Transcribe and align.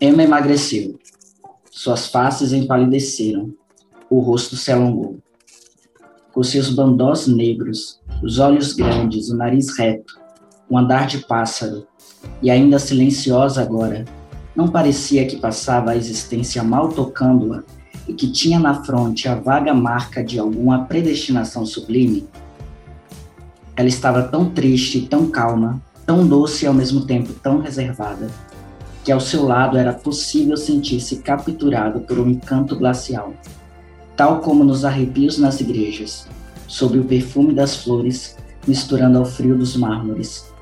Emma 0.00 0.22
emagreceu. 0.22 0.98
Suas 1.70 2.06
faces 2.06 2.54
empalideceram. 2.54 3.54
O 4.08 4.20
rosto 4.20 4.56
se 4.56 4.72
alongou. 4.72 5.18
Com 6.32 6.42
seus 6.42 6.70
bandós 6.70 7.26
negros, 7.26 8.00
os 8.22 8.38
olhos 8.38 8.72
grandes, 8.72 9.28
o 9.28 9.36
nariz 9.36 9.76
reto, 9.76 10.18
o 10.70 10.78
andar 10.78 11.06
de 11.06 11.18
pássaro, 11.26 11.86
e 12.42 12.50
ainda 12.50 12.78
silenciosa 12.78 13.60
agora, 13.60 14.04
não 14.56 14.68
parecia 14.68 15.26
que 15.26 15.36
passava 15.36 15.90
a 15.90 15.96
existência 15.96 16.62
mal 16.62 16.88
tocando-a 16.88 17.62
e 18.10 18.12
que 18.12 18.26
tinha 18.26 18.58
na 18.58 18.82
fronte 18.82 19.28
a 19.28 19.36
vaga 19.36 19.72
marca 19.72 20.22
de 20.24 20.36
alguma 20.36 20.84
predestinação 20.84 21.64
sublime? 21.64 22.26
Ela 23.76 23.86
estava 23.86 24.24
tão 24.24 24.50
triste, 24.50 25.02
tão 25.02 25.28
calma, 25.28 25.80
tão 26.04 26.26
doce 26.26 26.64
e 26.64 26.68
ao 26.68 26.74
mesmo 26.74 27.06
tempo 27.06 27.32
tão 27.34 27.60
reservada 27.60 28.28
que 29.04 29.12
ao 29.12 29.20
seu 29.20 29.44
lado 29.44 29.78
era 29.78 29.92
possível 29.92 30.56
sentir-se 30.56 31.16
capturado 31.18 32.00
por 32.00 32.18
um 32.18 32.28
encanto 32.28 32.76
glacial, 32.76 33.32
tal 34.16 34.40
como 34.40 34.64
nos 34.64 34.84
arrepios 34.84 35.38
nas 35.38 35.60
igrejas, 35.60 36.26
sob 36.66 36.98
o 36.98 37.04
perfume 37.04 37.54
das 37.54 37.76
flores, 37.76 38.36
misturando 38.66 39.18
ao 39.18 39.24
frio 39.24 39.56
dos 39.56 39.76
mármores. 39.76 40.52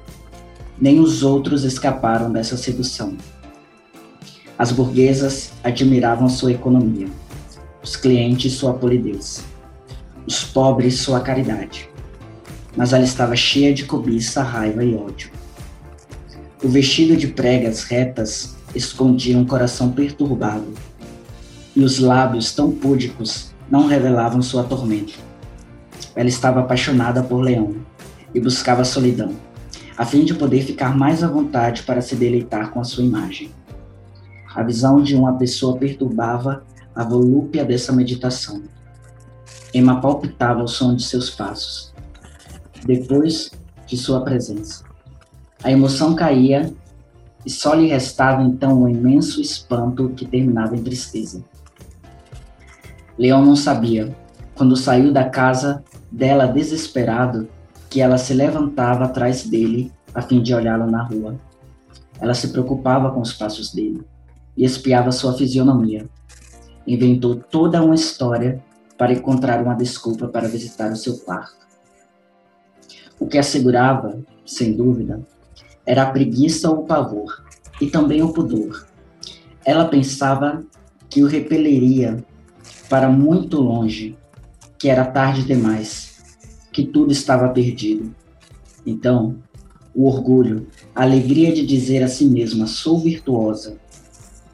Nem 0.78 1.00
os 1.00 1.22
outros 1.22 1.64
escaparam 1.64 2.30
dessa 2.30 2.58
sedução. 2.58 3.16
As 4.56 4.70
burguesas 4.70 5.50
admiravam 5.64 6.28
sua 6.28 6.52
economia, 6.52 7.08
os 7.82 7.96
clientes 7.96 8.54
sua 8.54 8.74
polidez, 8.74 9.44
os 10.26 10.44
pobres 10.44 11.00
sua 11.00 11.20
caridade. 11.20 11.88
Mas 12.76 12.92
ela 12.92 13.04
estava 13.04 13.34
cheia 13.34 13.72
de 13.72 13.84
cobiça, 13.84 14.42
raiva 14.42 14.84
e 14.84 14.94
ódio. 14.94 15.30
O 16.62 16.68
vestido 16.68 17.16
de 17.16 17.28
pregas 17.28 17.84
retas 17.84 18.56
escondia 18.74 19.38
um 19.38 19.44
coração 19.44 19.92
perturbado, 19.92 20.72
e 21.74 21.82
os 21.82 21.98
lábios 21.98 22.52
tão 22.52 22.70
púdicos 22.70 23.52
não 23.70 23.86
revelavam 23.86 24.42
sua 24.42 24.64
tormenta. 24.64 25.12
Ela 26.14 26.28
estava 26.28 26.60
apaixonada 26.60 27.22
por 27.22 27.40
Leão 27.40 27.76
e 28.34 28.40
buscava 28.40 28.84
solidão, 28.84 29.32
a 29.96 30.04
fim 30.04 30.24
de 30.24 30.34
poder 30.34 30.62
ficar 30.62 30.96
mais 30.96 31.22
à 31.22 31.28
vontade 31.28 31.82
para 31.82 32.00
se 32.00 32.16
deleitar 32.16 32.70
com 32.70 32.80
a 32.80 32.84
sua 32.84 33.04
imagem. 33.04 33.50
A 34.54 34.62
visão 34.62 35.00
de 35.00 35.14
uma 35.14 35.34
pessoa 35.34 35.76
perturbava 35.76 36.64
a 36.98 37.04
volúpia 37.04 37.64
dessa 37.64 37.92
meditação. 37.92 38.60
Emma 39.72 40.00
palpitava 40.00 40.64
o 40.64 40.66
som 40.66 40.96
de 40.96 41.04
seus 41.04 41.30
passos, 41.30 41.94
depois 42.84 43.52
de 43.86 43.96
sua 43.96 44.22
presença. 44.22 44.82
A 45.62 45.70
emoção 45.70 46.16
caía 46.16 46.74
e 47.46 47.50
só 47.50 47.72
lhe 47.72 47.86
restava 47.86 48.42
então 48.42 48.82
um 48.82 48.88
imenso 48.88 49.40
espanto 49.40 50.08
que 50.08 50.26
terminava 50.26 50.74
em 50.74 50.82
tristeza. 50.82 51.44
Leão 53.16 53.44
não 53.44 53.54
sabia, 53.54 54.12
quando 54.56 54.76
saiu 54.76 55.12
da 55.12 55.30
casa 55.30 55.84
dela 56.10 56.46
desesperado, 56.46 57.48
que 57.88 58.00
ela 58.00 58.18
se 58.18 58.34
levantava 58.34 59.04
atrás 59.04 59.44
dele 59.44 59.92
a 60.12 60.20
fim 60.20 60.42
de 60.42 60.52
olhá-lo 60.52 60.90
na 60.90 61.04
rua. 61.04 61.36
Ela 62.20 62.34
se 62.34 62.48
preocupava 62.48 63.12
com 63.12 63.20
os 63.20 63.32
passos 63.32 63.72
dele 63.72 64.02
e 64.56 64.64
espiava 64.64 65.12
sua 65.12 65.32
fisionomia. 65.34 66.04
Inventou 66.88 67.36
toda 67.36 67.82
uma 67.82 67.94
história 67.94 68.64
para 68.96 69.12
encontrar 69.12 69.62
uma 69.62 69.74
desculpa 69.74 70.26
para 70.26 70.48
visitar 70.48 70.90
o 70.90 70.96
seu 70.96 71.18
quarto. 71.18 71.68
O 73.20 73.26
que 73.26 73.36
assegurava, 73.36 74.18
sem 74.46 74.72
dúvida, 74.72 75.20
era 75.84 76.04
a 76.04 76.10
preguiça 76.10 76.70
ou 76.70 76.78
o 76.78 76.86
pavor, 76.86 77.44
e 77.78 77.88
também 77.88 78.22
o 78.22 78.32
pudor. 78.32 78.86
Ela 79.66 79.84
pensava 79.84 80.64
que 81.10 81.22
o 81.22 81.26
repeleria 81.26 82.24
para 82.88 83.10
muito 83.10 83.60
longe, 83.60 84.16
que 84.78 84.88
era 84.88 85.04
tarde 85.04 85.44
demais, 85.44 86.38
que 86.72 86.86
tudo 86.86 87.12
estava 87.12 87.50
perdido. 87.50 88.14
Então, 88.86 89.36
o 89.94 90.06
orgulho, 90.06 90.68
a 90.94 91.02
alegria 91.02 91.52
de 91.52 91.66
dizer 91.66 92.02
a 92.02 92.08
si 92.08 92.24
mesma, 92.24 92.66
sou 92.66 92.98
virtuosa, 92.98 93.78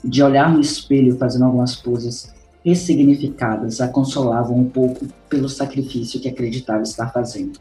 de 0.04 0.22
olhar 0.22 0.52
no 0.52 0.60
espelho 0.60 1.16
fazendo 1.16 1.46
algumas 1.46 1.74
poses 1.74 2.32
ressignificadas, 2.64 3.80
a 3.80 3.88
consolavam 3.88 4.58
um 4.58 4.68
pouco 4.68 5.06
pelo 5.28 5.48
sacrifício 5.48 6.20
que 6.20 6.28
acreditava 6.28 6.82
estar 6.82 7.10
fazendo. 7.12 7.58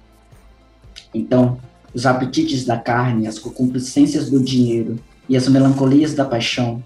Então, 1.13 1.57
os 1.93 2.05
apetites 2.05 2.65
da 2.65 2.77
carne, 2.77 3.27
as 3.27 3.37
concupiscências 3.37 4.29
do 4.29 4.41
dinheiro 4.41 4.97
e 5.27 5.37
as 5.37 5.47
melancolias 5.47 6.13
da 6.13 6.25
paixão, 6.25 6.83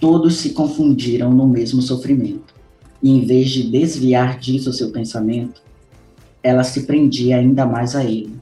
todos 0.00 0.36
se 0.38 0.50
confundiram 0.50 1.30
no 1.30 1.46
mesmo 1.46 1.80
sofrimento. 1.80 2.54
E 3.02 3.10
em 3.10 3.24
vez 3.24 3.50
de 3.50 3.70
desviar 3.70 4.38
disso 4.38 4.72
seu 4.72 4.90
pensamento, 4.90 5.62
ela 6.42 6.64
se 6.64 6.82
prendia 6.82 7.36
ainda 7.36 7.64
mais 7.64 7.94
a 7.94 8.04
ele, 8.04 8.36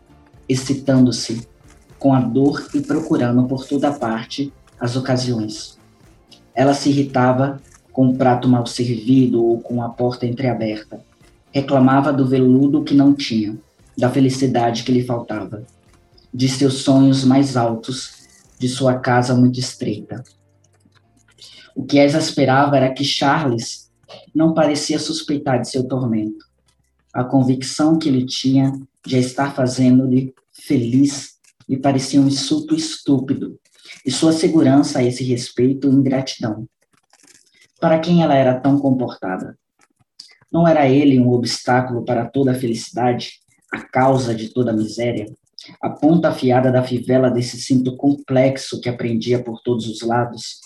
excitando-se 0.49 1.47
com 1.99 2.15
a 2.15 2.21
dor 2.21 2.67
e 2.75 2.81
procurando 2.81 3.45
por 3.45 3.67
toda 3.67 3.93
parte 3.93 4.53
as 4.81 4.97
ocasiões. 4.97 5.79
Ela 6.55 6.75
se 6.75 6.91
irritava 6.91 7.61
com 7.93 8.09
o 8.09 8.17
prato 8.17 8.49
mal 8.49 8.67
servido 8.67 9.45
ou 9.45 9.61
com 9.61 9.83
a 9.83 9.89
porta 9.89 10.27
entreaberta. 10.27 11.05
Reclamava 11.51 12.13
do 12.13 12.27
veludo 12.27 12.83
que 12.83 12.95
não 12.95 13.15
tinha, 13.15 13.57
da 13.97 14.09
felicidade 14.09 14.85
que 14.85 14.93
lhe 14.93 15.05
faltava 15.05 15.65
de 16.33 16.49
seus 16.49 16.79
sonhos 16.79 17.25
mais 17.25 17.57
altos, 17.57 18.23
de 18.59 18.69
sua 18.69 18.99
casa 18.99 19.35
muito 19.35 19.61
estreita. 19.61 20.25
O 21.75 21.85
que 21.85 21.99
a 21.99 22.05
exasperava 22.05 22.77
era 22.77 22.93
que 22.93 23.05
Charles 23.05 23.91
não 24.35 24.55
parecia 24.55 24.99
suspeitar 24.99 25.61
de 25.61 25.69
seu 25.69 25.85
tormento. 25.85 26.47
A 27.12 27.25
convicção 27.25 27.99
que 27.99 28.09
ele 28.09 28.25
tinha 28.25 28.73
de 29.05 29.19
estar 29.19 29.55
fazendo-lhe 29.55 30.35
feliz 30.53 31.33
lhe 31.69 31.77
parecia 31.77 32.21
um 32.21 32.27
insulto 32.27 32.75
estúpido, 32.75 33.59
e 34.05 34.11
sua 34.11 34.33
segurança 34.33 34.99
a 34.99 35.05
esse 35.05 35.25
respeito 35.25 35.89
ingratidão. 35.89 36.67
Para 37.81 37.99
quem 37.99 38.23
ela 38.23 38.35
era 38.35 38.61
tão 38.61 38.79
comportada? 38.79 39.57
Não 40.51 40.67
era 40.67 40.89
ele 40.89 41.19
um 41.19 41.31
obstáculo 41.31 42.05
para 42.05 42.27
toda 42.27 42.53
a 42.53 42.55
felicidade, 42.55 43.41
a 43.73 43.81
causa 43.81 44.35
de 44.35 44.49
toda 44.51 44.71
a 44.71 44.75
miséria? 44.75 45.27
a 45.81 45.91
ponta 45.91 46.29
afiada 46.29 46.73
da 46.73 46.83
fivela 46.83 47.31
desse 47.31 47.61
cinto 47.61 47.97
complexo 47.97 48.81
que 48.81 48.89
aprendia 48.89 49.43
por 49.43 49.61
todos 49.62 49.87
os 49.87 50.03
lados. 50.03 50.61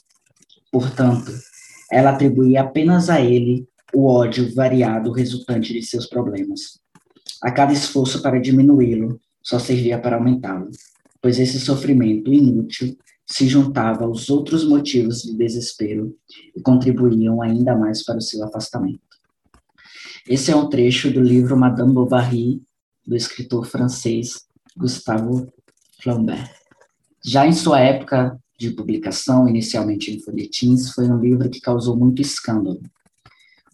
Portanto, 0.70 1.32
ela 1.90 2.10
atribuía 2.10 2.62
apenas 2.62 3.10
a 3.10 3.20
ele 3.20 3.66
o 3.94 4.06
ódio 4.06 4.54
variado 4.54 5.12
resultante 5.12 5.72
de 5.72 5.82
seus 5.82 6.06
problemas. 6.06 6.78
A 7.42 7.50
cada 7.50 7.72
esforço 7.72 8.22
para 8.22 8.40
diminuí-lo 8.40 9.20
só 9.42 9.58
servia 9.58 9.98
para 9.98 10.16
aumentá-lo, 10.16 10.70
pois 11.20 11.38
esse 11.38 11.60
sofrimento 11.60 12.32
inútil 12.32 12.96
se 13.26 13.48
juntava 13.48 14.04
aos 14.04 14.30
outros 14.30 14.64
motivos 14.64 15.22
de 15.22 15.34
desespero 15.34 16.16
e 16.54 16.60
contribuíam 16.60 17.42
ainda 17.42 17.76
mais 17.76 18.04
para 18.04 18.18
o 18.18 18.22
seu 18.22 18.42
afastamento. 18.44 19.00
Esse 20.28 20.52
é 20.52 20.56
um 20.56 20.68
trecho 20.68 21.10
do 21.10 21.20
livro 21.20 21.56
Madame 21.56 21.92
Bovary, 21.92 22.62
do 23.04 23.16
escritor 23.16 23.66
francês 23.66 24.46
Gustavo 24.76 25.52
Flaubert. 26.00 26.50
Já 27.24 27.46
em 27.46 27.52
sua 27.52 27.80
época 27.80 28.38
de 28.58 28.70
publicação, 28.70 29.48
inicialmente 29.48 30.10
em 30.10 30.20
folhetins, 30.20 30.92
foi 30.92 31.08
um 31.08 31.18
livro 31.18 31.50
que 31.50 31.60
causou 31.60 31.96
muito 31.96 32.22
escândalo. 32.22 32.80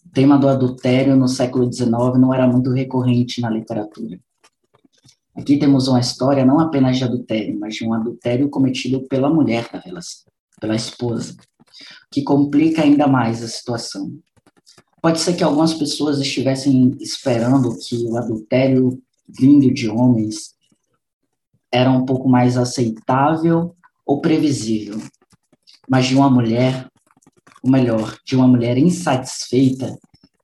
O 0.05 0.09
tema 0.13 0.39
do 0.39 0.49
adultério 0.49 1.17
no 1.17 1.29
século 1.29 1.73
XIX 1.73 1.91
não 2.19 2.35
era 2.35 2.47
muito 2.47 2.71
recorrente 2.71 3.41
na 3.41 3.51
literatura. 3.51 4.19
Aqui 5.35 5.59
temos 5.59 5.89
uma 5.89 6.01
história 6.01 6.45
não 6.45 6.61
apenas 6.61 6.99
de 6.99 7.05
adultério, 7.05 7.59
mas 7.59 7.75
de 7.75 7.87
um 7.87 7.95
adultério 7.95 8.51
cometido 8.51 9.01
pela 9.09 9.31
mulher 9.31 9.69
da 9.73 9.79
relação, 9.79 10.25
pela 10.61 10.77
esposa, 10.77 11.37
que 12.11 12.23
complica 12.23 12.83
ainda 12.83 13.07
mais 13.07 13.43
a 13.43 13.49
situação. 13.49 14.19
Pode 15.01 15.21
ser 15.21 15.35
que 15.35 15.43
algumas 15.43 15.75
pessoas 15.75 16.21
estivessem 16.21 16.95
esperando 17.01 17.77
que 17.79 17.97
o 18.07 18.17
adultério 18.17 19.03
vindo 19.29 19.73
de 19.73 19.89
homens 19.89 20.55
era 21.73 21.91
um 21.91 22.05
pouco 22.05 22.29
mais 22.29 22.59
aceitável 22.59 23.75
ou 24.05 24.21
previsível. 24.21 25.01
Mas 25.89 26.07
de 26.07 26.15
uma 26.15 26.29
mulher, 26.29 26.89
ou 27.63 27.71
melhor, 27.71 28.17
de 28.25 28.37
uma 28.37 28.47
mulher 28.47 28.77
insatisfeita, 28.77 29.99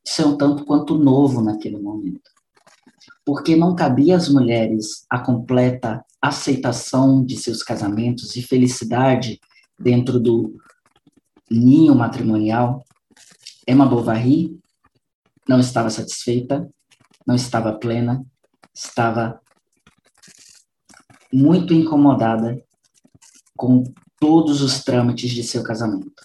isso 0.05 0.23
é 0.23 0.27
um 0.27 0.37
tanto 0.37 0.65
quanto 0.65 0.97
novo 0.97 1.43
naquele 1.43 1.79
momento. 1.79 2.38
Porque 3.29 3.55
não 3.55 3.77
cabia 3.77 4.17
às 4.17 4.31
mulheres 4.31 5.05
a 5.11 5.19
completa 5.19 6.03
aceitação 6.19 7.23
de 7.23 7.37
seus 7.37 7.63
casamentos 7.63 8.35
e 8.37 8.43
felicidade 8.43 9.39
dentro 9.79 10.19
do 10.19 10.57
ninho 11.51 11.95
matrimonial. 11.95 12.83
Emma 13.69 13.85
Bovary 13.85 14.59
não 15.47 15.61
estava 15.61 15.91
satisfeita, 15.91 16.67
não 17.27 17.35
estava 17.35 17.79
plena, 17.79 18.25
estava 18.75 19.39
muito 21.31 21.75
incomodada 21.75 22.59
com 23.59 23.85
todos 24.19 24.63
os 24.63 24.83
trâmites 24.83 25.33
de 25.33 25.43
seu 25.43 25.63
casamento, 25.63 26.25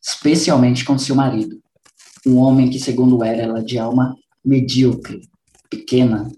especialmente 0.00 0.84
com 0.84 0.96
seu 0.96 1.16
marido, 1.16 1.60
um 2.24 2.36
homem 2.36 2.70
que, 2.70 2.78
segundo 2.78 3.24
era, 3.24 3.42
ela 3.42 3.64
de 3.64 3.80
alma 3.80 4.14
medíocre, 4.44 5.28
pequena, 5.68 6.30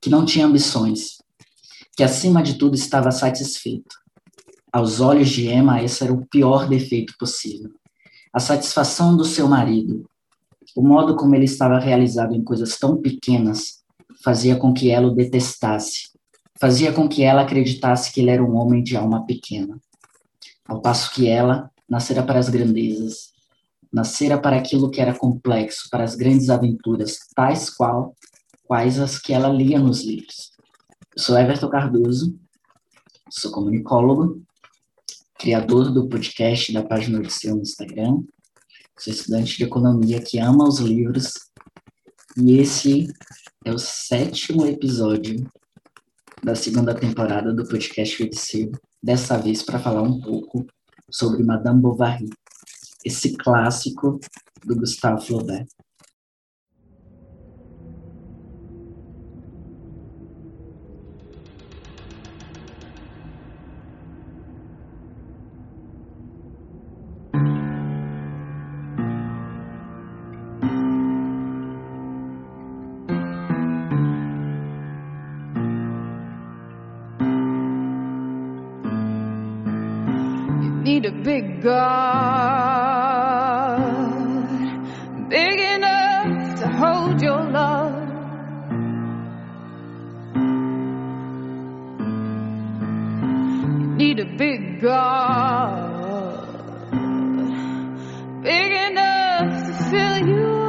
que 0.00 0.10
não 0.10 0.24
tinha 0.24 0.46
ambições, 0.46 1.18
que 1.96 2.02
acima 2.02 2.42
de 2.42 2.54
tudo 2.54 2.74
estava 2.74 3.10
satisfeito. 3.10 3.96
Aos 4.72 5.00
olhos 5.00 5.28
de 5.28 5.48
Emma, 5.48 5.82
esse 5.82 6.02
era 6.02 6.12
o 6.12 6.26
pior 6.26 6.68
defeito 6.68 7.14
possível. 7.18 7.70
A 8.32 8.40
satisfação 8.40 9.16
do 9.16 9.24
seu 9.24 9.46
marido, 9.46 10.04
o 10.74 10.82
modo 10.82 11.14
como 11.14 11.34
ele 11.34 11.44
estava 11.44 11.78
realizado 11.78 12.34
em 12.34 12.42
coisas 12.42 12.76
tão 12.78 12.96
pequenas, 12.96 13.84
fazia 14.22 14.56
com 14.56 14.72
que 14.72 14.90
ela 14.90 15.06
o 15.06 15.14
detestasse, 15.14 16.08
fazia 16.58 16.92
com 16.92 17.08
que 17.08 17.22
ela 17.22 17.42
acreditasse 17.42 18.12
que 18.12 18.20
ele 18.20 18.30
era 18.30 18.42
um 18.42 18.56
homem 18.56 18.82
de 18.82 18.96
alma 18.96 19.24
pequena. 19.24 19.78
Ao 20.66 20.80
passo 20.80 21.12
que 21.12 21.28
ela 21.28 21.70
nascera 21.88 22.22
para 22.22 22.38
as 22.38 22.48
grandezas, 22.48 23.33
nascera 23.94 24.36
para 24.36 24.56
aquilo 24.56 24.90
que 24.90 25.00
era 25.00 25.16
complexo, 25.16 25.88
para 25.88 26.02
as 26.02 26.16
grandes 26.16 26.50
aventuras, 26.50 27.16
tais 27.32 27.70
qual 27.70 28.12
quais 28.64 28.98
as 28.98 29.20
que 29.20 29.32
ela 29.32 29.48
lia 29.48 29.78
nos 29.78 30.02
livros. 30.02 30.50
Eu 31.16 31.22
sou 31.22 31.38
Everton 31.38 31.68
Cardoso, 31.68 32.36
sou 33.30 33.52
comunicólogo, 33.52 34.42
criador 35.38 35.92
do 35.92 36.08
podcast 36.08 36.72
da 36.72 36.82
página 36.82 37.20
Odisseu 37.20 37.54
no 37.54 37.62
Instagram, 37.62 38.24
sou 38.98 39.12
estudante 39.12 39.56
de 39.56 39.62
economia 39.62 40.20
que 40.20 40.40
ama 40.40 40.66
os 40.66 40.80
livros, 40.80 41.32
e 42.36 42.58
esse 42.58 43.06
é 43.64 43.72
o 43.72 43.78
sétimo 43.78 44.66
episódio 44.66 45.48
da 46.42 46.56
segunda 46.56 46.94
temporada 46.94 47.54
do 47.54 47.64
podcast 47.68 48.24
Odisseu, 48.24 48.72
dessa 49.00 49.38
vez 49.38 49.62
para 49.62 49.78
falar 49.78 50.02
um 50.02 50.20
pouco 50.20 50.66
sobre 51.08 51.44
Madame 51.44 51.80
Bovary, 51.80 52.28
esse 53.04 53.36
clássico 53.36 54.18
do 54.64 54.76
Gustave 54.76 55.26
Flaubert. 55.26 55.66
Big 94.36 94.80
God, 94.80 96.10
big 98.42 98.72
enough 98.90 99.66
to 99.66 99.72
fill 99.90 100.18
you. 100.28 100.64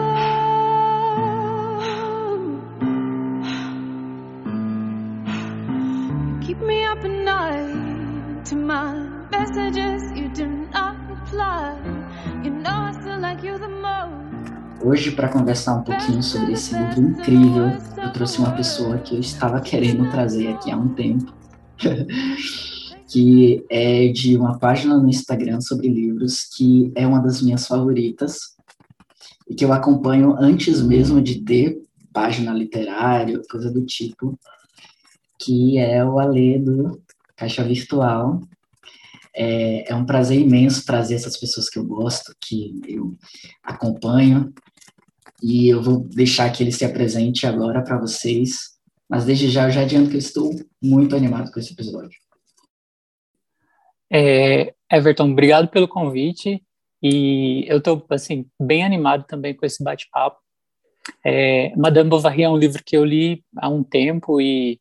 Keep 6.45 6.59
me 6.59 6.83
up 6.85 6.99
at 6.99 7.09
night 7.09 8.45
to 8.45 8.55
my 8.55 8.93
messages 9.31 10.11
you 10.13 10.29
do 10.29 10.45
not 10.71 10.95
reply. 11.09 11.75
You 12.43 12.51
know 12.51 12.69
I 12.69 12.91
still 13.01 13.19
like 13.19 13.43
you 13.43 13.57
the 13.57 13.67
most. 13.67 14.25
Hoje, 14.83 15.11
para 15.11 15.29
conversar 15.29 15.73
um 15.77 15.83
pouquinho 15.83 16.21
sobre 16.21 16.53
esse 16.53 16.77
livro 16.77 17.01
incrível, 17.01 17.71
eu 17.97 18.11
trouxe 18.13 18.37
uma 18.37 18.51
pessoa 18.51 18.99
que 18.99 19.15
eu 19.15 19.19
estava 19.19 19.59
querendo 19.59 20.11
trazer 20.11 20.49
aqui 20.49 20.69
há 20.69 20.77
um 20.77 20.89
tempo, 20.89 21.33
que 23.15 23.65
é 23.69 24.09
de 24.09 24.35
uma 24.35 24.59
página 24.59 24.97
no 24.97 25.07
Instagram 25.07 25.61
sobre 25.61 25.87
livros, 25.87 26.49
que 26.53 26.91
é 26.95 27.07
uma 27.07 27.21
das 27.21 27.41
minhas 27.41 27.65
favoritas, 27.65 28.57
e 29.47 29.55
que 29.55 29.63
eu 29.63 29.71
acompanho 29.71 30.35
antes 30.37 30.81
mesmo 30.81 31.21
de 31.21 31.41
ter 31.41 31.81
página 32.11 32.51
literária, 32.51 33.41
coisa 33.49 33.71
do 33.71 33.85
tipo, 33.85 34.37
que 35.39 35.77
é 35.77 36.03
o 36.03 36.19
Alê 36.19 36.59
do 36.59 37.01
Caixa 37.37 37.63
Virtual, 37.63 38.41
é, 39.33 39.89
é, 39.89 39.95
um 39.95 40.05
prazer 40.05 40.37
imenso 40.37 40.85
trazer 40.85 41.15
essas 41.15 41.37
pessoas 41.37 41.69
que 41.69 41.79
eu 41.79 41.85
gosto, 41.85 42.35
que 42.41 42.81
eu 42.85 43.15
acompanho, 43.63 44.53
e 45.41 45.69
eu 45.69 45.81
vou 45.81 46.01
deixar 46.01 46.51
que 46.51 46.61
ele 46.61 46.71
se 46.73 46.83
apresente 46.83 47.47
agora 47.47 47.81
para 47.81 47.97
vocês, 47.97 48.75
mas 49.07 49.23
desde 49.23 49.49
já 49.49 49.69
eu 49.69 49.71
já 49.71 49.83
adianto 49.83 50.09
que 50.09 50.15
eu 50.15 50.19
estou 50.19 50.53
muito 50.83 51.15
animado 51.15 51.49
com 51.49 51.61
esse 51.61 51.71
episódio. 51.71 52.24
É, 54.11 54.73
Everton, 54.91 55.31
obrigado 55.31 55.67
pelo 55.67 55.87
convite, 55.87 56.61
e 57.01 57.65
eu 57.67 57.77
estou, 57.77 58.03
assim, 58.09 58.47
bem 58.59 58.83
animado 58.83 59.25
também 59.27 59.53
com 59.53 59.65
esse 59.65 59.83
bate-papo. 59.83 60.39
É, 61.23 61.75
Madame 61.75 62.09
Bovary 62.09 62.43
é 62.43 62.49
um 62.49 62.57
livro 62.57 62.81
que 62.83 62.97
eu 62.97 63.05
li 63.05 63.43
há 63.57 63.69
um 63.69 63.83
tempo 63.83 64.41
e 64.41 64.79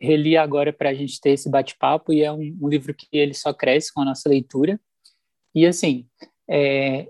reli 0.00 0.36
agora 0.36 0.72
para 0.72 0.90
a 0.90 0.94
gente 0.94 1.20
ter 1.20 1.30
esse 1.30 1.50
bate-papo 1.50 2.12
e 2.12 2.22
é 2.22 2.32
um, 2.32 2.56
um, 2.60 2.68
livro 2.68 2.94
que 2.94 3.06
ele 3.12 3.34
só 3.34 3.52
cresce 3.52 3.92
com 3.92 4.02
a 4.02 4.04
nossa 4.04 4.28
leitura. 4.28 4.80
E 5.54 5.66
assim, 5.66 6.06
é, 6.48 7.08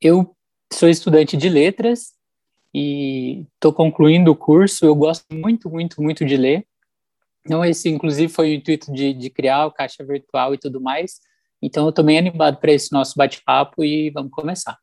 eu 0.00 0.34
sou 0.72 0.88
estudante 0.88 1.36
de 1.36 1.48
letras 1.48 2.12
e 2.74 3.46
estou 3.54 3.72
concluindo 3.72 4.30
o 4.30 4.36
curso. 4.36 4.84
Eu 4.84 4.94
gosto 4.94 5.26
muito, 5.32 5.68
muito, 5.70 6.02
muito 6.02 6.24
de 6.24 6.36
ler. 6.36 6.66
Então 7.44 7.64
esse, 7.64 7.88
inclusive, 7.88 8.32
foi 8.32 8.50
o 8.50 8.54
intuito 8.54 8.92
de, 8.92 9.12
de 9.12 9.30
criar 9.30 9.66
o 9.66 9.72
caixa 9.72 10.04
virtual 10.04 10.54
e 10.54 10.58
tudo 10.58 10.80
mais. 10.80 11.20
Então 11.60 11.84
eu 11.84 11.90
estou 11.90 12.04
bem 12.04 12.18
animado 12.18 12.58
para 12.58 12.72
esse 12.72 12.92
nosso 12.92 13.14
bate-papo 13.16 13.84
e 13.84 14.10
vamos 14.10 14.32
começar. 14.32 14.78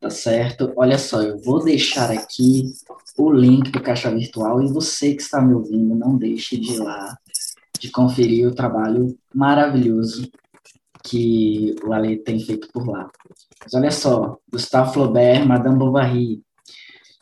Tá 0.00 0.10
certo. 0.10 0.72
Olha 0.76 0.96
só, 0.96 1.22
eu 1.22 1.38
vou 1.42 1.62
deixar 1.62 2.10
aqui 2.10 2.72
o 3.16 3.32
link 3.32 3.70
do 3.70 3.82
Caixa 3.82 4.10
Virtual 4.14 4.62
e 4.62 4.72
você 4.72 5.12
que 5.12 5.22
está 5.22 5.42
me 5.42 5.52
ouvindo, 5.54 5.94
não 5.96 6.16
deixe 6.16 6.56
de 6.56 6.74
ir 6.74 6.78
lá, 6.78 7.18
de 7.80 7.90
conferir 7.90 8.46
o 8.46 8.54
trabalho 8.54 9.18
maravilhoso 9.34 10.30
que 11.02 11.74
o 11.84 11.92
Ale 11.92 12.16
tem 12.16 12.38
feito 12.38 12.68
por 12.72 12.86
lá. 12.86 13.10
Mas 13.60 13.74
olha 13.74 13.90
só, 13.90 14.38
Gustave 14.50 14.92
Flaubert, 14.92 15.44
Madame 15.44 15.78
Bovary, 15.78 16.42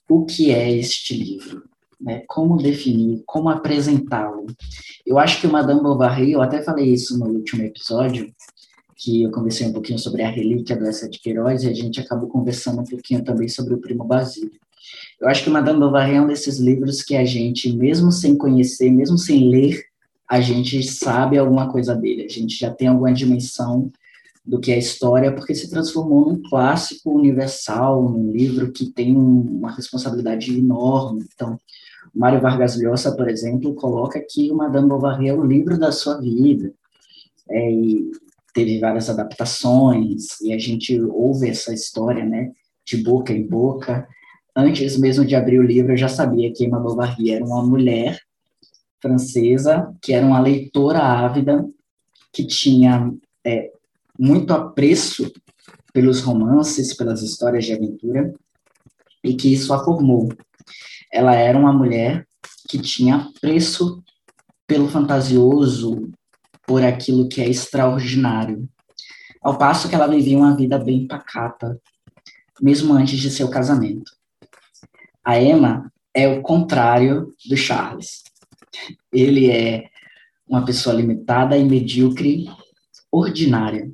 o 0.09 0.27
que 0.27 0.51
é 0.51 0.71
este 0.71 1.15
livro? 1.15 1.65
Né? 2.01 2.23
Como 2.27 2.59
definir, 2.59 3.23
como 3.27 3.49
apresentá-lo? 3.49 4.47
Eu 5.05 5.19
acho 5.19 5.41
que 5.41 5.47
o 5.47 5.53
Madame 5.53 5.83
Bovary, 5.83 6.33
eu 6.33 6.43
até 6.43 6.63
falei 6.63 6.93
isso 6.93 7.19
no 7.19 7.27
último 7.27 7.63
episódio, 7.63 8.33
que 8.97 9.23
eu 9.23 9.31
conversei 9.31 9.67
um 9.67 9.73
pouquinho 9.73 9.99
sobre 9.99 10.23
a 10.23 10.31
relíquia 10.31 10.77
do 10.77 10.87
Essa 10.87 11.09
de 11.09 11.19
Queiroz 11.19 11.63
e 11.63 11.69
a 11.69 11.75
gente 11.75 12.01
acabou 12.01 12.29
conversando 12.29 12.81
um 12.81 12.85
pouquinho 12.85 13.23
também 13.23 13.49
sobre 13.49 13.75
o 13.75 13.79
Primo 13.79 14.05
Basílio. 14.05 14.59
Eu 15.21 15.29
acho 15.29 15.45
que 15.45 15.51
Madame 15.51 15.81
Bovary 15.81 16.15
é 16.15 16.21
um 16.21 16.27
desses 16.27 16.59
livros 16.59 17.03
que 17.03 17.17
a 17.17 17.25
gente, 17.25 17.75
mesmo 17.75 18.13
sem 18.13 18.37
conhecer, 18.37 18.91
mesmo 18.91 19.19
sem 19.19 19.49
ler, 19.49 19.85
a 20.29 20.41
gente 20.41 20.83
sabe 20.83 21.39
alguma 21.39 21.71
coisa 21.71 21.95
dele, 21.95 22.25
a 22.25 22.29
gente 22.29 22.59
já 22.59 22.71
tem 22.71 22.89
alguma 22.89 23.13
dimensão 23.13 23.91
do 24.45 24.61
que 24.61 24.71
é 24.71 24.75
a 24.75 24.79
história, 24.79 25.33
porque 25.33 25.55
se 25.55 25.69
transformou 25.69 26.33
num 26.33 26.43
clássico 26.49 27.11
universal, 27.11 28.03
num 28.03 28.31
livro 28.31 28.71
que 28.71 28.87
tem 28.87 29.17
uma 29.17 29.73
responsabilidade 29.73 30.57
enorme. 30.57 31.25
Então, 31.35 31.59
Mário 32.17 32.41
Vargas 32.41 32.81
Llosa, 32.81 33.15
por 33.15 33.29
exemplo, 33.29 33.75
coloca 33.75 34.19
que 34.27 34.51
o 34.51 34.57
Madame 34.57 34.89
Bovary 34.89 35.29
é 35.29 35.35
o 35.35 35.45
livro 35.45 35.79
da 35.79 35.93
sua 35.93 36.19
vida. 36.19 36.73
É, 37.49 37.71
e 37.71 38.11
teve 38.55 38.81
várias 38.81 39.11
adaptações, 39.11 40.41
e 40.41 40.51
a 40.53 40.59
gente 40.59 40.99
ouve 41.03 41.51
essa 41.51 41.75
história, 41.75 42.25
né, 42.25 42.53
de 42.87 42.97
boca 42.97 43.33
em 43.33 43.47
boca. 43.47 44.09
Antes 44.57 44.97
mesmo 44.97 45.27
de 45.27 45.35
abrir 45.35 45.59
o 45.59 45.63
livro, 45.63 45.93
eu 45.93 45.97
já 45.97 46.09
sabia 46.09 46.51
que 46.51 46.65
Emma 46.65 46.81
Bovary 46.81 47.33
era 47.33 47.45
uma 47.45 47.63
mulher 47.63 48.19
francesa, 48.99 49.95
que 50.01 50.15
era 50.15 50.25
uma 50.25 50.41
leitora 50.41 51.01
ávida, 51.01 51.69
que 52.33 52.47
tinha 52.47 53.13
é, 53.45 53.71
muito 54.19 54.55
apreço 54.55 55.31
pelos 55.93 56.21
romances, 56.21 56.95
pelas 56.95 57.23
histórias 57.23 57.67
de 57.67 57.75
aventura, 57.75 58.35
e 59.23 59.35
que 59.35 59.53
isso 59.53 59.75
a 59.75 59.85
formou. 59.85 60.31
Ela 61.13 61.35
era 61.35 61.59
uma 61.59 61.73
mulher 61.73 62.27
que 62.69 62.79
tinha 62.79 63.17
apreço 63.17 64.03
pelo 64.67 64.89
fantasioso, 64.89 66.11
por 66.67 66.83
aquilo 66.83 67.29
que 67.29 67.41
é 67.41 67.49
extraordinário. 67.49 68.69
Ao 69.41 69.57
passo 69.57 69.89
que 69.89 69.95
ela 69.95 70.09
vivia 70.09 70.37
uma 70.37 70.57
vida 70.57 70.79
bem 70.79 71.07
pacata, 71.07 71.81
mesmo 72.61 72.93
antes 72.93 73.19
de 73.19 73.31
seu 73.31 73.49
casamento. 73.49 74.11
A 75.25 75.41
Emma 75.41 75.93
é 76.13 76.27
o 76.27 76.43
contrário 76.43 77.33
do 77.49 77.57
Charles. 77.57 78.25
Ele 79.13 79.51
é 79.51 79.89
uma 80.49 80.65
pessoa 80.65 80.95
limitada 80.95 81.57
e 81.57 81.65
medíocre, 81.65 82.47
ordinária, 83.11 83.91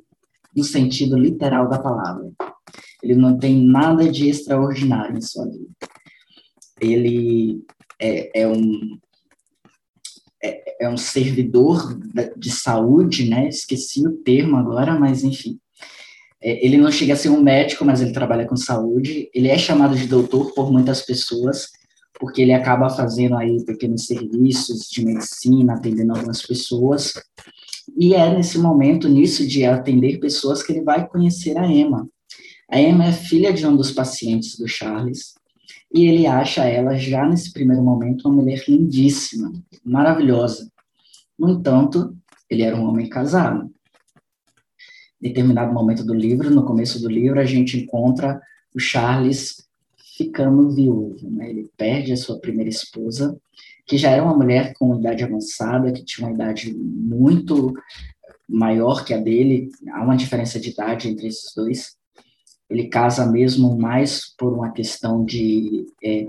no 0.55 0.63
sentido 0.63 1.17
literal 1.17 1.69
da 1.69 1.79
palavra. 1.79 2.31
Ele 3.01 3.15
não 3.15 3.37
tem 3.37 3.63
nada 3.63 4.09
de 4.09 4.29
extraordinário 4.29 5.17
em 5.17 5.21
sua 5.21 5.45
vida. 5.45 5.69
Ele 6.83 7.63
é, 7.99 8.41
é 8.41 8.47
um 8.47 8.97
é, 10.43 10.85
é, 10.85 10.89
um 10.89 10.97
servidor 10.97 11.97
de 12.35 12.51
saúde, 12.51 13.29
né? 13.29 13.47
Esqueci 13.47 14.05
o 14.05 14.17
termo 14.17 14.57
agora, 14.57 14.99
mas 14.99 15.23
enfim. 15.23 15.57
É, 16.41 16.65
ele 16.65 16.77
não 16.77 16.91
chega 16.91 17.13
a 17.13 17.15
ser 17.15 17.29
um 17.29 17.41
médico, 17.41 17.85
mas 17.85 18.01
ele 18.01 18.11
trabalha 18.11 18.45
com 18.45 18.57
saúde. 18.57 19.29
Ele 19.33 19.47
é 19.47 19.57
chamado 19.57 19.95
de 19.95 20.05
doutor 20.05 20.53
por 20.53 20.69
muitas 20.69 21.01
pessoas, 21.01 21.69
porque 22.19 22.41
ele 22.41 22.51
acaba 22.51 22.89
fazendo 22.89 23.37
aí 23.37 23.63
pequenos 23.63 24.05
serviços 24.05 24.89
de 24.89 25.05
medicina, 25.05 25.75
atendendo 25.75 26.11
algumas 26.11 26.41
pessoas. 26.41 27.13
E 27.97 28.13
é 28.13 28.35
nesse 28.35 28.57
momento, 28.57 29.07
nisso 29.07 29.47
de 29.47 29.63
atender 29.63 30.19
pessoas, 30.19 30.61
que 30.61 30.73
ele 30.73 30.83
vai 30.83 31.07
conhecer 31.07 31.57
a 31.57 31.65
Emma. 31.65 32.05
A 32.69 32.81
Emma 32.81 33.05
é 33.05 33.13
filha 33.13 33.53
de 33.53 33.65
um 33.65 33.75
dos 33.77 33.91
pacientes 33.91 34.57
do 34.57 34.67
Charles, 34.67 35.35
e 35.93 36.07
ele 36.07 36.25
acha 36.25 36.65
ela, 36.65 36.97
já 36.97 37.27
nesse 37.27 37.53
primeiro 37.53 37.83
momento, 37.83 38.27
uma 38.27 38.41
mulher 38.41 38.63
lindíssima, 38.67 39.53
maravilhosa. 39.85 40.71
No 41.37 41.51
entanto, 41.51 42.17
ele 42.49 42.63
era 42.63 42.75
um 42.75 42.85
homem 42.85 43.07
casado. 43.07 43.71
Em 45.21 45.27
determinado 45.27 45.71
momento 45.71 46.03
do 46.03 46.13
livro, 46.13 46.49
no 46.49 46.65
começo 46.65 46.99
do 46.99 47.07
livro, 47.07 47.39
a 47.39 47.45
gente 47.45 47.77
encontra 47.77 48.41
o 48.75 48.79
Charles 48.79 49.67
ficando 50.17 50.71
viúvo. 50.71 51.29
Né? 51.29 51.51
Ele 51.51 51.69
perde 51.77 52.11
a 52.11 52.17
sua 52.17 52.39
primeira 52.39 52.69
esposa, 52.69 53.39
que 53.85 53.95
já 53.95 54.09
era 54.09 54.23
uma 54.23 54.35
mulher 54.35 54.73
com 54.73 54.99
idade 54.99 55.23
avançada, 55.23 55.91
que 55.91 56.03
tinha 56.03 56.27
uma 56.27 56.33
idade 56.33 56.73
muito 56.73 57.71
maior 58.49 59.05
que 59.05 59.13
a 59.13 59.17
dele, 59.17 59.69
há 59.91 60.03
uma 60.03 60.17
diferença 60.17 60.59
de 60.59 60.71
idade 60.71 61.07
entre 61.07 61.27
esses 61.27 61.53
dois 61.55 61.95
ele 62.69 62.87
casa 62.87 63.25
mesmo 63.25 63.77
mais 63.77 64.33
por 64.37 64.53
uma 64.53 64.71
questão 64.71 65.23
de 65.23 65.85
é, 66.03 66.27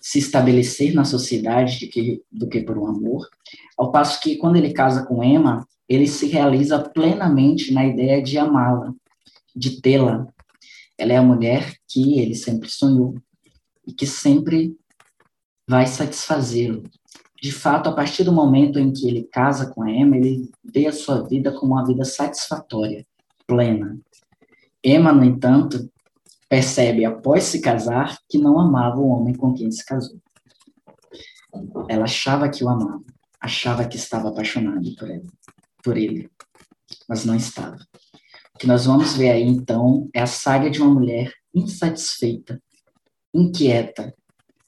se 0.00 0.18
estabelecer 0.18 0.94
na 0.94 1.04
sociedade 1.04 1.86
do 1.86 1.90
que, 1.90 2.22
do 2.30 2.48
que 2.48 2.60
por 2.62 2.78
um 2.78 2.86
amor, 2.86 3.28
ao 3.76 3.92
passo 3.92 4.20
que 4.20 4.36
quando 4.36 4.56
ele 4.56 4.72
casa 4.72 5.04
com 5.04 5.22
Emma, 5.22 5.66
ele 5.88 6.06
se 6.06 6.26
realiza 6.26 6.78
plenamente 6.78 7.72
na 7.72 7.86
ideia 7.86 8.22
de 8.22 8.38
amá-la, 8.38 8.92
de 9.54 9.80
tê-la. 9.80 10.26
Ela 10.96 11.12
é 11.12 11.16
a 11.16 11.22
mulher 11.22 11.74
que 11.86 12.18
ele 12.18 12.34
sempre 12.34 12.68
sonhou 12.68 13.14
e 13.86 13.92
que 13.92 14.06
sempre 14.06 14.76
vai 15.66 15.86
satisfazê-lo. 15.86 16.82
De 17.40 17.52
fato, 17.52 17.88
a 17.88 17.92
partir 17.92 18.24
do 18.24 18.32
momento 18.32 18.78
em 18.78 18.92
que 18.92 19.06
ele 19.06 19.22
casa 19.22 19.70
com 19.70 19.82
a 19.82 19.90
Emma, 19.90 20.16
ele 20.16 20.50
vê 20.64 20.86
a 20.86 20.92
sua 20.92 21.22
vida 21.22 21.52
como 21.52 21.74
uma 21.74 21.86
vida 21.86 22.04
satisfatória, 22.04 23.06
plena. 23.46 23.98
Emma, 24.82 25.12
no 25.12 25.24
entanto, 25.24 25.90
percebe 26.48 27.04
após 27.04 27.44
se 27.44 27.60
casar 27.60 28.18
que 28.28 28.38
não 28.38 28.58
amava 28.58 28.98
o 28.98 29.08
homem 29.08 29.34
com 29.34 29.52
quem 29.52 29.70
se 29.70 29.84
casou. 29.84 30.20
Ela 31.88 32.04
achava 32.04 32.48
que 32.48 32.64
o 32.64 32.68
amava, 32.68 33.04
achava 33.40 33.86
que 33.86 33.96
estava 33.96 34.28
apaixonada 34.28 34.80
por 34.98 35.10
ele, 35.10 35.26
por 35.82 35.96
ele, 35.96 36.30
mas 37.08 37.24
não 37.24 37.34
estava. 37.34 37.78
O 38.54 38.58
que 38.58 38.66
nós 38.66 38.86
vamos 38.86 39.14
ver 39.14 39.30
aí 39.30 39.42
então 39.42 40.08
é 40.14 40.20
a 40.20 40.26
saga 40.26 40.70
de 40.70 40.80
uma 40.80 40.92
mulher 40.92 41.32
insatisfeita, 41.54 42.60
inquieta, 43.32 44.14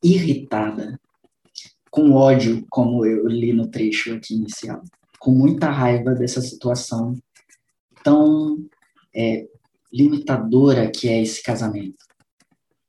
irritada, 0.03 0.99
com 1.91 2.13
ódio, 2.13 2.65
como 2.71 3.05
eu 3.05 3.27
li 3.27 3.53
no 3.53 3.69
trecho 3.69 4.15
aqui 4.15 4.35
inicial, 4.35 4.83
com 5.19 5.33
muita 5.33 5.71
raiva 5.71 6.15
dessa 6.15 6.41
situação 6.41 7.15
tão 8.03 8.65
é, 9.15 9.47
limitadora 9.93 10.91
que 10.91 11.09
é 11.09 11.21
esse 11.21 11.43
casamento, 11.43 12.05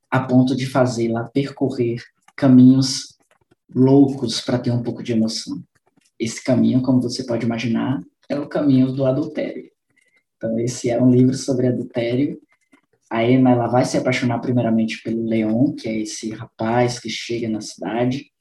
a 0.10 0.20
ponto 0.20 0.56
de 0.56 0.66
fazê-la 0.66 1.24
percorrer 1.26 2.02
caminhos 2.36 3.18
loucos 3.74 4.42
para 4.42 4.60
ter 4.60 4.72
um 4.72 4.84
pouco 4.84 5.02
de 5.02 5.14
emoção. 5.14 5.64
Esse 6.20 6.44
caminho, 6.44 6.82
como 6.82 7.02
você 7.02 7.24
pode 7.24 7.46
imaginar, 7.46 8.02
é 8.30 8.40
o 8.40 8.48
caminho 8.48 8.92
do 8.92 9.06
adultério. 9.06 9.70
Então, 10.38 10.60
esse 10.60 10.90
é 10.90 11.02
um 11.02 11.10
livro 11.10 11.36
sobre 11.36 11.68
adultério. 11.68 12.40
A 13.10 13.24
Emma 13.24 13.52
ela 13.52 13.68
vai 13.68 13.86
se 13.86 13.98
apaixonar 13.98 14.40
primeiramente 14.40 15.02
pelo 15.04 15.26
Leon, 15.26 15.74
que 15.74 15.88
é 15.88 16.00
esse 16.00 16.30
rapaz 16.32 17.00
que 17.00 17.10
chega 17.10 17.50
na 17.50 17.62
cidade. 17.62 18.32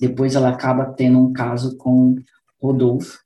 Depois 0.00 0.34
ela 0.34 0.50
acaba 0.50 0.92
tendo 0.92 1.18
um 1.18 1.32
caso 1.32 1.76
com 1.76 2.16
Rodolfo, 2.60 3.18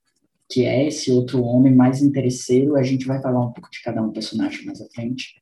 que 0.51 0.67
é 0.67 0.89
esse 0.89 1.11
outro 1.13 1.43
homem 1.43 1.75
mais 1.75 2.03
interesseiro. 2.03 2.77
A 2.77 2.83
gente 2.83 3.07
vai 3.07 3.23
falar 3.23 3.41
um 3.41 3.53
pouco 3.53 3.71
de 3.71 3.81
cada 3.83 4.03
um 4.03 4.11
personagem 4.11 4.65
mais 4.67 4.81
à 4.81 4.87
frente. 4.95 5.41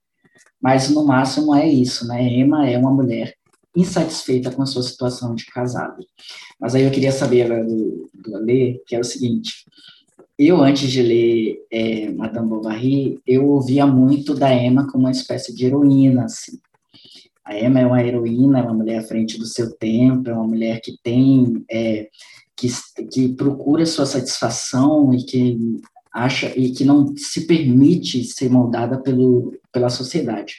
Mas, 0.60 0.90
no 0.90 1.06
máximo, 1.06 1.54
é 1.54 1.66
isso, 1.66 2.06
né? 2.06 2.22
Emma 2.22 2.68
é 2.68 2.76
uma 2.76 2.90
mulher 2.90 3.34
insatisfeita 3.74 4.50
com 4.50 4.62
a 4.62 4.66
sua 4.66 4.82
situação 4.82 5.34
de 5.34 5.46
casado. 5.46 6.04
Mas 6.60 6.74
aí 6.74 6.82
eu 6.82 6.90
queria 6.90 7.12
saber 7.12 7.42
agora 7.42 7.64
do, 7.64 8.10
do 8.12 8.36
Ale, 8.36 8.82
que 8.86 8.96
é 8.96 9.00
o 9.00 9.04
seguinte. 9.04 9.64
Eu, 10.38 10.62
antes 10.62 10.90
de 10.90 11.02
ler 11.02 11.66
é, 11.70 12.10
Madame 12.10 12.48
Bovary, 12.48 13.20
eu 13.26 13.48
ouvia 13.48 13.86
muito 13.86 14.34
da 14.34 14.52
Emma 14.52 14.86
como 14.90 15.04
uma 15.04 15.10
espécie 15.10 15.54
de 15.54 15.66
heroína, 15.66 16.24
assim. 16.24 16.58
A 17.44 17.58
Emma 17.58 17.80
é 17.80 17.86
uma 17.86 18.02
heroína, 18.02 18.58
é 18.58 18.62
uma 18.62 18.74
mulher 18.74 18.98
à 18.98 19.02
frente 19.02 19.38
do 19.38 19.46
seu 19.46 19.74
tempo, 19.76 20.28
é 20.28 20.34
uma 20.34 20.46
mulher 20.46 20.80
que 20.82 20.96
tem 21.02 21.64
é, 21.70 22.08
que, 22.58 22.68
que 23.12 23.28
procura 23.28 23.86
sua 23.86 24.04
satisfação 24.04 25.14
e 25.14 25.24
que 25.24 25.80
acha 26.12 26.52
e 26.58 26.72
que 26.72 26.84
não 26.84 27.16
se 27.16 27.46
permite 27.46 28.24
ser 28.24 28.50
moldada 28.50 29.00
pelo, 29.00 29.54
pela 29.72 29.88
sociedade. 29.88 30.56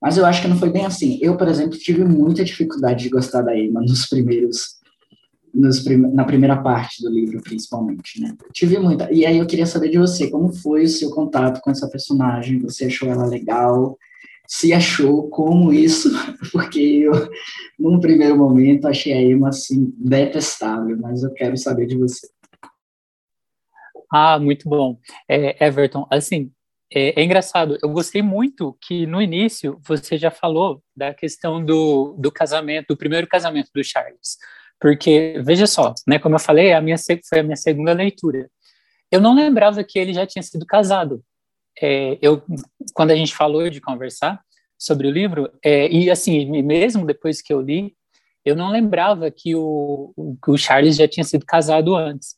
Mas 0.00 0.16
eu 0.16 0.24
acho 0.24 0.40
que 0.40 0.48
não 0.48 0.56
foi 0.56 0.70
bem 0.70 0.86
assim. 0.86 1.18
Eu, 1.20 1.36
por 1.36 1.46
exemplo, 1.46 1.78
tive 1.78 2.02
muita 2.04 2.42
dificuldade 2.42 3.04
de 3.04 3.10
gostar 3.10 3.42
da 3.42 3.56
Emma 3.56 3.80
nos 3.82 4.06
primeiros 4.06 4.80
nos 5.52 5.84
na 5.84 6.24
primeira 6.24 6.56
parte 6.62 7.02
do 7.02 7.10
livro, 7.10 7.42
principalmente, 7.42 8.20
né? 8.20 8.34
Tive 8.52 8.78
muita. 8.78 9.12
E 9.12 9.26
aí 9.26 9.36
eu 9.36 9.46
queria 9.46 9.66
saber 9.66 9.88
de 9.90 9.98
você, 9.98 10.30
como 10.30 10.52
foi 10.52 10.84
o 10.84 10.88
seu 10.88 11.10
contato 11.10 11.60
com 11.60 11.70
essa 11.70 11.88
personagem? 11.88 12.60
Você 12.60 12.84
achou 12.84 13.08
ela 13.08 13.26
legal? 13.26 13.98
Se 14.50 14.72
achou 14.72 15.30
como 15.30 15.72
isso, 15.72 16.10
porque 16.50 16.80
eu, 16.80 17.12
num 17.78 18.00
primeiro 18.00 18.36
momento, 18.36 18.88
achei 18.88 19.12
a 19.12 19.22
Emma, 19.22 19.50
assim, 19.50 19.94
detestável, 19.96 20.98
mas 20.98 21.22
eu 21.22 21.32
quero 21.32 21.56
saber 21.56 21.86
de 21.86 21.96
você. 21.96 22.28
Ah, 24.12 24.40
muito 24.40 24.68
bom. 24.68 24.98
É, 25.28 25.64
Everton, 25.64 26.04
assim, 26.10 26.50
é, 26.92 27.20
é, 27.20 27.24
engraçado, 27.24 27.78
eu 27.80 27.90
gostei 27.90 28.22
muito 28.22 28.76
que 28.82 29.06
no 29.06 29.22
início 29.22 29.80
você 29.86 30.18
já 30.18 30.32
falou 30.32 30.82
da 30.96 31.14
questão 31.14 31.64
do, 31.64 32.16
do 32.18 32.32
casamento, 32.32 32.88
do 32.88 32.96
primeiro 32.96 33.28
casamento 33.28 33.70
do 33.72 33.84
Charles, 33.84 34.36
porque, 34.80 35.40
veja 35.44 35.68
só, 35.68 35.94
né, 36.08 36.18
como 36.18 36.34
eu 36.34 36.40
falei, 36.40 36.72
a 36.72 36.80
minha, 36.80 36.96
foi 37.28 37.38
a 37.38 37.44
minha 37.44 37.56
segunda 37.56 37.92
leitura. 37.92 38.50
Eu 39.12 39.20
não 39.20 39.32
lembrava 39.32 39.84
que 39.84 39.96
ele 39.96 40.12
já 40.12 40.26
tinha 40.26 40.42
sido 40.42 40.66
casado, 40.66 41.22
é, 41.80 42.18
eu, 42.20 42.42
quando 42.94 43.10
a 43.10 43.16
gente 43.16 43.34
falou 43.34 43.68
de 43.70 43.80
conversar 43.80 44.40
sobre 44.78 45.06
o 45.06 45.10
livro, 45.10 45.50
é, 45.64 45.88
e 45.88 46.10
assim, 46.10 46.62
mesmo 46.62 47.06
depois 47.06 47.40
que 47.40 47.52
eu 47.52 47.60
li, 47.60 47.94
eu 48.44 48.56
não 48.56 48.70
lembrava 48.70 49.30
que 49.30 49.54
o, 49.54 50.12
o 50.16 50.56
Charles 50.56 50.96
já 50.96 51.06
tinha 51.06 51.24
sido 51.24 51.44
casado 51.44 51.94
antes. 51.94 52.34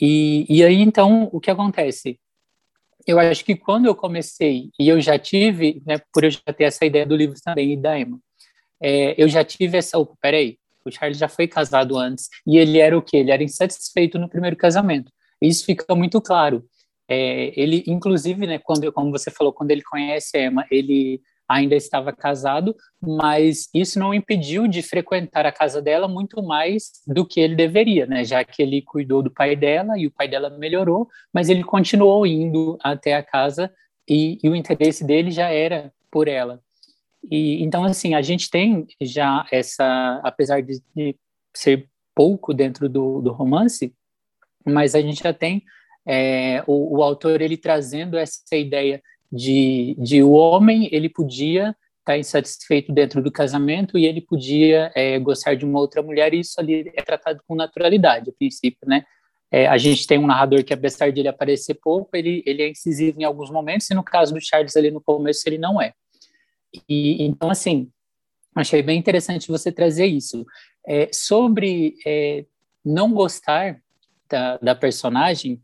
E, 0.00 0.46
e 0.48 0.64
aí, 0.64 0.80
então, 0.80 1.28
o 1.32 1.40
que 1.40 1.50
acontece? 1.50 2.18
Eu 3.06 3.18
acho 3.18 3.44
que 3.44 3.54
quando 3.54 3.86
eu 3.86 3.94
comecei, 3.94 4.70
e 4.78 4.88
eu 4.88 5.00
já 5.00 5.18
tive, 5.18 5.80
né, 5.86 6.00
por 6.12 6.24
eu 6.24 6.30
já 6.30 6.40
ter 6.56 6.64
essa 6.64 6.84
ideia 6.84 7.06
do 7.06 7.16
livro 7.16 7.36
também, 7.42 7.72
e 7.72 7.76
da 7.76 7.98
Emma, 7.98 8.18
é, 8.82 9.14
eu 9.16 9.28
já 9.28 9.44
tive 9.44 9.78
essa, 9.78 9.96
peraí, 10.20 10.58
o 10.84 10.90
Charles 10.90 11.18
já 11.18 11.28
foi 11.28 11.46
casado 11.46 11.96
antes, 11.96 12.28
e 12.46 12.58
ele 12.58 12.78
era 12.78 12.96
o 12.96 13.02
quê? 13.02 13.18
Ele 13.18 13.30
era 13.30 13.42
insatisfeito 13.42 14.18
no 14.18 14.28
primeiro 14.28 14.56
casamento. 14.56 15.12
Isso 15.40 15.64
fica 15.64 15.94
muito 15.94 16.20
claro. 16.20 16.64
É, 17.08 17.52
ele, 17.60 17.84
inclusive, 17.86 18.46
né, 18.46 18.58
quando, 18.58 18.90
como 18.92 19.10
você 19.10 19.30
falou, 19.30 19.52
quando 19.52 19.70
ele 19.70 19.82
conhece 19.82 20.38
Emma, 20.38 20.66
ele 20.70 21.20
ainda 21.48 21.76
estava 21.76 22.12
casado, 22.12 22.74
mas 23.00 23.68
isso 23.72 23.98
não 23.98 24.12
impediu 24.12 24.66
de 24.66 24.82
frequentar 24.82 25.46
a 25.46 25.52
casa 25.52 25.80
dela 25.80 26.08
muito 26.08 26.42
mais 26.42 26.90
do 27.06 27.24
que 27.24 27.40
ele 27.40 27.54
deveria, 27.54 28.06
né? 28.06 28.24
Já 28.24 28.42
que 28.42 28.60
ele 28.62 28.82
cuidou 28.82 29.22
do 29.22 29.30
pai 29.30 29.54
dela 29.54 29.96
e 29.96 30.06
o 30.06 30.10
pai 30.10 30.26
dela 30.26 30.50
melhorou, 30.50 31.08
mas 31.32 31.48
ele 31.48 31.62
continuou 31.62 32.26
indo 32.26 32.76
até 32.82 33.14
a 33.14 33.22
casa 33.22 33.72
e, 34.08 34.38
e 34.42 34.48
o 34.48 34.56
interesse 34.56 35.04
dele 35.04 35.30
já 35.30 35.48
era 35.48 35.92
por 36.10 36.26
ela. 36.26 36.60
E 37.30 37.62
então 37.62 37.84
assim 37.84 38.14
a 38.14 38.22
gente 38.22 38.50
tem 38.50 38.86
já 39.00 39.46
essa, 39.52 40.20
apesar 40.24 40.62
de, 40.62 40.82
de 40.94 41.16
ser 41.54 41.88
pouco 42.14 42.52
dentro 42.52 42.88
do, 42.88 43.20
do 43.20 43.32
romance, 43.32 43.94
mas 44.64 44.94
a 44.94 45.00
gente 45.00 45.22
já 45.22 45.32
tem 45.32 45.62
é, 46.06 46.62
o, 46.66 46.98
o, 46.98 47.02
autor 47.02 47.40
ele 47.40 47.56
trazendo 47.56 48.16
essa 48.16 48.56
ideia 48.56 49.02
de, 49.30 49.96
de 49.98 50.22
o 50.22 50.32
homem 50.32 50.88
ele 50.92 51.08
podia 51.08 51.74
tá 52.04 52.16
insatisfeito 52.16 52.92
dentro 52.92 53.20
do 53.20 53.32
casamento 53.32 53.98
e 53.98 54.06
ele 54.06 54.20
podia 54.20 54.92
é, 54.94 55.18
gostar 55.18 55.56
de 55.56 55.64
uma 55.64 55.80
outra 55.80 56.00
mulher 56.02 56.32
e 56.32 56.40
isso 56.40 56.60
ali 56.60 56.92
é 56.94 57.02
tratado 57.02 57.42
com 57.48 57.56
naturalidade, 57.56 58.30
a 58.30 58.32
princípio, 58.32 58.86
né? 58.86 59.04
É, 59.50 59.66
a 59.66 59.78
gente 59.78 60.06
tem 60.06 60.18
um 60.18 60.26
narrador 60.26 60.62
que, 60.64 60.72
apesar 60.72 61.10
de 61.10 61.20
ele 61.20 61.28
aparecer 61.28 61.74
pouco, 61.74 62.16
ele, 62.16 62.42
ele 62.46 62.62
é 62.62 62.68
incisivo 62.68 63.20
em 63.20 63.24
alguns 63.24 63.50
momentos, 63.50 63.88
e 63.90 63.94
no 63.94 64.02
caso 64.02 64.34
do 64.34 64.40
Charles 64.40 64.76
ali 64.76 64.90
no 64.90 65.00
começo, 65.00 65.48
ele 65.48 65.58
não 65.58 65.80
é. 65.80 65.92
E, 66.88 67.24
então, 67.24 67.50
assim, 67.50 67.90
achei 68.54 68.82
bem 68.82 68.98
interessante 68.98 69.48
você 69.48 69.70
trazer 69.70 70.06
isso. 70.06 70.44
É, 70.86 71.08
sobre 71.12 71.94
é, 72.06 72.44
não 72.84 73.12
gostar 73.12 73.80
da, 74.28 74.56
da, 74.58 74.74
personagem, 74.74 75.60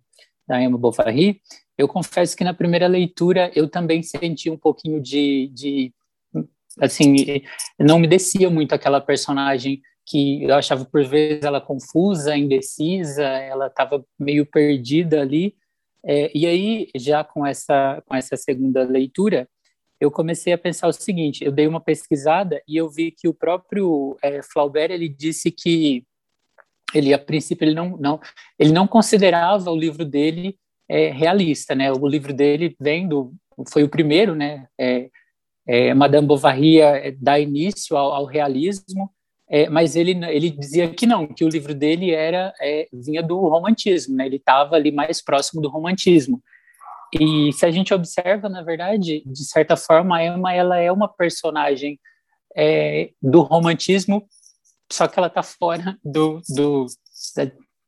da 0.52 0.62
Emma 0.62 0.76
Bovary, 0.76 1.40
eu 1.78 1.88
confesso 1.88 2.37
que 2.37 2.44
na 2.44 2.52
primeira 2.52 2.87
leitura 2.87 3.50
eu 3.54 3.66
também 3.66 4.02
senti 4.02 4.50
um 4.50 4.59
pouquinho 4.59 5.00
de, 5.00 5.50
de 5.54 5.94
assim, 6.78 7.42
não 7.78 7.99
me 7.99 8.06
descia 8.06 8.50
muito 8.50 8.75
aquela 8.75 9.00
personagem 9.00 9.80
que 10.04 10.44
eu 10.44 10.54
achava 10.54 10.85
por 10.85 11.02
vezes 11.06 11.42
ela 11.42 11.59
confusa, 11.59 12.37
indecisa, 12.37 13.25
ela 13.25 13.68
estava 13.68 14.04
meio 14.18 14.44
perdida 14.44 15.23
ali. 15.23 15.54
É, 16.04 16.30
e 16.35 16.47
aí, 16.47 16.88
já 16.97 17.25
com 17.25 17.47
essa, 17.47 18.02
com 18.06 18.14
essa 18.14 18.37
segunda 18.37 18.82
leitura, 18.82 19.49
eu 19.99 20.11
comecei 20.11 20.52
a 20.52 20.59
pensar 20.59 20.88
o 20.88 20.92
seguinte: 20.92 21.44
eu 21.44 21.52
dei 21.52 21.66
uma 21.66 21.80
pesquisada 21.80 22.61
e 22.68 22.76
eu 22.76 22.90
vi 22.90 23.11
que 23.11 23.26
o 23.28 23.32
próprio 23.32 24.18
é, 24.23 24.42
Flaubert 24.42 24.90
ele 24.90 25.09
disse 25.09 25.50
que 25.50 26.04
ele 26.99 27.14
a 27.14 27.18
princípio 27.18 27.64
ele 27.64 27.75
não, 27.75 27.96
não 27.96 28.20
ele 28.58 28.72
não 28.72 28.87
considerava 28.87 29.70
o 29.70 29.76
livro 29.76 30.04
dele 30.04 30.56
é, 30.88 31.11
realista, 31.11 31.75
né? 31.75 31.92
O 31.92 32.06
livro 32.06 32.32
dele 32.32 32.76
vem 32.80 33.08
do 33.08 33.32
foi 33.70 33.82
o 33.82 33.88
primeiro, 33.88 34.34
né? 34.34 34.66
É, 34.78 35.08
é 35.66 35.94
Madame 35.94 36.26
Bovary 36.26 36.80
é, 36.80 37.12
dá 37.12 37.38
início 37.38 37.96
ao, 37.96 38.12
ao 38.12 38.25
realismo 38.25 39.11
é, 39.50 39.68
mas 39.68 39.96
ele, 39.96 40.12
ele 40.30 40.49
dizia 40.49 40.88
que 40.88 41.04
não, 41.04 41.26
que 41.26 41.44
o 41.44 41.49
livro 41.49 41.75
dele 41.75 42.11
era 42.11 42.54
é, 42.58 42.88
vinha 42.90 43.22
do 43.22 43.38
romantismo, 43.38 44.16
né? 44.16 44.25
ele 44.25 44.37
estava 44.37 44.76
ali 44.76 44.90
mais 44.90 45.22
próximo 45.22 45.61
do 45.61 45.68
romantismo. 45.68 46.42
E 47.12 47.52
se 47.52 47.66
a 47.66 47.70
gente 47.70 47.92
observa, 47.92 48.49
na 48.49 48.62
verdade, 48.62 49.22
de 49.26 49.44
certa 49.44 49.76
forma, 49.76 50.16
a 50.16 50.25
Emma 50.25 50.54
ela 50.54 50.78
é 50.78 50.90
uma 50.90 51.06
personagem 51.06 52.00
do 53.20 53.42
romantismo, 53.42 54.26
só 54.92 55.08
que 55.08 55.18
ela 55.18 55.28
está 55.28 55.42
fora 55.42 55.99
do, 56.04 56.40
do, 56.49 56.87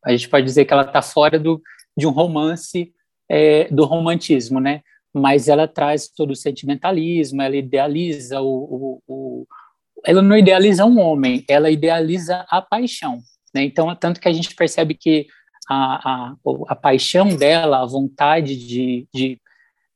a 0.04 0.12
gente 0.12 0.28
pode 0.28 0.44
dizer 0.44 0.64
que 0.64 0.72
ela 0.72 0.84
está 0.84 1.02
fora 1.02 1.38
do, 1.38 1.60
de 1.96 2.06
um 2.06 2.10
romance 2.10 2.92
é, 3.28 3.68
do 3.68 3.84
romantismo, 3.84 4.58
né? 4.58 4.80
Mas 5.12 5.46
ela 5.48 5.68
traz 5.68 6.08
todo 6.08 6.30
o 6.30 6.36
sentimentalismo, 6.36 7.42
ela 7.42 7.56
idealiza 7.56 8.40
o, 8.40 8.48
o, 8.48 9.02
o 9.06 9.46
ela 10.04 10.22
não 10.22 10.36
idealiza 10.36 10.84
um 10.84 10.98
homem, 10.98 11.44
ela 11.48 11.70
idealiza 11.70 12.44
a 12.48 12.60
paixão. 12.60 13.20
Né? 13.54 13.64
Então, 13.64 13.94
tanto 13.94 14.20
que 14.20 14.28
a 14.28 14.32
gente 14.32 14.54
percebe 14.54 14.94
que 14.94 15.26
a, 15.68 16.10
a, 16.10 16.34
a 16.68 16.74
paixão 16.74 17.28
dela, 17.36 17.82
a 17.82 17.86
vontade 17.86 18.56
de, 18.56 19.08
de, 19.14 19.40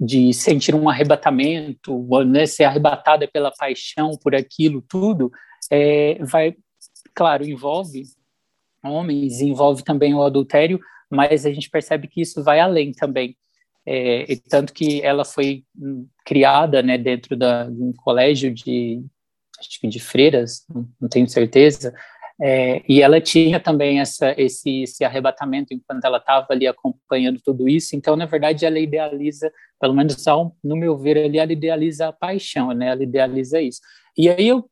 de 0.01 0.33
sentir 0.33 0.75
um 0.75 0.89
arrebatamento, 0.89 2.07
né, 2.25 2.47
ser 2.47 2.65
arrebatada 2.65 3.29
pela 3.29 3.51
paixão 3.51 4.13
por 4.23 4.35
aquilo 4.35 4.83
tudo, 4.89 5.31
é, 5.71 6.19
vai, 6.25 6.55
claro, 7.19 7.45
envolve 7.45 8.05
homens, 8.81 9.41
envolve 9.41 9.83
também 9.83 10.15
o 10.15 10.23
adultério, 10.23 10.79
mas 11.11 11.45
a 11.45 11.51
gente 11.51 11.69
percebe 11.69 12.07
que 12.07 12.21
isso 12.21 12.45
vai 12.45 12.61
além 12.61 12.93
também. 12.93 13.37
É, 13.85 14.25
tanto 14.49 14.73
que 14.73 15.03
ela 15.03 15.25
foi 15.25 15.65
criada 16.25 16.81
né, 16.81 16.97
dentro 16.97 17.37
da, 17.37 17.65
de 17.65 17.83
um 17.83 17.93
colégio 17.93 18.55
de, 18.55 19.03
acho 19.59 19.81
que 19.81 19.89
de 19.89 19.99
freiras, 19.99 20.65
não 21.01 21.09
tenho 21.09 21.29
certeza, 21.29 21.93
é, 22.41 22.83
e 22.89 23.03
ela 23.03 23.21
tinha 23.21 23.59
também 23.59 23.99
essa, 23.99 24.33
esse, 24.41 24.83
esse 24.83 25.05
arrebatamento 25.05 25.75
enquanto 25.75 26.05
ela 26.05 26.19
estava 26.19 26.47
ali 26.51 26.69
acompanhando 26.69 27.41
tudo 27.45 27.69
isso. 27.69 27.97
Então, 27.97 28.15
na 28.15 28.27
verdade, 28.27 28.65
ela 28.65 28.79
idealiza, 28.79 29.51
pelo 29.81 29.93
menos 29.93 30.25
no 30.63 30.77
meu 30.77 30.97
ver, 30.97 31.19
ali, 31.19 31.39
ela 31.39 31.53
idealiza 31.53 32.07
a 32.07 32.13
paixão, 32.13 32.71
né? 32.71 32.91
Ela 32.91 33.03
idealiza 33.03 33.61
isso. 33.61 33.81
E 34.17 34.29
aí 34.29 34.47
eu, 34.47 34.71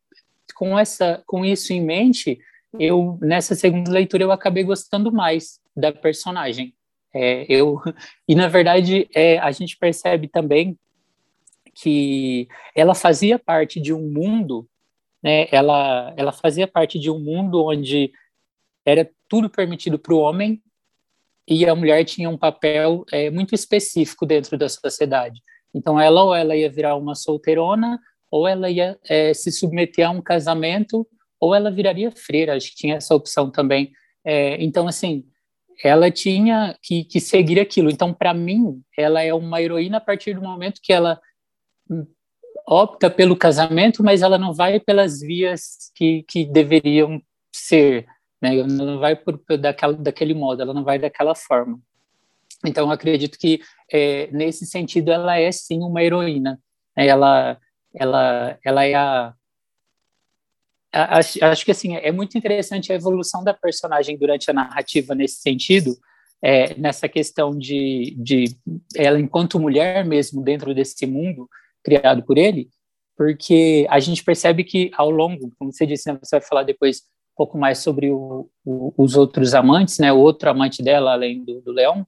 com 0.57 0.79
essa, 0.79 1.23
com 1.27 1.45
isso 1.45 1.73
em 1.73 1.81
mente, 1.81 2.39
eu 2.79 3.19
nessa 3.21 3.55
segunda 3.55 3.91
leitura 3.91 4.25
eu 4.25 4.33
acabei 4.33 4.65
gostando 4.65 5.13
mais 5.13 5.61
da 5.77 5.93
personagem. 5.93 6.75
É, 7.15 7.47
eu 7.49 7.81
e 8.29 8.35
na 8.35 8.49
verdade 8.49 9.09
é, 9.15 9.39
a 9.39 9.51
gente 9.51 9.77
percebe 9.79 10.29
também 10.29 10.79
que 11.75 12.49
ela 12.75 12.95
fazia 12.95 13.39
parte 13.39 13.81
de 13.81 13.93
um 13.93 14.11
mundo 14.11 14.69
né, 15.23 15.49
ela, 15.51 16.15
ela 16.17 16.31
fazia 16.31 16.69
parte 16.69 17.01
de 17.01 17.11
um 17.11 17.19
mundo 17.19 17.65
onde 17.65 18.13
era 18.85 19.11
tudo 19.29 19.51
permitido 19.51 19.99
para 19.99 20.15
o 20.15 20.21
homem 20.21 20.63
e 21.49 21.69
a 21.69 21.75
mulher 21.75 22.05
tinha 22.05 22.31
um 22.31 22.39
papel 22.39 23.05
é, 23.11 23.29
muito 23.29 23.53
específico 23.53 24.25
dentro 24.25 24.57
da 24.57 24.69
sociedade. 24.69 25.43
Então, 25.75 26.01
ela 26.01 26.23
ou 26.23 26.35
ela 26.35 26.57
ia 26.57 26.71
virar 26.71 26.95
uma 26.95 27.17
solteirona, 27.17 28.01
ou 28.31 28.47
ela 28.47 28.71
ia 28.71 28.99
é, 29.09 29.33
se 29.33 29.51
submeter 29.53 30.07
a 30.07 30.11
um 30.11 30.21
casamento, 30.21 31.07
ou 31.41 31.55
ela 31.55 31.71
viraria 31.71 32.11
freira. 32.11 32.57
Acho 32.57 32.71
que 32.71 32.77
tinha 32.77 32.97
essa 32.97 33.15
opção 33.15 33.51
também. 33.51 33.93
É, 34.25 34.63
então, 34.63 34.89
assim, 34.89 35.25
ela 35.85 36.11
tinha 36.11 36.77
que, 36.83 37.05
que 37.05 37.21
seguir 37.21 37.61
aquilo. 37.61 37.91
Então, 37.91 38.13
para 38.13 38.33
mim, 38.33 38.81
ela 38.97 39.23
é 39.23 39.33
uma 39.33 39.61
heroína 39.61 39.99
a 39.99 40.01
partir 40.01 40.35
do 40.35 40.43
momento 40.43 40.81
que 40.83 40.93
ela 40.93 41.21
opta 42.67 43.09
pelo 43.09 43.37
casamento, 43.37 44.03
mas 44.03 44.23
ela 44.23 44.39
não 44.39 44.53
vai 44.53 44.81
pelas 44.81 45.21
vias 45.21 45.93
que, 45.95 46.25
que 46.29 46.45
deveriam 46.45 47.23
ser, 47.55 48.07
né? 48.43 48.63
Não 48.65 48.99
vai 48.99 49.15
por, 49.15 49.41
daquela, 49.59 49.93
daquele 49.93 50.35
modo, 50.35 50.63
ela 50.63 50.75
não 50.75 50.83
vai 50.83 50.99
daquela 50.99 51.35
forma. 51.35 51.79
Então, 52.65 52.91
acredito 52.91 53.39
que 53.39 53.61
é, 53.93 54.29
nesse 54.33 54.67
sentido 54.67 55.13
ela 55.13 55.39
é 55.39 55.53
sim 55.53 55.81
uma 55.81 56.03
heroína. 56.03 56.61
Né? 56.97 57.07
Ela, 57.07 57.59
ela, 57.97 58.59
ela 58.65 58.85
é 58.85 58.95
a 58.95 59.35
Acho, 60.93 61.45
acho, 61.45 61.65
que 61.65 61.71
assim 61.71 61.95
é 61.97 62.11
muito 62.11 62.39
interessante 62.39 62.91
a 62.91 62.95
evolução 62.95 63.45
da 63.45 63.53
personagem 63.53 64.17
durante 64.17 64.51
a 64.51 64.55
narrativa 64.55 65.15
nesse 65.15 65.43
sentido, 65.43 65.95
é, 66.41 66.75
nessa 66.79 67.07
questão 67.07 67.51
de, 67.51 68.17
de 68.19 68.57
ela 68.95 69.21
enquanto 69.21 69.61
mulher 69.61 70.07
mesmo 70.07 70.43
dentro 70.43 70.75
desse 70.75 71.07
mundo, 71.07 71.49
criado 71.85 72.23
por 72.23 72.39
ele, 72.39 72.71
porque 73.15 73.87
a 73.91 74.01
gente 74.01 74.25
percebe 74.25 74.65
que 74.65 74.91
ao 74.95 75.11
longo, 75.11 75.53
como 75.59 75.71
você 75.71 75.85
disse, 75.85 76.11
né, 76.11 76.19
você 76.23 76.39
vai 76.39 76.49
falar 76.49 76.63
depois 76.63 76.99
um 76.99 77.37
pouco 77.37 77.59
mais 77.59 77.79
sobre 77.79 78.11
o, 78.11 78.49
o, 78.65 78.95
os 78.97 79.17
outros 79.17 79.55
amantes, 79.55 79.99
né, 79.99 80.11
o 80.13 80.19
outro 80.19 80.49
amante 80.49 80.83
dela 80.83 81.13
além 81.13 81.45
do, 81.45 81.61
do 81.61 81.73
Leão, 81.73 82.07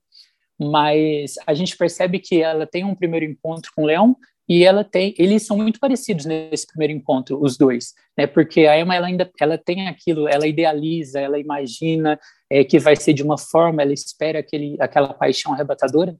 mas 0.59 1.35
a 1.45 1.53
gente 1.53 1.77
percebe 1.77 2.17
que 2.17 2.41
ela 2.41 2.65
tem 2.65 2.83
um 2.83 2.95
primeiro 2.95 3.25
encontro 3.25 3.71
com 3.75 3.83
o 3.83 3.85
Leão 3.85 4.15
e 4.49 4.63
ela 4.65 4.83
tem, 4.83 5.13
eles 5.17 5.45
são 5.45 5.55
muito 5.55 5.79
parecidos 5.79 6.25
nesse 6.25 6.65
primeiro 6.65 6.91
encontro, 6.91 7.39
os 7.39 7.55
dois, 7.55 7.93
né? 8.17 8.25
Porque 8.25 8.65
a 8.65 8.79
Emma 8.79 8.95
ela 8.95 9.05
ainda, 9.05 9.29
ela 9.39 9.57
tem 9.57 9.87
aquilo, 9.87 10.27
ela 10.27 10.47
idealiza, 10.47 11.19
ela 11.19 11.37
imagina 11.37 12.19
é, 12.49 12.63
que 12.63 12.79
vai 12.79 12.95
ser 12.95 13.13
de 13.13 13.21
uma 13.21 13.37
forma, 13.37 13.83
ela 13.83 13.93
espera 13.93 14.39
aquele, 14.39 14.75
aquela 14.79 15.13
paixão 15.13 15.53
arrebatadora, 15.53 16.17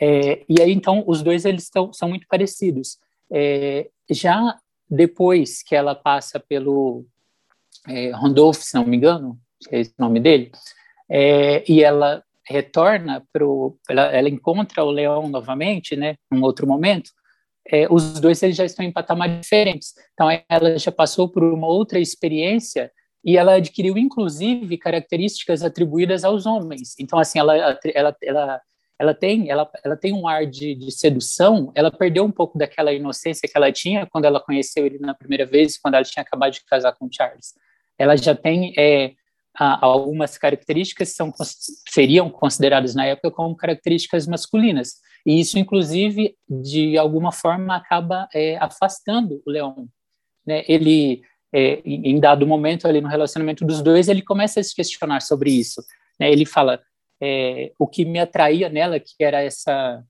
é, 0.00 0.44
e 0.48 0.60
aí, 0.60 0.72
então, 0.72 1.04
os 1.06 1.22
dois 1.22 1.44
eles 1.44 1.70
tão, 1.70 1.92
são 1.92 2.08
muito 2.08 2.26
parecidos. 2.28 2.98
É, 3.32 3.88
já 4.10 4.58
depois 4.88 5.62
que 5.62 5.74
ela 5.74 5.94
passa 5.94 6.38
pelo 6.38 7.04
é, 7.88 8.10
Randolph, 8.10 8.58
se 8.58 8.74
não 8.74 8.86
me 8.86 8.96
engano, 8.96 9.38
é 9.70 9.80
esse 9.80 9.90
o 9.98 10.02
nome 10.02 10.20
dele, 10.20 10.52
é, 11.08 11.64
e 11.70 11.82
ela 11.82 12.22
retorna 12.48 13.26
para 13.32 13.44
ela, 13.88 14.02
ela, 14.12 14.28
encontra 14.28 14.84
o 14.84 14.90
leão 14.90 15.28
novamente, 15.28 15.96
né, 15.96 16.16
num 16.30 16.42
outro 16.42 16.66
momento, 16.66 17.10
é, 17.70 17.86
os 17.90 18.20
dois 18.20 18.42
eles 18.42 18.56
já 18.56 18.64
estão 18.64 18.84
em 18.84 18.92
patamares 18.92 19.40
diferentes. 19.40 19.94
Então, 20.14 20.28
ela 20.48 20.78
já 20.78 20.92
passou 20.92 21.28
por 21.28 21.42
uma 21.42 21.66
outra 21.66 21.98
experiência 21.98 22.90
e 23.24 23.36
ela 23.36 23.54
adquiriu, 23.54 23.98
inclusive, 23.98 24.78
características 24.78 25.62
atribuídas 25.62 26.24
aos 26.24 26.46
homens. 26.46 26.94
Então, 26.98 27.18
assim, 27.18 27.38
ela, 27.38 27.56
ela, 27.94 28.16
ela 28.22 28.60
ela 28.98 29.14
tem, 29.14 29.50
ela, 29.50 29.70
ela 29.84 29.96
tem 29.96 30.12
um 30.12 30.26
ar 30.26 30.46
de, 30.46 30.74
de, 30.74 30.90
sedução, 30.90 31.70
ela 31.74 31.90
perdeu 31.90 32.24
um 32.24 32.30
pouco 32.30 32.56
daquela 32.56 32.92
inocência 32.92 33.46
que 33.46 33.56
ela 33.56 33.70
tinha 33.70 34.06
quando 34.06 34.24
ela 34.24 34.40
conheceu 34.40 34.86
ele 34.86 34.98
na 34.98 35.14
primeira 35.14 35.44
vez, 35.44 35.76
quando 35.76 35.94
ela 35.94 36.04
tinha 36.04 36.22
acabado 36.22 36.52
de 36.52 36.64
casar 36.64 36.94
com 36.94 37.08
Charles. 37.12 37.52
Ela 37.98 38.16
já 38.16 38.34
tem 38.34 38.72
é, 38.76 39.12
algumas 39.58 40.36
características 40.36 41.14
são, 41.14 41.32
seriam 41.88 42.28
consideradas 42.30 42.94
na 42.94 43.06
época 43.06 43.30
como 43.30 43.56
características 43.56 44.26
masculinas, 44.26 45.00
e 45.26 45.40
isso, 45.40 45.58
inclusive, 45.58 46.36
de 46.48 46.96
alguma 46.96 47.32
forma, 47.32 47.74
acaba 47.74 48.28
é, 48.32 48.56
afastando 48.58 49.42
o 49.44 49.50
Leão. 49.50 49.88
Né? 50.46 50.62
Ele, 50.68 51.22
é, 51.52 51.80
em 51.84 52.20
dado 52.20 52.46
momento 52.46 52.86
ali 52.86 53.00
no 53.00 53.08
relacionamento 53.08 53.64
dos 53.64 53.82
dois, 53.82 54.08
ele 54.08 54.22
começa 54.22 54.60
a 54.60 54.62
se 54.62 54.72
questionar 54.72 55.20
sobre 55.22 55.50
isso. 55.50 55.82
Né? 56.20 56.30
Ele 56.30 56.46
fala, 56.46 56.80
é, 57.20 57.72
o 57.76 57.88
que 57.88 58.04
me 58.04 58.20
atraía 58.20 58.68
nela, 58.68 59.00
que 59.00 59.16
era 59.18 59.42
essa, 59.42 60.04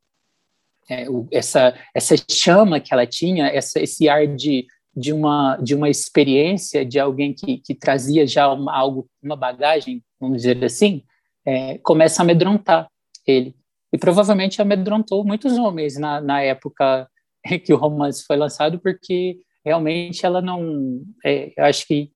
é, 0.91 1.07
essa, 1.33 1.75
essa 1.95 2.15
chama 2.31 2.79
que 2.79 2.93
ela 2.93 3.07
tinha, 3.07 3.47
essa, 3.47 3.81
esse 3.81 4.11
ar 4.11 4.27
de, 4.27 4.67
de 4.97 5.13
uma 5.13 5.57
de 5.57 5.75
uma 5.75 5.91
experiência 5.91 6.85
de 6.85 6.99
alguém 6.99 7.35
que, 7.35 7.59
que 7.59 7.75
trazia 7.75 8.27
já 8.27 8.51
uma, 8.51 8.75
algo 8.75 9.09
uma 9.23 9.37
bagagem 9.37 10.03
vamos 10.19 10.39
dizer 10.39 10.65
assim 10.65 11.03
é, 11.47 11.79
começa 11.79 12.21
a 12.21 12.25
amedrontar 12.25 12.89
ele. 13.25 13.55
E 13.93 13.99
provavelmente 13.99 14.61
amedrontou 14.61 15.25
muitos 15.25 15.57
homens 15.57 15.97
na, 15.97 16.21
na 16.21 16.43
época 16.43 17.09
que 17.65 17.73
o 17.73 17.77
romance 17.77 18.25
foi 18.27 18.37
lançado 18.37 18.81
porque 18.81 19.39
realmente 19.65 20.27
ela 20.27 20.43
não 20.43 21.03
é, 21.25 21.53
eu 21.57 21.65
acho 21.65 21.87
que 21.87 22.11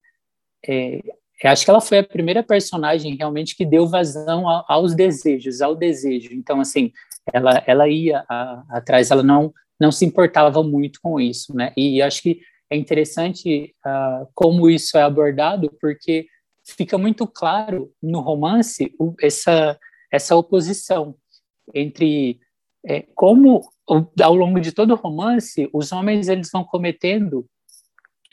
é, 0.66 1.00
eu 1.42 1.50
acho 1.50 1.64
que 1.64 1.70
ela 1.70 1.80
foi 1.80 1.98
a 1.98 2.04
primeira 2.04 2.42
personagem 2.42 3.16
realmente 3.16 3.56
que 3.56 3.64
deu 3.64 3.86
vazão 3.86 4.48
a, 4.48 4.64
aos 4.68 4.94
desejos 4.94 5.62
ao 5.62 5.74
desejo. 5.74 6.30
Então 6.32 6.60
assim 6.60 6.92
ela 7.32 7.62
ela 7.66 7.88
ia 7.88 8.24
atrás 8.68 9.10
ela 9.10 9.22
não 9.22 9.52
não 9.80 9.92
se 9.92 10.04
importava 10.04 10.62
muito 10.62 10.98
com 11.00 11.20
isso 11.20 11.54
né? 11.54 11.72
E 11.76 12.02
acho 12.02 12.22
que 12.22 12.40
é 12.70 12.76
interessante 12.76 13.74
uh, 13.84 14.26
como 14.34 14.70
isso 14.70 14.96
é 14.96 15.02
abordado, 15.02 15.70
porque 15.80 16.26
fica 16.64 16.96
muito 16.96 17.26
claro 17.26 17.92
no 18.00 18.20
romance 18.20 18.94
essa, 19.20 19.78
essa 20.10 20.36
oposição 20.36 21.16
entre 21.74 22.38
é, 22.86 23.04
como 23.14 23.68
ao 24.22 24.34
longo 24.34 24.60
de 24.60 24.72
todo 24.72 24.92
o 24.92 24.96
romance 24.96 25.68
os 25.72 25.92
homens 25.92 26.28
eles 26.28 26.48
vão 26.50 26.64
cometendo 26.64 27.44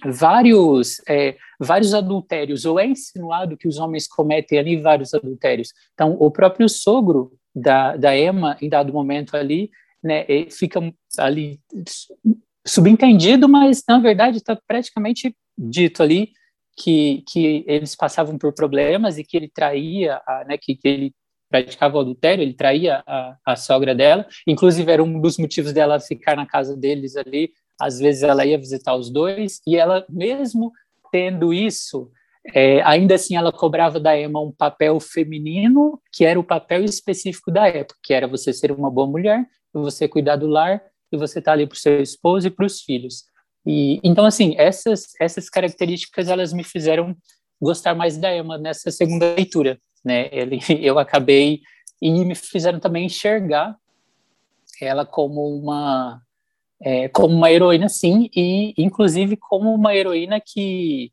vários 0.05 1.01
é, 1.07 1.35
vários 1.59 1.93
adultérios. 1.93 2.65
Ou 2.65 2.79
é 2.79 2.85
insinuado 2.85 3.57
que 3.57 3.67
os 3.67 3.79
homens 3.79 4.07
cometem 4.07 4.59
ali 4.59 4.77
vários 4.79 5.13
adultérios. 5.13 5.73
Então 5.93 6.15
o 6.19 6.29
próprio 6.29 6.69
sogro 6.69 7.33
da, 7.53 7.97
da 7.97 8.17
Emma 8.17 8.55
em 8.61 8.69
dado 8.69 8.93
momento 8.93 9.35
ali 9.35 9.71
né 10.03 10.25
fica 10.51 10.79
ali 11.17 11.59
subentendido, 12.67 13.47
mas 13.47 13.83
na 13.87 13.99
verdade 13.99 14.37
está 14.37 14.55
praticamente 14.67 15.35
dito 15.57 16.03
ali 16.03 16.31
que, 16.77 17.23
que 17.27 17.63
eles 17.67 17.95
passavam 17.95 18.37
por 18.37 18.53
problemas 18.53 19.17
e 19.17 19.23
que 19.23 19.35
ele 19.35 19.49
traía, 19.49 20.21
a, 20.27 20.45
né, 20.47 20.57
que, 20.57 20.75
que 20.75 20.87
ele 20.87 21.15
praticava 21.49 21.97
o 21.97 22.01
adultério, 22.01 22.43
ele 22.43 22.53
traía 22.53 23.03
a, 23.07 23.37
a 23.45 23.55
sogra 23.55 23.95
dela, 23.95 24.27
inclusive 24.45 24.91
era 24.91 25.03
um 25.03 25.19
dos 25.19 25.37
motivos 25.37 25.73
dela 25.73 25.99
ficar 25.99 26.35
na 26.35 26.45
casa 26.45 26.75
deles 26.75 27.15
ali, 27.15 27.51
às 27.79 27.99
vezes 27.99 28.23
ela 28.23 28.45
ia 28.45 28.57
visitar 28.57 28.95
os 28.95 29.09
dois, 29.09 29.61
e 29.65 29.75
ela, 29.75 30.05
mesmo 30.09 30.71
tendo 31.11 31.53
isso, 31.53 32.11
é, 32.53 32.81
ainda 32.83 33.15
assim 33.15 33.35
ela 33.35 33.51
cobrava 33.51 33.99
da 33.99 34.17
Emma 34.19 34.41
um 34.41 34.51
papel 34.51 34.99
feminino, 34.99 35.99
que 36.11 36.25
era 36.25 36.39
o 36.39 36.43
papel 36.43 36.83
específico 36.83 37.51
da 37.51 37.67
época, 37.67 37.99
que 38.03 38.13
era 38.13 38.27
você 38.27 38.53
ser 38.53 38.71
uma 38.71 38.91
boa 38.91 39.07
mulher, 39.07 39.45
você 39.73 40.07
cuidar 40.07 40.35
do 40.35 40.47
lar, 40.47 40.81
e 41.11 41.17
você 41.17 41.39
está 41.39 41.51
ali 41.51 41.65
para 41.65 41.75
o 41.75 41.79
seu 41.79 42.01
esposo 42.01 42.47
e 42.47 42.51
para 42.51 42.65
os 42.65 42.81
filhos. 42.81 43.23
E 43.65 43.99
então 44.03 44.25
assim 44.25 44.55
essas 44.57 45.13
essas 45.19 45.49
características 45.49 46.29
elas 46.29 46.53
me 46.53 46.63
fizeram 46.63 47.15
gostar 47.61 47.95
mais 47.95 48.17
da 48.17 48.35
Emma 48.35 48.57
nessa 48.57 48.91
segunda 48.91 49.33
leitura, 49.35 49.79
né? 50.03 50.29
Ele, 50.31 50.59
eu 50.79 50.99
acabei 50.99 51.61
e 52.01 52.11
me 52.11 52.35
fizeram 52.35 52.79
também 52.79 53.05
enxergar 53.05 53.75
ela 54.79 55.05
como 55.05 55.57
uma 55.57 56.21
é, 56.79 57.09
como 57.09 57.35
uma 57.35 57.51
heroína 57.51 57.89
sim 57.89 58.29
e 58.35 58.73
inclusive 58.77 59.35
como 59.35 59.73
uma 59.73 59.95
heroína 59.95 60.39
que 60.39 61.11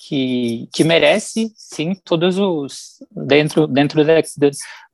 que, 0.00 0.68
que 0.72 0.84
merece 0.84 1.52
sim 1.56 1.92
todos 2.04 2.38
os 2.38 2.98
dentro 3.10 3.66
dentro 3.66 4.04
da, 4.04 4.14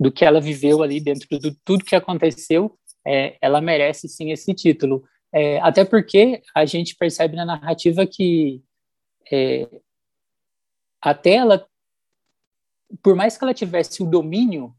do 0.01 0.11
que 0.11 0.25
ela 0.25 0.41
viveu 0.41 0.83
ali 0.83 0.99
dentro 1.01 1.39
de 1.39 1.57
tudo 1.65 1.85
que 1.85 1.95
aconteceu 1.95 2.77
é, 3.07 3.37
ela 3.41 3.61
merece 3.61 4.09
sim 4.09 4.31
esse 4.31 4.53
título. 4.55 5.05
É, 5.33 5.61
até 5.61 5.85
porque 5.85 6.43
a 6.55 6.65
gente 6.65 6.95
percebe 6.97 7.37
na 7.37 7.45
narrativa 7.45 8.07
que 8.07 8.63
é, 9.31 9.69
até 11.01 11.35
ela, 11.35 11.67
por 13.03 13.15
mais 13.17 13.37
que 13.37 13.45
ela 13.45 13.53
tivesse 13.53 14.03
o 14.03 14.07
domínio 14.07 14.75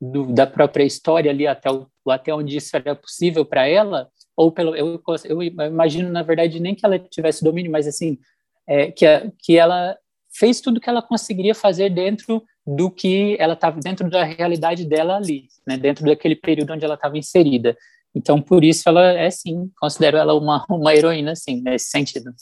do, 0.00 0.26
da 0.26 0.46
própria 0.46 0.84
história 0.84 1.30
ali 1.30 1.46
até, 1.46 1.70
o, 1.70 1.86
até 2.08 2.34
onde 2.34 2.56
isso 2.56 2.74
era 2.76 2.94
possível 2.94 3.44
para 3.44 3.68
ela, 3.68 4.10
ou 4.36 4.50
pelo 4.50 4.74
eu, 4.74 5.00
eu, 5.24 5.42
imagino 5.42 6.10
na 6.10 6.22
verdade 6.22 6.58
nem 6.58 6.74
que 6.74 6.84
ela 6.84 6.98
tivesse 6.98 7.44
domínio, 7.44 7.70
mas 7.70 7.86
assim 7.86 8.18
é, 8.66 8.90
que, 8.90 9.04
que 9.38 9.56
ela 9.56 9.96
fez 10.32 10.60
tudo 10.60 10.80
que 10.80 10.88
ela 10.88 11.02
conseguiria 11.02 11.54
fazer 11.54 11.90
dentro 11.90 12.42
do 12.76 12.90
que 12.90 13.36
ela 13.40 13.54
estava 13.54 13.80
dentro 13.80 14.08
da 14.08 14.22
realidade 14.22 14.84
dela 14.84 15.16
ali, 15.16 15.48
né, 15.66 15.76
dentro 15.76 16.04
daquele 16.04 16.36
período 16.36 16.72
onde 16.72 16.84
ela 16.84 16.94
estava 16.94 17.18
inserida. 17.18 17.76
Então, 18.14 18.40
por 18.40 18.62
isso 18.62 18.88
ela 18.88 19.12
é 19.12 19.30
sim, 19.30 19.70
considero 19.78 20.16
ela 20.16 20.34
uma, 20.34 20.64
uma 20.70 20.94
heroína, 20.94 21.34
sim, 21.34 21.60
nesse 21.60 21.90
sentido. 21.90 22.32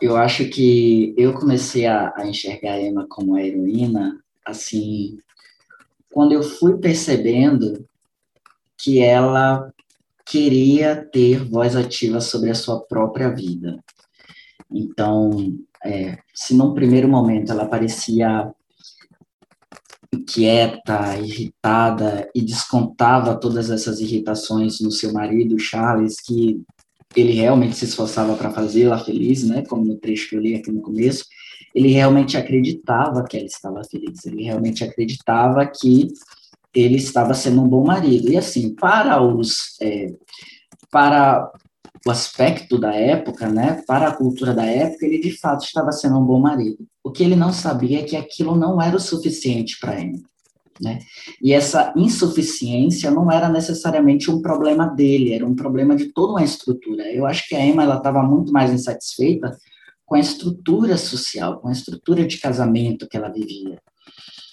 Eu 0.00 0.16
acho 0.16 0.48
que 0.48 1.14
eu 1.16 1.34
comecei 1.34 1.86
a, 1.86 2.12
a 2.16 2.26
enxergar 2.26 2.72
a 2.72 2.80
Emma 2.80 3.06
como 3.08 3.38
heroína, 3.38 4.18
assim, 4.44 5.18
quando 6.10 6.32
eu 6.32 6.42
fui 6.42 6.78
percebendo 6.78 7.86
que 8.78 9.00
ela 9.00 9.72
queria 10.26 10.96
ter 10.96 11.44
voz 11.44 11.76
ativa 11.76 12.20
sobre 12.20 12.50
a 12.50 12.54
sua 12.54 12.80
própria 12.80 13.28
vida. 13.28 13.78
Então, 14.70 15.56
é, 15.84 16.18
se 16.34 16.54
num 16.54 16.74
primeiro 16.74 17.08
momento 17.08 17.52
ela 17.52 17.66
parecia 17.66 18.50
inquieta, 20.12 21.16
irritada 21.18 22.30
e 22.34 22.40
descontava 22.40 23.34
todas 23.34 23.70
essas 23.70 24.00
irritações 24.00 24.80
no 24.80 24.90
seu 24.90 25.12
marido, 25.12 25.58
Charles, 25.58 26.20
que 26.20 26.62
ele 27.16 27.32
realmente 27.32 27.76
se 27.76 27.84
esforçava 27.84 28.34
para 28.34 28.50
fazê-la 28.50 28.98
feliz, 28.98 29.44
né, 29.44 29.62
como 29.62 29.84
no 29.84 29.96
trecho 29.96 30.30
que 30.30 30.36
eu 30.36 30.40
li 30.40 30.54
aqui 30.54 30.70
no 30.70 30.80
começo, 30.80 31.24
ele 31.74 31.88
realmente 31.88 32.36
acreditava 32.36 33.24
que 33.24 33.36
ela 33.36 33.46
estava 33.46 33.82
feliz, 33.84 34.24
ele 34.24 34.44
realmente 34.44 34.84
acreditava 34.84 35.66
que 35.66 36.08
ele 36.74 36.96
estava 36.96 37.34
sendo 37.34 37.62
um 37.62 37.68
bom 37.68 37.84
marido. 37.84 38.30
E 38.30 38.36
assim, 38.36 38.74
para 38.74 39.22
os 39.22 39.76
é, 39.80 40.12
para 40.90 41.50
o 42.06 42.10
aspecto 42.10 42.78
da 42.78 42.94
época, 42.94 43.48
né, 43.48 43.82
para 43.86 44.08
a 44.08 44.14
cultura 44.14 44.52
da 44.52 44.64
época, 44.64 45.06
ele 45.06 45.18
de 45.18 45.38
fato 45.38 45.64
estava 45.64 45.90
sendo 45.90 46.18
um 46.18 46.24
bom 46.24 46.38
marido. 46.38 46.86
O 47.02 47.10
que 47.10 47.22
ele 47.22 47.34
não 47.34 47.52
sabia 47.52 48.00
é 48.00 48.02
que 48.02 48.16
aquilo 48.16 48.54
não 48.54 48.80
era 48.80 48.96
o 48.96 49.00
suficiente 49.00 49.78
para 49.80 49.98
ele. 49.98 50.22
Né? 50.80 50.98
E 51.40 51.52
essa 51.52 51.94
insuficiência 51.96 53.10
não 53.10 53.30
era 53.30 53.48
necessariamente 53.48 54.30
um 54.30 54.42
problema 54.42 54.86
dele, 54.86 55.32
era 55.32 55.46
um 55.46 55.54
problema 55.54 55.94
de 55.96 56.12
toda 56.12 56.32
uma 56.32 56.44
estrutura. 56.44 57.04
Eu 57.12 57.26
acho 57.26 57.48
que 57.48 57.54
a 57.54 57.64
Emma 57.64 57.84
estava 57.84 58.22
muito 58.22 58.52
mais 58.52 58.72
insatisfeita 58.72 59.56
com 60.04 60.16
a 60.16 60.20
estrutura 60.20 60.98
social, 60.98 61.60
com 61.60 61.68
a 61.68 61.72
estrutura 61.72 62.26
de 62.26 62.38
casamento 62.38 63.08
que 63.08 63.16
ela 63.16 63.30
vivia. 63.30 63.78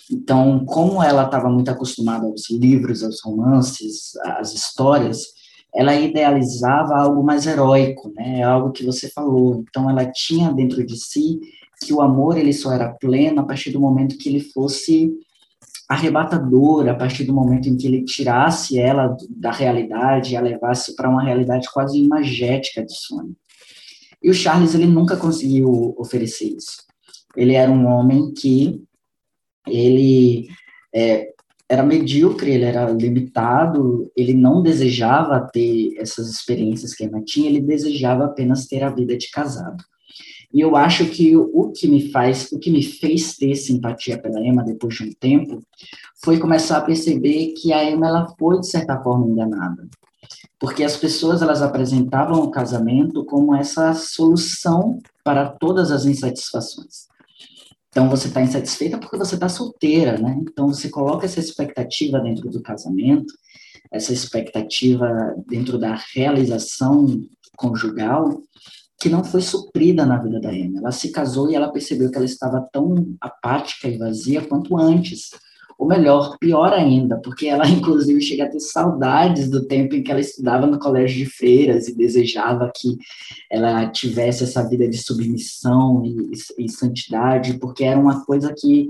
Então, 0.09 0.63
como 0.65 1.01
ela 1.01 1.25
estava 1.25 1.49
muito 1.49 1.71
acostumada 1.71 2.25
aos 2.25 2.49
livros, 2.49 3.03
aos 3.03 3.21
romances, 3.23 4.15
às 4.23 4.53
histórias, 4.53 5.40
ela 5.73 5.95
idealizava 5.95 6.95
algo 6.95 7.23
mais 7.23 7.47
heróico, 7.47 8.11
né? 8.13 8.43
Algo 8.43 8.71
que 8.71 8.85
você 8.85 9.09
falou. 9.09 9.63
Então 9.69 9.89
ela 9.89 10.05
tinha 10.11 10.51
dentro 10.51 10.85
de 10.85 10.97
si 10.97 11.39
que 11.83 11.93
o 11.93 12.01
amor 12.01 12.37
ele 12.37 12.53
só 12.53 12.71
era 12.71 12.93
pleno 12.93 13.41
a 13.41 13.45
partir 13.45 13.71
do 13.71 13.79
momento 13.79 14.17
que 14.17 14.29
ele 14.29 14.39
fosse 14.39 15.11
arrebatador, 15.89 16.87
a 16.87 16.95
partir 16.95 17.23
do 17.23 17.33
momento 17.33 17.67
em 17.67 17.75
que 17.75 17.87
ele 17.87 18.03
tirasse 18.03 18.79
ela 18.79 19.15
da 19.29 19.51
realidade 19.51 20.33
e 20.33 20.37
a 20.37 20.41
levasse 20.41 20.95
para 20.95 21.09
uma 21.09 21.23
realidade 21.23 21.67
quase 21.73 21.97
imagética 21.97 22.83
de 22.83 22.95
sonho. 22.95 23.35
E 24.23 24.29
o 24.29 24.33
Charles 24.33 24.75
ele 24.75 24.85
nunca 24.85 25.17
conseguiu 25.17 25.95
oferecer 25.97 26.55
isso. 26.55 26.83
Ele 27.35 27.55
era 27.55 27.71
um 27.71 27.87
homem 27.87 28.31
que 28.33 28.83
ele 29.67 30.47
é, 30.93 31.30
era 31.71 31.83
medíocre, 31.83 32.51
ele 32.51 32.65
era 32.65 32.91
limitado, 32.91 34.11
ele 34.13 34.33
não 34.33 34.61
desejava 34.61 35.39
ter 35.53 35.93
essas 35.97 36.29
experiências 36.29 36.93
que 36.93 37.01
a 37.01 37.07
Emma 37.07 37.21
tinha, 37.23 37.49
ele 37.49 37.61
desejava 37.61 38.25
apenas 38.25 38.67
ter 38.67 38.83
a 38.83 38.89
vida 38.89 39.17
de 39.17 39.31
casado. 39.31 39.81
E 40.53 40.59
eu 40.59 40.75
acho 40.75 41.05
que 41.05 41.33
o 41.33 41.71
que 41.71 41.87
me 41.87 42.11
faz, 42.11 42.51
o 42.51 42.59
que 42.59 42.69
me 42.69 42.83
fez 42.83 43.37
ter 43.37 43.55
simpatia 43.55 44.21
pela 44.21 44.45
Emma 44.45 44.65
depois 44.65 44.95
de 44.95 45.03
um 45.03 45.13
tempo, 45.13 45.63
foi 46.21 46.37
começar 46.37 46.75
a 46.75 46.81
perceber 46.81 47.53
que 47.53 47.71
a 47.71 47.89
Emma 47.89 48.05
ela 48.05 48.27
foi 48.37 48.59
de 48.59 48.67
certa 48.67 49.01
forma 49.01 49.29
enganada, 49.29 49.87
porque 50.59 50.83
as 50.83 50.97
pessoas 50.97 51.41
elas 51.41 51.61
apresentavam 51.61 52.43
o 52.43 52.51
casamento 52.51 53.23
como 53.23 53.55
essa 53.55 53.93
solução 53.93 54.99
para 55.23 55.47
todas 55.47 55.89
as 55.89 56.03
insatisfações. 56.03 57.09
Então 57.91 58.09
você 58.09 58.29
está 58.29 58.41
insatisfeita 58.41 58.97
porque 58.97 59.17
você 59.17 59.35
está 59.35 59.49
solteira, 59.49 60.17
né? 60.17 60.37
Então 60.41 60.69
você 60.69 60.89
coloca 60.89 61.25
essa 61.25 61.41
expectativa 61.41 62.19
dentro 62.21 62.49
do 62.49 62.61
casamento, 62.61 63.33
essa 63.91 64.13
expectativa 64.13 65.35
dentro 65.45 65.77
da 65.77 65.99
realização 66.13 67.21
conjugal 67.57 68.41
que 68.97 69.09
não 69.09 69.23
foi 69.23 69.41
suprida 69.41 70.05
na 70.05 70.21
vida 70.21 70.39
da 70.39 70.53
Emma. 70.53 70.79
Ela 70.79 70.91
se 70.91 71.11
casou 71.11 71.49
e 71.49 71.55
ela 71.55 71.71
percebeu 71.71 72.09
que 72.09 72.15
ela 72.15 72.25
estava 72.25 72.65
tão 72.71 73.13
apática 73.19 73.89
e 73.89 73.97
vazia 73.97 74.41
quanto 74.45 74.77
antes, 74.77 75.31
Ou 75.81 75.87
melhor, 75.87 76.37
pior 76.37 76.71
ainda, 76.73 77.17
porque 77.17 77.47
ela 77.47 77.65
inclusive 77.67 78.21
chega 78.21 78.43
a 78.43 78.49
ter 78.49 78.59
saudades 78.59 79.49
do 79.49 79.65
tempo 79.65 79.95
em 79.95 80.03
que 80.03 80.11
ela 80.11 80.19
estudava 80.19 80.67
no 80.67 80.77
colégio 80.77 81.17
de 81.17 81.25
freiras 81.25 81.87
e 81.87 81.97
desejava 81.97 82.71
que 82.75 82.99
ela 83.49 83.89
tivesse 83.89 84.43
essa 84.43 84.61
vida 84.69 84.87
de 84.87 84.99
submissão 84.99 86.05
e, 86.05 86.33
e, 86.59 86.69
santidade, 86.69 87.57
porque 87.57 87.83
era 87.83 87.99
uma 87.99 88.23
coisa 88.23 88.53
que 88.55 88.89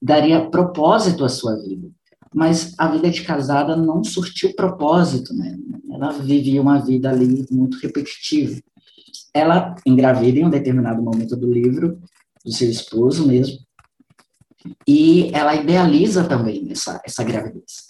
daria 0.00 0.48
propósito 0.48 1.24
à 1.24 1.28
sua 1.28 1.56
vida. 1.56 1.90
Mas 2.32 2.72
a 2.78 2.86
vida 2.86 3.10
de 3.10 3.22
casada 3.24 3.74
não 3.76 4.04
surtiu 4.04 4.54
propósito, 4.54 5.34
né? 5.34 5.58
Ela 5.90 6.12
vivia 6.12 6.62
uma 6.62 6.78
vida 6.78 7.10
ali 7.10 7.44
muito 7.50 7.78
repetitiva. 7.78 8.60
Ela 9.34 9.74
engravida 9.84 10.38
em 10.38 10.44
um 10.44 10.50
determinado 10.50 11.02
momento 11.02 11.36
do 11.36 11.52
livro, 11.52 11.98
do 12.44 12.52
seu 12.52 12.70
esposo 12.70 13.26
mesmo, 13.26 13.58
e 14.86 15.30
ela 15.32 15.54
idealiza 15.54 16.24
também 16.24 16.68
essa, 16.70 17.00
essa 17.04 17.24
gravidez. 17.24 17.86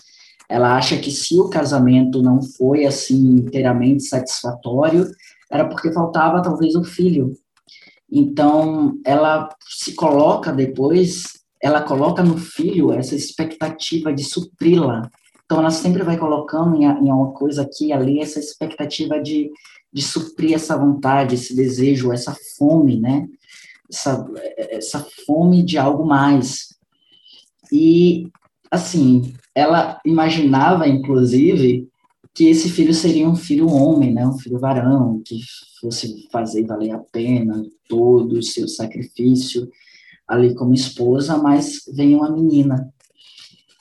Ela 0.48 0.76
acha 0.76 0.98
que 0.98 1.10
se 1.10 1.38
o 1.38 1.48
casamento 1.48 2.22
não 2.22 2.42
foi 2.42 2.84
assim 2.84 3.36
inteiramente 3.36 4.02
satisfatório, 4.04 5.06
era 5.50 5.66
porque 5.66 5.92
faltava 5.92 6.42
talvez 6.42 6.74
o 6.74 6.84
filho. 6.84 7.36
Então, 8.10 8.98
ela 9.06 9.48
se 9.66 9.94
coloca 9.94 10.52
depois, 10.52 11.24
ela 11.62 11.80
coloca 11.80 12.22
no 12.22 12.36
filho 12.36 12.92
essa 12.92 13.14
expectativa 13.14 14.12
de 14.12 14.24
supri-la. 14.24 15.10
Então, 15.44 15.58
ela 15.60 15.70
sempre 15.70 16.02
vai 16.02 16.18
colocando 16.18 16.76
em, 16.76 16.84
em 16.84 17.10
uma 17.10 17.32
coisa 17.32 17.62
aqui 17.62 17.86
e 17.86 17.92
ali 17.92 18.20
essa 18.20 18.38
expectativa 18.38 19.18
de, 19.20 19.50
de 19.90 20.02
suprir 20.02 20.54
essa 20.54 20.76
vontade, 20.76 21.34
esse 21.34 21.56
desejo, 21.56 22.12
essa 22.12 22.36
fome, 22.58 23.00
né? 23.00 23.26
Essa, 23.92 24.26
essa 24.56 25.06
fome 25.26 25.62
de 25.62 25.76
algo 25.76 26.04
mais. 26.04 26.74
E, 27.70 28.28
assim, 28.70 29.34
ela 29.54 30.00
imaginava, 30.04 30.88
inclusive, 30.88 31.88
que 32.34 32.46
esse 32.46 32.70
filho 32.70 32.94
seria 32.94 33.28
um 33.28 33.36
filho 33.36 33.68
homem, 33.68 34.12
né, 34.12 34.26
um 34.26 34.38
filho 34.38 34.58
varão, 34.58 35.22
que 35.24 35.38
fosse 35.80 36.28
fazer 36.32 36.66
valer 36.66 36.92
a 36.92 36.98
pena 36.98 37.62
todo 37.88 38.38
o 38.38 38.42
seu 38.42 38.66
sacrifício 38.66 39.68
ali 40.26 40.54
como 40.54 40.72
esposa, 40.72 41.36
mas 41.36 41.80
vem 41.92 42.14
uma 42.14 42.30
menina. 42.30 42.88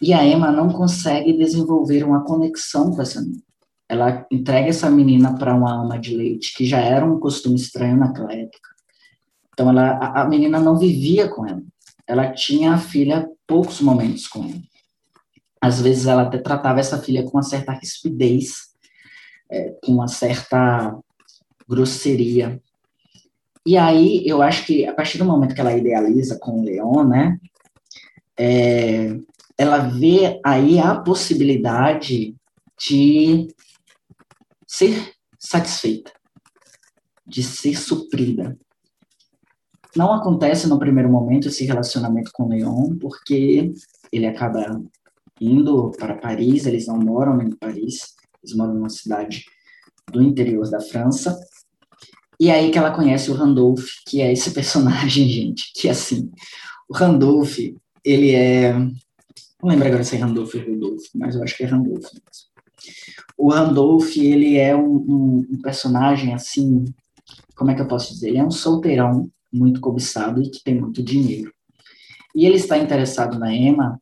E 0.01 0.11
a 0.13 0.25
Emma 0.25 0.51
não 0.51 0.69
consegue 0.69 1.31
desenvolver 1.31 2.03
uma 2.03 2.25
conexão 2.25 2.91
com 2.91 3.01
essa 3.01 3.21
menina. 3.21 3.43
Ela 3.87 4.25
entrega 4.31 4.69
essa 4.69 4.89
menina 4.89 5.37
para 5.37 5.55
uma 5.55 5.83
ama 5.83 5.99
de 5.99 6.15
leite, 6.15 6.53
que 6.55 6.65
já 6.65 6.79
era 6.79 7.05
um 7.05 7.19
costume 7.19 7.55
estranho 7.55 7.97
naquela 7.97 8.33
época. 8.33 8.70
Então, 9.53 9.69
ela, 9.69 9.91
a, 9.97 10.21
a 10.21 10.27
menina 10.27 10.59
não 10.59 10.77
vivia 10.77 11.27
com 11.27 11.45
ela. 11.45 11.61
Ela 12.07 12.31
tinha 12.33 12.73
a 12.73 12.77
filha 12.77 13.29
poucos 13.45 13.81
momentos 13.81 14.27
com 14.27 14.43
ela. 14.43 14.61
Às 15.61 15.81
vezes, 15.81 16.07
ela 16.07 16.23
até 16.23 16.37
tratava 16.37 16.79
essa 16.79 17.01
filha 17.01 17.23
com 17.23 17.37
uma 17.37 17.43
certa 17.43 17.71
rispidez, 17.71 18.69
é, 19.49 19.75
com 19.83 19.93
uma 19.93 20.07
certa 20.07 20.97
grosseria. 21.67 22.61
E 23.65 23.77
aí, 23.77 24.23
eu 24.25 24.41
acho 24.41 24.65
que 24.65 24.85
a 24.87 24.93
partir 24.93 25.17
do 25.17 25.25
momento 25.25 25.53
que 25.53 25.61
ela 25.61 25.77
idealiza 25.77 26.39
com 26.39 26.59
o 26.59 26.63
Leon, 26.63 27.03
né, 27.03 27.37
é, 28.37 29.15
ela 29.57 29.77
vê 29.77 30.39
aí 30.43 30.79
a 30.79 30.95
possibilidade 30.95 32.35
de 32.79 33.47
ser 34.65 35.13
satisfeita, 35.37 36.11
de 37.27 37.43
ser 37.43 37.77
suprida. 37.77 38.57
Não 39.95 40.13
acontece 40.13 40.67
no 40.67 40.79
primeiro 40.79 41.09
momento 41.09 41.47
esse 41.47 41.65
relacionamento 41.65 42.31
com 42.33 42.47
Leon, 42.47 42.95
porque 42.97 43.73
ele 44.11 44.25
acaba 44.25 44.81
indo 45.39 45.91
para 45.97 46.15
Paris, 46.15 46.65
eles 46.65 46.87
não 46.87 46.97
moram 46.97 47.41
em 47.41 47.49
Paris, 47.49 48.15
eles 48.43 48.55
moram 48.55 48.75
numa 48.75 48.89
cidade 48.89 49.43
do 50.11 50.21
interior 50.21 50.69
da 50.69 50.79
França. 50.79 51.37
E 52.39 52.49
é 52.49 52.55
aí 52.55 52.71
que 52.71 52.77
ela 52.77 52.91
conhece 52.91 53.29
o 53.29 53.33
Randolph, 53.33 53.85
que 54.07 54.21
é 54.21 54.31
esse 54.31 54.51
personagem, 54.53 55.27
gente, 55.27 55.71
que 55.75 55.89
assim, 55.89 56.31
o 56.87 56.93
Randolph, 56.93 57.57
ele 58.03 58.31
é, 58.33 58.73
não 58.73 59.69
lembro 59.69 59.87
agora 59.87 60.03
se 60.03 60.15
é 60.15 60.19
Randolph 60.19 60.53
ou 60.55 60.61
Rudolph, 60.61 61.03
mas 61.15 61.35
eu 61.35 61.43
acho 61.43 61.57
que 61.57 61.63
é 61.63 61.67
Randolph. 61.67 62.05
O 63.37 63.51
Randolph, 63.51 64.17
ele 64.17 64.57
é 64.57 64.75
um, 64.75 64.95
um, 64.95 65.47
um 65.51 65.61
personagem 65.61 66.33
assim, 66.33 66.85
como 67.55 67.71
é 67.71 67.75
que 67.75 67.81
eu 67.81 67.87
posso 67.87 68.13
dizer? 68.13 68.29
Ele 68.29 68.39
é 68.39 68.43
um 68.43 68.51
solteirão 68.51 69.29
muito 69.51 69.79
cobiçado 69.81 70.41
e 70.41 70.49
que 70.49 70.63
tem 70.63 70.79
muito 70.79 71.03
dinheiro. 71.03 71.51
E 72.35 72.45
ele 72.45 72.55
está 72.55 72.77
interessado 72.77 73.37
na 73.37 73.53
Emma, 73.53 73.99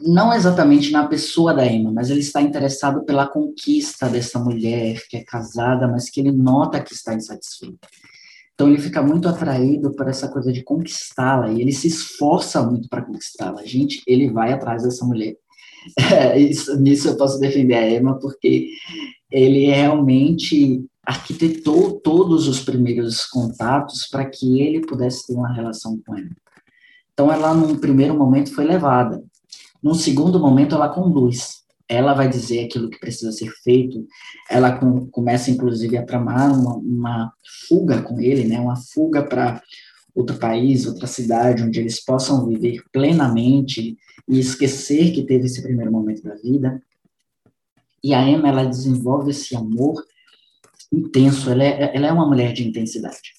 não 0.00 0.32
exatamente 0.32 0.92
na 0.92 1.06
pessoa 1.08 1.52
da 1.52 1.66
Emma, 1.66 1.90
mas 1.92 2.10
ele 2.10 2.20
está 2.20 2.40
interessado 2.40 3.04
pela 3.04 3.26
conquista 3.26 4.08
dessa 4.08 4.38
mulher 4.38 5.02
que 5.08 5.16
é 5.16 5.24
casada, 5.24 5.88
mas 5.88 6.08
que 6.08 6.20
ele 6.20 6.30
nota 6.30 6.80
que 6.80 6.92
está 6.92 7.14
insatisfeita. 7.14 7.88
Então 8.54 8.68
ele 8.68 8.78
fica 8.78 9.00
muito 9.00 9.28
atraído 9.28 9.94
por 9.94 10.08
essa 10.08 10.28
coisa 10.28 10.52
de 10.52 10.64
conquistá-la 10.64 11.52
e 11.52 11.60
ele 11.60 11.72
se 11.72 11.86
esforça 11.86 12.60
muito 12.60 12.88
para 12.88 13.02
conquistá-la. 13.02 13.64
Gente, 13.64 14.02
ele 14.04 14.30
vai 14.30 14.52
atrás 14.52 14.82
dessa 14.82 15.04
mulher. 15.04 15.36
É, 16.12 16.36
isso, 16.36 16.78
nisso 16.78 17.08
eu 17.08 17.16
posso 17.16 17.38
defender 17.38 17.74
a 17.74 17.88
Emma 17.88 18.18
porque 18.18 18.68
ele 19.30 19.66
realmente 19.66 20.84
arquitetou 21.08 21.98
todos 22.00 22.46
os 22.46 22.60
primeiros 22.60 23.24
contatos 23.24 24.06
para 24.06 24.26
que 24.26 24.60
ele 24.60 24.84
pudesse 24.84 25.26
ter 25.26 25.32
uma 25.32 25.50
relação 25.50 25.98
com 26.04 26.14
ela. 26.14 26.28
Então, 27.14 27.32
ela, 27.32 27.54
num 27.54 27.78
primeiro 27.78 28.14
momento, 28.14 28.54
foi 28.54 28.66
levada. 28.66 29.24
Num 29.82 29.94
segundo 29.94 30.38
momento, 30.38 30.74
ela 30.74 30.90
conduz. 30.90 31.62
Ela 31.88 32.12
vai 32.12 32.28
dizer 32.28 32.66
aquilo 32.66 32.90
que 32.90 33.00
precisa 33.00 33.32
ser 33.32 33.50
feito. 33.64 34.06
Ela 34.50 34.78
com, 34.78 35.06
começa, 35.06 35.50
inclusive, 35.50 35.96
a 35.96 36.04
tramar 36.04 36.52
uma, 36.52 36.74
uma 36.76 37.32
fuga 37.66 38.02
com 38.02 38.20
ele, 38.20 38.44
né? 38.44 38.60
uma 38.60 38.76
fuga 38.76 39.22
para 39.24 39.62
outro 40.14 40.36
país, 40.36 40.84
outra 40.84 41.06
cidade, 41.06 41.62
onde 41.62 41.80
eles 41.80 42.04
possam 42.04 42.46
viver 42.46 42.82
plenamente 42.92 43.96
e 44.28 44.38
esquecer 44.38 45.10
que 45.14 45.22
teve 45.22 45.46
esse 45.46 45.62
primeiro 45.62 45.90
momento 45.90 46.22
da 46.22 46.34
vida. 46.34 46.82
E 48.04 48.12
a 48.12 48.22
Emma, 48.28 48.48
ela 48.48 48.66
desenvolve 48.66 49.30
esse 49.30 49.56
amor 49.56 50.04
intenso, 50.92 51.50
ela 51.50 51.64
é, 51.64 51.96
ela 51.96 52.06
é 52.06 52.12
uma 52.12 52.26
mulher 52.26 52.52
de 52.52 52.66
intensidade. 52.66 53.34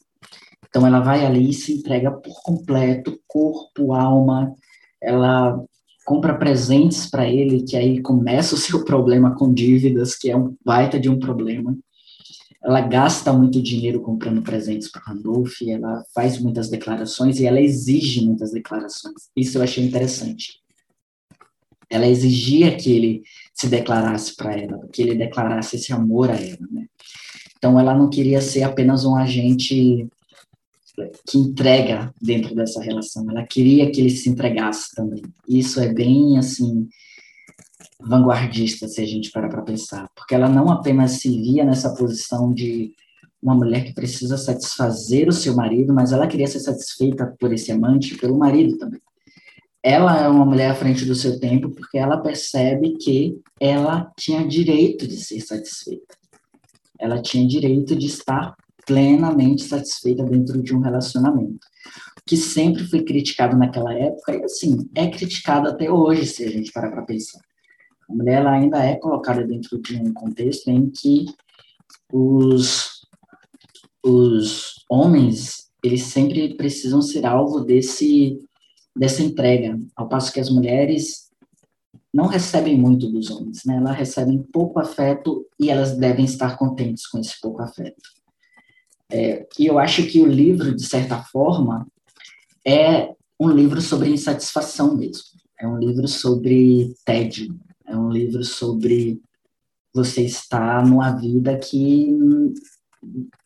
Então, 0.67 0.85
ela 0.85 0.99
vai 0.99 1.25
ali 1.25 1.49
e 1.49 1.53
se 1.53 1.73
entrega 1.73 2.11
por 2.11 2.41
completo, 2.43 3.19
corpo, 3.27 3.93
alma, 3.93 4.53
ela 5.01 5.59
compra 6.05 6.37
presentes 6.37 7.07
para 7.07 7.27
ele, 7.27 7.63
que 7.63 7.75
aí 7.77 8.01
começa 8.01 8.55
o 8.55 8.57
seu 8.59 8.83
problema 8.83 9.35
com 9.35 9.53
dívidas, 9.53 10.15
que 10.15 10.29
é 10.29 10.37
um 10.37 10.55
baita 10.63 10.99
de 10.99 11.09
um 11.09 11.19
problema. 11.19 11.77
Ela 12.63 12.81
gasta 12.81 13.31
muito 13.31 13.61
dinheiro 13.61 14.01
comprando 14.01 14.41
presentes 14.41 14.91
para 14.91 15.01
Randolph, 15.01 15.61
ela 15.67 16.03
faz 16.13 16.39
muitas 16.39 16.69
declarações 16.69 17.39
e 17.39 17.45
ela 17.45 17.61
exige 17.61 18.25
muitas 18.25 18.51
declarações. 18.51 19.29
Isso 19.35 19.57
eu 19.57 19.61
achei 19.61 19.85
interessante. 19.85 20.59
Ela 21.89 22.05
exigia 22.05 22.75
que 22.75 22.91
ele 22.91 23.23
se 23.53 23.67
declarasse 23.67 24.35
para 24.35 24.53
ela, 24.53 24.87
que 24.91 25.01
ele 25.01 25.15
declarasse 25.15 25.77
esse 25.77 25.93
amor 25.93 26.29
a 26.29 26.35
ela, 26.35 26.67
né? 26.69 26.85
Então, 27.59 27.77
ela 27.77 27.93
não 27.93 28.09
queria 28.09 28.41
ser 28.41 28.63
apenas 28.63 29.03
um 29.03 29.15
agente 29.15 30.07
que 31.27 31.37
entrega 31.37 32.13
dentro 32.21 32.55
dessa 32.55 32.81
relação. 32.81 33.29
Ela 33.29 33.45
queria 33.45 33.91
que 33.91 33.99
ele 33.99 34.09
se 34.09 34.29
entregasse 34.29 34.95
também. 34.95 35.21
Isso 35.47 35.79
é 35.79 35.93
bem, 35.93 36.37
assim, 36.37 36.87
vanguardista, 37.99 38.87
se 38.87 39.01
a 39.01 39.05
gente 39.05 39.31
parar 39.31 39.49
para 39.49 39.61
pensar. 39.61 40.09
Porque 40.15 40.33
ela 40.33 40.49
não 40.49 40.71
apenas 40.71 41.11
se 41.13 41.29
via 41.29 41.65
nessa 41.65 41.93
posição 41.93 42.53
de 42.53 42.93
uma 43.41 43.55
mulher 43.55 43.85
que 43.85 43.93
precisa 43.93 44.37
satisfazer 44.37 45.27
o 45.27 45.33
seu 45.33 45.53
marido, 45.53 45.93
mas 45.93 46.11
ela 46.11 46.27
queria 46.27 46.47
ser 46.47 46.59
satisfeita 46.59 47.33
por 47.39 47.53
esse 47.53 47.71
amante, 47.71 48.17
pelo 48.17 48.37
marido 48.37 48.77
também. 48.77 49.01
Ela 49.81 50.23
é 50.23 50.27
uma 50.27 50.45
mulher 50.45 50.71
à 50.71 50.75
frente 50.75 51.05
do 51.05 51.15
seu 51.15 51.39
tempo 51.39 51.69
porque 51.69 51.97
ela 51.97 52.17
percebe 52.17 52.97
que 52.97 53.39
ela 53.59 54.11
tinha 54.17 54.45
direito 54.45 55.07
de 55.07 55.15
ser 55.17 55.39
satisfeita 55.39 56.18
ela 56.99 57.21
tinha 57.21 57.47
direito 57.47 57.95
de 57.95 58.05
estar 58.07 58.55
plenamente 58.85 59.63
satisfeita 59.63 60.23
dentro 60.23 60.61
de 60.61 60.75
um 60.75 60.79
relacionamento, 60.79 61.59
que 62.25 62.35
sempre 62.35 62.83
foi 62.85 63.03
criticado 63.03 63.55
naquela 63.55 63.93
época 63.93 64.35
e 64.35 64.43
assim 64.43 64.89
é 64.95 65.07
criticado 65.07 65.69
até 65.69 65.91
hoje, 65.91 66.25
se 66.25 66.43
a 66.43 66.49
gente 66.49 66.71
parar 66.71 66.91
para 66.91 67.03
pensar. 67.03 67.39
A 68.09 68.13
mulher 68.13 68.41
ela 68.41 68.51
ainda 68.51 68.83
é 68.83 68.95
colocada 68.95 69.45
dentro 69.45 69.79
de 69.79 69.95
um 69.95 70.11
contexto 70.11 70.67
em 70.69 70.89
que 70.89 71.25
os 72.11 72.99
os 74.03 74.85
homens 74.89 75.69
eles 75.83 76.03
sempre 76.03 76.55
precisam 76.55 77.01
ser 77.01 77.25
alvo 77.25 77.61
desse 77.61 78.39
dessa 78.95 79.21
entrega, 79.21 79.79
ao 79.95 80.09
passo 80.09 80.33
que 80.33 80.39
as 80.39 80.49
mulheres 80.49 81.28
não 82.13 82.25
recebem 82.25 82.77
muito 82.77 83.09
dos 83.09 83.29
homens, 83.29 83.63
né? 83.65 83.77
Elas 83.77 83.95
recebem 83.95 84.41
pouco 84.41 84.79
afeto 84.79 85.45
e 85.59 85.69
elas 85.69 85.95
devem 85.97 86.25
estar 86.25 86.57
contentes 86.57 87.05
com 87.07 87.19
esse 87.19 87.39
pouco 87.39 87.61
afeto. 87.61 88.01
É, 89.11 89.47
e 89.57 89.65
eu 89.65 89.79
acho 89.79 90.05
que 90.07 90.21
o 90.21 90.27
livro, 90.27 90.75
de 90.75 90.85
certa 90.85 91.21
forma, 91.23 91.87
é 92.65 93.13
um 93.39 93.49
livro 93.49 93.81
sobre 93.81 94.09
insatisfação 94.09 94.95
mesmo. 94.95 95.23
É 95.59 95.67
um 95.67 95.77
livro 95.77 96.07
sobre 96.07 96.93
tédio. 97.05 97.59
É 97.85 97.95
um 97.95 98.09
livro 98.09 98.43
sobre 98.43 99.21
você 99.93 100.23
estar 100.23 100.85
numa 100.85 101.11
vida 101.11 101.57
que 101.57 102.07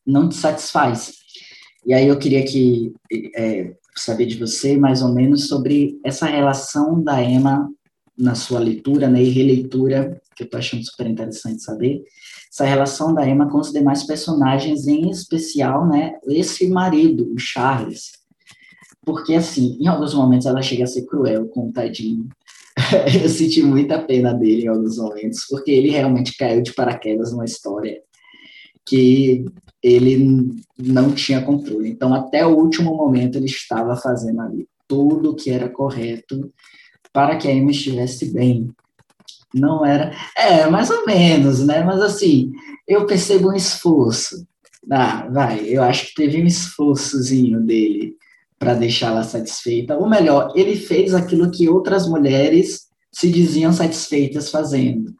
não 0.06 0.28
te 0.28 0.36
satisfaz. 0.36 1.14
E 1.86 1.94
aí 1.94 2.08
eu 2.08 2.18
queria 2.18 2.44
que 2.44 2.94
é, 3.36 3.76
saber 3.96 4.26
de 4.26 4.38
você 4.38 4.78
mais 4.78 5.02
ou 5.02 5.14
menos 5.14 5.48
sobre 5.48 6.00
essa 6.04 6.26
relação 6.26 7.02
da 7.02 7.22
Emma 7.22 7.70
na 8.18 8.36
sua 8.36 8.60
leitura 8.60 9.08
né, 9.08 9.22
e 9.22 9.30
releitura, 9.30 10.22
que 10.36 10.44
eu 10.44 10.46
estou 10.46 10.60
achando 10.60 10.86
super 10.86 11.08
interessante 11.08 11.62
saber, 11.62 12.04
essa 12.52 12.66
relação 12.66 13.14
da 13.14 13.28
Emma 13.28 13.50
com 13.50 13.60
os 13.60 13.72
demais 13.72 14.04
personagens, 14.04 14.88
em 14.88 15.10
especial, 15.10 15.88
né, 15.88 16.14
esse 16.28 16.68
marido, 16.68 17.32
o 17.34 17.40
Charles. 17.40 18.12
Porque, 19.04 19.34
assim, 19.34 19.78
em 19.82 19.88
alguns 19.88 20.14
momentos 20.14 20.46
ela 20.46 20.62
chega 20.62 20.84
a 20.84 20.88
ser 20.88 21.06
cruel 21.06 21.48
com 21.48 21.70
o 21.70 21.72
tadinho. 21.74 22.30
eu 23.24 23.30
senti 23.30 23.62
muita 23.62 24.02
pena 24.02 24.34
dele 24.34 24.64
em 24.64 24.68
alguns 24.68 24.98
momentos, 24.98 25.46
porque 25.50 25.72
ele 25.72 25.90
realmente 25.90 26.38
caiu 26.38 26.62
de 26.62 26.74
paraquedas 26.74 27.32
numa 27.32 27.46
história 27.46 28.02
que 28.86 29.46
ele 29.82 30.56
não 30.78 31.12
tinha 31.14 31.42
controle. 31.42 31.90
Então, 31.90 32.14
até 32.14 32.46
o 32.46 32.56
último 32.56 32.96
momento, 32.96 33.38
ele 33.38 33.46
estava 33.46 33.96
fazendo 33.96 34.42
ali 34.42 34.68
tudo 34.88 35.32
o 35.32 35.36
que 35.36 35.50
era 35.50 35.70
correto 35.70 36.52
para 37.14 37.38
que 37.38 37.48
a 37.48 37.54
Emma 37.54 37.72
estivesse 37.72 38.34
bem. 38.34 38.70
Não 39.54 39.86
era. 39.86 40.12
É, 40.36 40.68
mais 40.68 40.90
ou 40.90 41.06
menos, 41.06 41.66
né? 41.66 41.84
Mas 41.84 42.02
assim, 42.02 42.52
eu 42.88 43.06
percebo 43.06 43.50
um 43.50 43.56
esforço. 43.56 44.46
Ah, 44.92 45.28
vai, 45.32 45.64
eu 45.66 45.82
acho 45.84 46.08
que 46.08 46.16
teve 46.16 46.42
um 46.42 46.46
esforçozinho 46.46 47.62
dele 47.62 48.18
para 48.60 48.74
deixá-la 48.74 49.24
satisfeita. 49.24 49.96
Ou 49.96 50.10
melhor, 50.10 50.52
ele 50.56 50.76
fez 50.76 51.14
aquilo 51.14 51.52
que 51.52 51.70
outras 51.70 52.08
mulheres 52.08 52.88
se 53.12 53.30
diziam 53.30 53.72
satisfeitas 53.72 54.50
fazendo. 54.50 55.14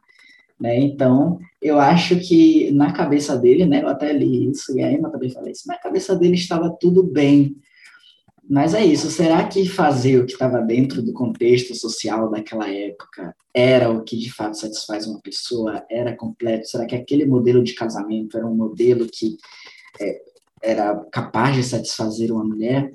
Né? 0.60 0.78
Então, 0.80 1.38
eu 1.62 1.78
acho 1.78 2.16
que 2.16 2.70
na 2.72 2.92
cabeça 2.92 3.36
dele, 3.36 3.64
né, 3.64 3.82
eu 3.82 3.88
até 3.88 4.12
li 4.12 4.50
isso, 4.50 4.76
e 4.76 4.82
a 4.82 4.92
Emma 4.92 5.10
também 5.10 5.30
falou 5.30 5.48
isso, 5.48 5.66
na 5.66 5.78
cabeça 5.78 6.14
dele 6.16 6.34
estava 6.34 6.70
tudo 6.80 7.02
bem. 7.02 7.56
Mas 8.48 8.74
é 8.74 8.84
isso, 8.84 9.10
será 9.10 9.46
que 9.48 9.66
fazer 9.66 10.18
o 10.18 10.26
que 10.26 10.32
estava 10.32 10.60
dentro 10.60 11.02
do 11.02 11.14
contexto 11.14 11.74
social 11.74 12.30
daquela 12.30 12.68
época 12.68 13.34
era 13.54 13.90
o 13.90 14.04
que 14.04 14.18
de 14.18 14.30
fato 14.30 14.58
satisfaz 14.58 15.06
uma 15.06 15.20
pessoa? 15.20 15.84
Era 15.90 16.14
completo? 16.14 16.68
Será 16.68 16.84
que 16.84 16.94
aquele 16.94 17.24
modelo 17.24 17.62
de 17.64 17.74
casamento 17.74 18.36
era 18.36 18.46
um 18.46 18.54
modelo 18.54 19.06
que 19.10 19.38
é, 19.98 20.20
era 20.62 20.94
capaz 21.10 21.56
de 21.56 21.62
satisfazer 21.62 22.30
uma 22.30 22.44
mulher? 22.44 22.92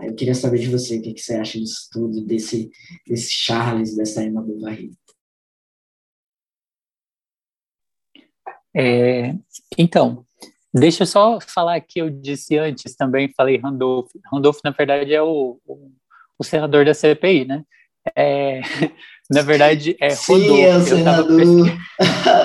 Eu 0.00 0.14
queria 0.14 0.34
saber 0.34 0.58
de 0.58 0.68
você 0.68 0.98
o 0.98 1.02
que, 1.02 1.14
que 1.14 1.20
você 1.20 1.34
acha 1.34 1.58
disso 1.58 1.88
tudo, 1.92 2.24
desse, 2.24 2.70
desse 3.06 3.30
Charles, 3.30 3.96
dessa 3.96 4.22
Emma 4.24 4.42
Bovary. 4.42 4.92
É, 8.74 9.34
então, 9.76 10.24
deixa 10.78 11.02
eu 11.02 11.06
só 11.06 11.38
falar 11.40 11.80
que 11.80 12.00
eu 12.00 12.10
disse 12.10 12.56
antes 12.58 12.94
também, 12.94 13.32
falei 13.36 13.58
Randolph. 13.58 14.10
Randolph, 14.32 14.58
na 14.64 14.70
verdade, 14.70 15.14
é 15.14 15.22
o, 15.22 15.58
o, 15.66 15.90
o 16.38 16.44
senador 16.44 16.84
da 16.84 16.94
CPI, 16.94 17.44
né? 17.44 17.64
É, 18.16 18.60
na 19.30 19.42
verdade, 19.42 19.96
é 20.00 20.08
Rodolfo. 20.14 20.54
Sim, 20.54 20.62
é 20.62 20.76
o 20.76 20.80
senador. 20.80 21.40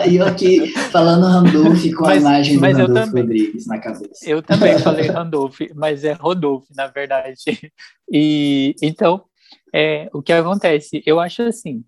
E 0.08 0.17
eu 0.17 0.26
aqui 0.26 0.67
falando 0.91 1.26
Randolph 1.26 1.84
com 1.96 2.06
mas, 2.06 2.26
a 2.26 2.30
imagem 2.30 2.58
do 2.58 2.62
Randolfo 2.62 2.93
também, 2.93 3.24
Rodrigues 3.24 3.67
na 3.67 3.80
cabeça. 3.80 4.30
Eu 4.30 4.41
também 4.41 4.78
falei 4.80 5.08
Randolph, 5.08 5.60
mas 5.76 6.04
é 6.04 6.13
Rodolfo, 6.13 6.67
na 6.76 6.88
verdade. 6.88 7.72
E 8.12 8.76
então, 8.82 9.24
é, 9.74 10.10
o 10.13 10.22
que 10.22 10.34
acontece? 10.34 11.02
Eu 11.06 11.19
acho 11.19 11.43
assim. 11.43 11.84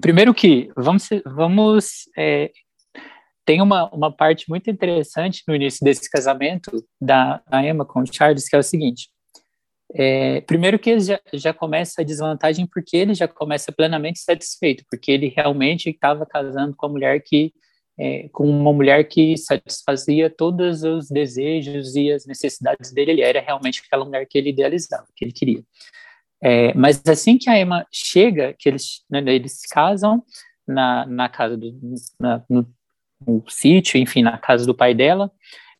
Primeiro 0.00 0.34
que 0.34 0.70
vamos, 0.76 1.08
vamos 1.24 2.08
é, 2.16 2.50
tem 3.46 3.62
uma, 3.62 3.88
uma 3.94 4.12
parte 4.12 4.44
muito 4.48 4.68
interessante 4.68 5.44
no 5.46 5.54
início 5.54 5.84
desse 5.84 6.10
casamento 6.10 6.84
da, 7.00 7.40
da 7.48 7.64
Emma 7.64 7.86
com 7.86 8.00
o 8.00 8.12
Charles, 8.12 8.48
que 8.48 8.56
é 8.56 8.58
o 8.58 8.62
seguinte. 8.62 9.08
É, 9.94 10.40
primeiro 10.40 10.80
que 10.80 10.90
ele 10.90 11.00
já, 11.00 11.20
já 11.32 11.54
começa 11.54 12.02
a 12.02 12.04
desvantagem 12.04 12.66
porque 12.66 12.96
ele 12.96 13.14
já 13.14 13.28
começa 13.28 13.70
plenamente 13.70 14.18
satisfeito, 14.18 14.84
porque 14.90 15.12
ele 15.12 15.28
realmente 15.28 15.88
estava 15.88 16.26
casando 16.26 16.74
com 16.76 16.86
a 16.86 16.88
mulher 16.88 17.22
que 17.22 17.52
é, 17.98 18.28
com 18.30 18.44
uma 18.46 18.72
mulher 18.74 19.04
que 19.04 19.36
satisfazia 19.38 20.28
todos 20.28 20.82
os 20.82 21.08
desejos 21.08 21.96
e 21.96 22.12
as 22.12 22.26
necessidades 22.26 22.92
dele, 22.92 23.12
ele 23.12 23.22
era 23.22 23.40
realmente 23.40 23.82
aquela 23.86 24.04
mulher 24.04 24.26
que 24.26 24.36
ele 24.36 24.50
idealizava, 24.50 25.06
que 25.16 25.24
ele 25.24 25.32
queria. 25.32 25.62
É, 26.42 26.74
mas 26.74 27.00
assim 27.06 27.38
que 27.38 27.48
a 27.48 27.58
Emma 27.58 27.86
chega, 27.90 28.54
que 28.58 28.68
eles, 28.68 29.02
né, 29.08 29.22
eles 29.26 29.60
se 29.60 29.68
casam 29.68 30.22
na, 30.66 31.06
na 31.06 31.28
casa 31.28 31.56
do, 31.56 31.74
na, 32.20 32.44
no, 32.50 32.66
no 33.26 33.44
sítio, 33.48 33.98
enfim, 33.98 34.22
na 34.22 34.38
casa 34.38 34.64
do 34.64 34.74
pai 34.74 34.94
dela, 34.94 35.30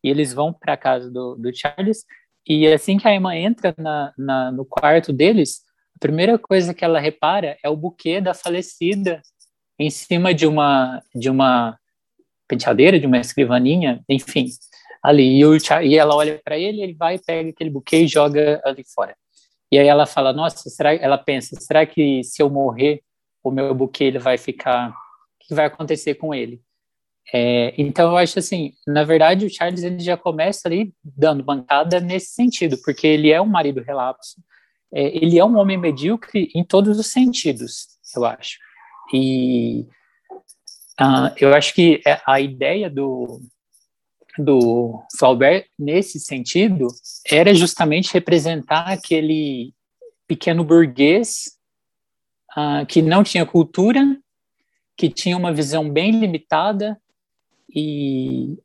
e 0.03 0.09
eles 0.09 0.33
vão 0.33 0.53
para 0.53 0.73
a 0.73 0.77
casa 0.77 1.09
do, 1.09 1.35
do, 1.35 1.55
Charles, 1.55 2.05
e 2.47 2.67
assim 2.67 2.97
que 2.97 3.07
a 3.07 3.15
Emma 3.15 3.35
entra 3.35 3.73
na, 3.77 4.13
na, 4.17 4.51
no 4.51 4.65
quarto 4.65 5.11
deles, 5.11 5.61
a 5.95 5.99
primeira 5.99 6.37
coisa 6.37 6.73
que 6.73 6.85
ela 6.85 6.99
repara 6.99 7.57
é 7.63 7.69
o 7.69 7.75
buquê 7.75 8.21
da 8.21 8.33
falecida 8.33 9.21
em 9.79 9.89
cima 9.89 10.33
de 10.33 10.45
uma 10.45 11.01
de 11.13 11.29
uma 11.29 11.77
penteadeira, 12.47 12.99
de 12.99 13.05
uma 13.05 13.17
escrivaninha, 13.17 14.03
enfim, 14.07 14.47
ali. 15.03 15.39
E, 15.39 15.45
o, 15.45 15.57
e 15.83 15.97
ela 15.97 16.15
olha 16.15 16.39
para 16.43 16.57
ele, 16.57 16.81
ele 16.81 16.93
vai, 16.93 17.19
pega 17.19 17.49
aquele 17.49 17.69
buquê 17.69 17.97
e 18.01 18.07
joga 18.07 18.61
ali 18.63 18.83
fora. 18.83 19.15
E 19.71 19.77
aí 19.77 19.87
ela 19.87 20.05
fala, 20.05 20.31
nossa, 20.31 20.69
será? 20.69 20.93
Ela 20.95 21.17
pensa, 21.17 21.59
será 21.59 21.85
que 21.85 22.23
se 22.23 22.41
eu 22.41 22.49
morrer, 22.49 23.01
o 23.43 23.51
meu 23.51 23.73
buquê 23.75 24.05
ele 24.05 24.19
vai 24.19 24.37
ficar? 24.37 24.91
O 24.91 24.93
que 25.39 25.53
vai 25.53 25.65
acontecer 25.65 26.15
com 26.15 26.33
ele? 26.33 26.61
É, 27.33 27.73
então 27.77 28.11
eu 28.11 28.17
acho 28.17 28.39
assim, 28.39 28.73
na 28.85 29.03
verdade 29.03 29.45
o 29.45 29.49
Charles 29.49 29.83
ele 29.83 29.99
já 29.99 30.15
começa 30.15 30.67
ali 30.67 30.93
dando 31.03 31.43
bancada 31.43 31.99
nesse 31.99 32.27
sentido, 32.27 32.77
porque 32.83 33.05
ele 33.05 33.31
é 33.31 33.41
um 33.41 33.45
marido 33.45 33.81
relapso, 33.81 34.41
é, 34.93 35.15
ele 35.17 35.37
é 35.37 35.43
um 35.43 35.57
homem 35.57 35.77
medíocre 35.77 36.49
em 36.55 36.63
todos 36.63 36.97
os 36.97 37.07
sentidos, 37.07 37.87
eu 38.15 38.23
acho. 38.23 38.57
E 39.13 39.85
uh, 41.01 41.33
eu 41.37 41.53
acho 41.53 41.73
que 41.73 42.01
é, 42.05 42.21
a 42.25 42.39
ideia 42.39 42.89
do 42.89 43.41
do 44.39 45.03
Flaubert 45.17 45.65
nesse 45.79 46.19
sentido 46.19 46.87
era 47.27 47.55
justamente 47.55 48.13
representar 48.13 48.87
aquele 48.87 49.73
pequeno 50.27 50.63
burguês 50.63 51.57
uh, 52.55 52.85
que 52.85 53.01
não 53.01 53.23
tinha 53.23 53.47
cultura, 53.47 53.99
que 54.95 55.09
tinha 55.09 55.35
uma 55.35 55.51
visão 55.51 55.89
bem 55.89 56.11
limitada 56.11 57.01
e, 57.69 58.57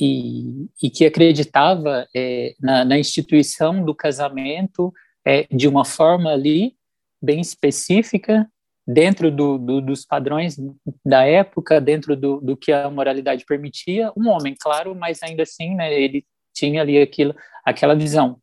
e, 0.00 0.66
e 0.82 0.90
que 0.90 1.04
acreditava 1.04 2.06
é, 2.14 2.54
na, 2.60 2.84
na, 2.84 2.98
instituição 2.98 3.84
do 3.84 3.94
casamento 3.94 4.92
é, 5.24 5.46
de 5.50 5.68
uma 5.68 5.84
forma 5.84 6.30
ali 6.30 6.74
bem 7.20 7.40
específica, 7.40 8.48
dentro 8.86 9.30
do, 9.30 9.58
do, 9.58 9.80
dos 9.80 10.04
padrões 10.04 10.56
da 11.04 11.24
época, 11.24 11.80
dentro 11.80 12.14
do, 12.16 12.40
do, 12.40 12.56
que 12.56 12.70
a 12.70 12.88
moralidade 12.88 13.44
permitia, 13.44 14.12
um 14.16 14.28
homem, 14.28 14.54
claro, 14.58 14.94
mas 14.94 15.22
ainda 15.22 15.42
assim, 15.42 15.74
né, 15.74 15.92
ele 15.92 16.24
tinha 16.54 16.82
ali 16.82 17.00
aquilo, 17.00 17.34
aquela 17.64 17.96
visão. 17.96 18.38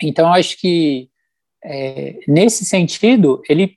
Então, 0.00 0.32
acho 0.32 0.58
que 0.58 1.10
é, 1.62 2.18
nesse 2.26 2.64
sentido, 2.64 3.42
ele 3.48 3.76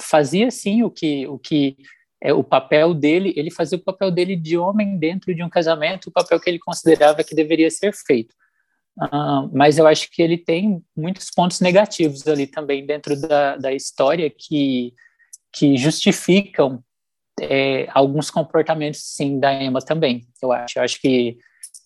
fazia 0.00 0.50
sim 0.50 0.82
o 0.82 0.90
que, 0.90 1.26
o 1.28 1.38
que 1.38 1.76
é, 2.22 2.32
o 2.32 2.44
papel 2.44 2.94
dele, 2.94 3.34
ele 3.36 3.50
fazia 3.50 3.76
o 3.76 3.82
papel 3.82 4.10
dele 4.10 4.36
de 4.36 4.56
homem 4.56 4.96
dentro 4.96 5.34
de 5.34 5.42
um 5.42 5.50
casamento, 5.50 6.06
o 6.06 6.12
papel 6.12 6.38
que 6.38 6.48
ele 6.48 6.58
considerava 6.58 7.24
que 7.24 7.34
deveria 7.34 7.68
ser 7.68 7.92
feito. 7.92 8.32
Uh, 8.96 9.50
mas 9.52 9.78
eu 9.78 9.86
acho 9.86 10.08
que 10.10 10.22
ele 10.22 10.38
tem 10.38 10.84
muitos 10.96 11.30
pontos 11.30 11.60
negativos 11.60 12.26
ali 12.28 12.46
também 12.46 12.86
dentro 12.86 13.20
da, 13.20 13.56
da 13.56 13.72
história 13.72 14.30
que, 14.30 14.94
que 15.52 15.76
justificam 15.76 16.84
é, 17.40 17.88
alguns 17.92 18.30
comportamentos, 18.30 19.00
sim, 19.02 19.40
da 19.40 19.52
Emma 19.52 19.80
também, 19.80 20.26
eu 20.40 20.52
acho. 20.52 20.78
Eu 20.78 20.84
acho 20.84 21.00
que, 21.00 21.38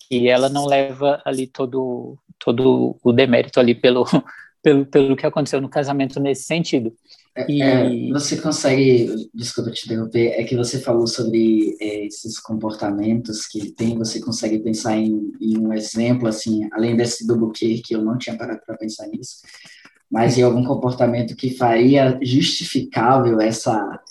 que 0.07 0.27
ela 0.29 0.49
não 0.49 0.67
leva 0.67 1.19
ali 1.25 1.47
todo, 1.47 2.17
todo 2.37 2.99
o 3.03 3.11
demérito 3.11 3.59
ali 3.59 3.73
pelo, 3.73 4.05
pelo, 4.61 4.85
pelo 4.85 5.15
que 5.15 5.25
aconteceu 5.25 5.59
no 5.59 5.69
casamento 5.69 6.19
nesse 6.19 6.43
sentido. 6.43 6.93
É, 7.37 7.51
e... 7.51 7.61
É, 7.61 8.11
você 8.11 8.37
consegue, 8.37 9.29
desculpa 9.33 9.69
te 9.69 9.85
interromper, 9.85 10.29
é 10.29 10.43
que 10.43 10.55
você 10.55 10.79
falou 10.79 11.05
sobre 11.05 11.77
é, 11.79 12.05
esses 12.07 12.39
comportamentos 12.39 13.45
que 13.45 13.59
ele 13.59 13.71
tem, 13.71 13.97
você 13.97 14.19
consegue 14.19 14.57
pensar 14.59 14.97
em, 14.97 15.31
em, 15.39 15.57
um 15.59 15.71
exemplo, 15.71 16.27
assim, 16.27 16.67
além 16.73 16.95
desse 16.95 17.27
do 17.27 17.37
buquê, 17.37 17.79
que 17.85 17.95
eu 17.95 18.03
não 18.03 18.17
tinha 18.17 18.35
parado 18.35 18.61
para 18.65 18.75
pensar 18.75 19.07
nisso, 19.07 19.37
mas 20.09 20.37
em 20.37 20.41
algum 20.41 20.63
comportamento 20.63 21.35
que 21.35 21.51
faria 21.51 22.17
justificável 22.23 23.39
essa... 23.39 24.01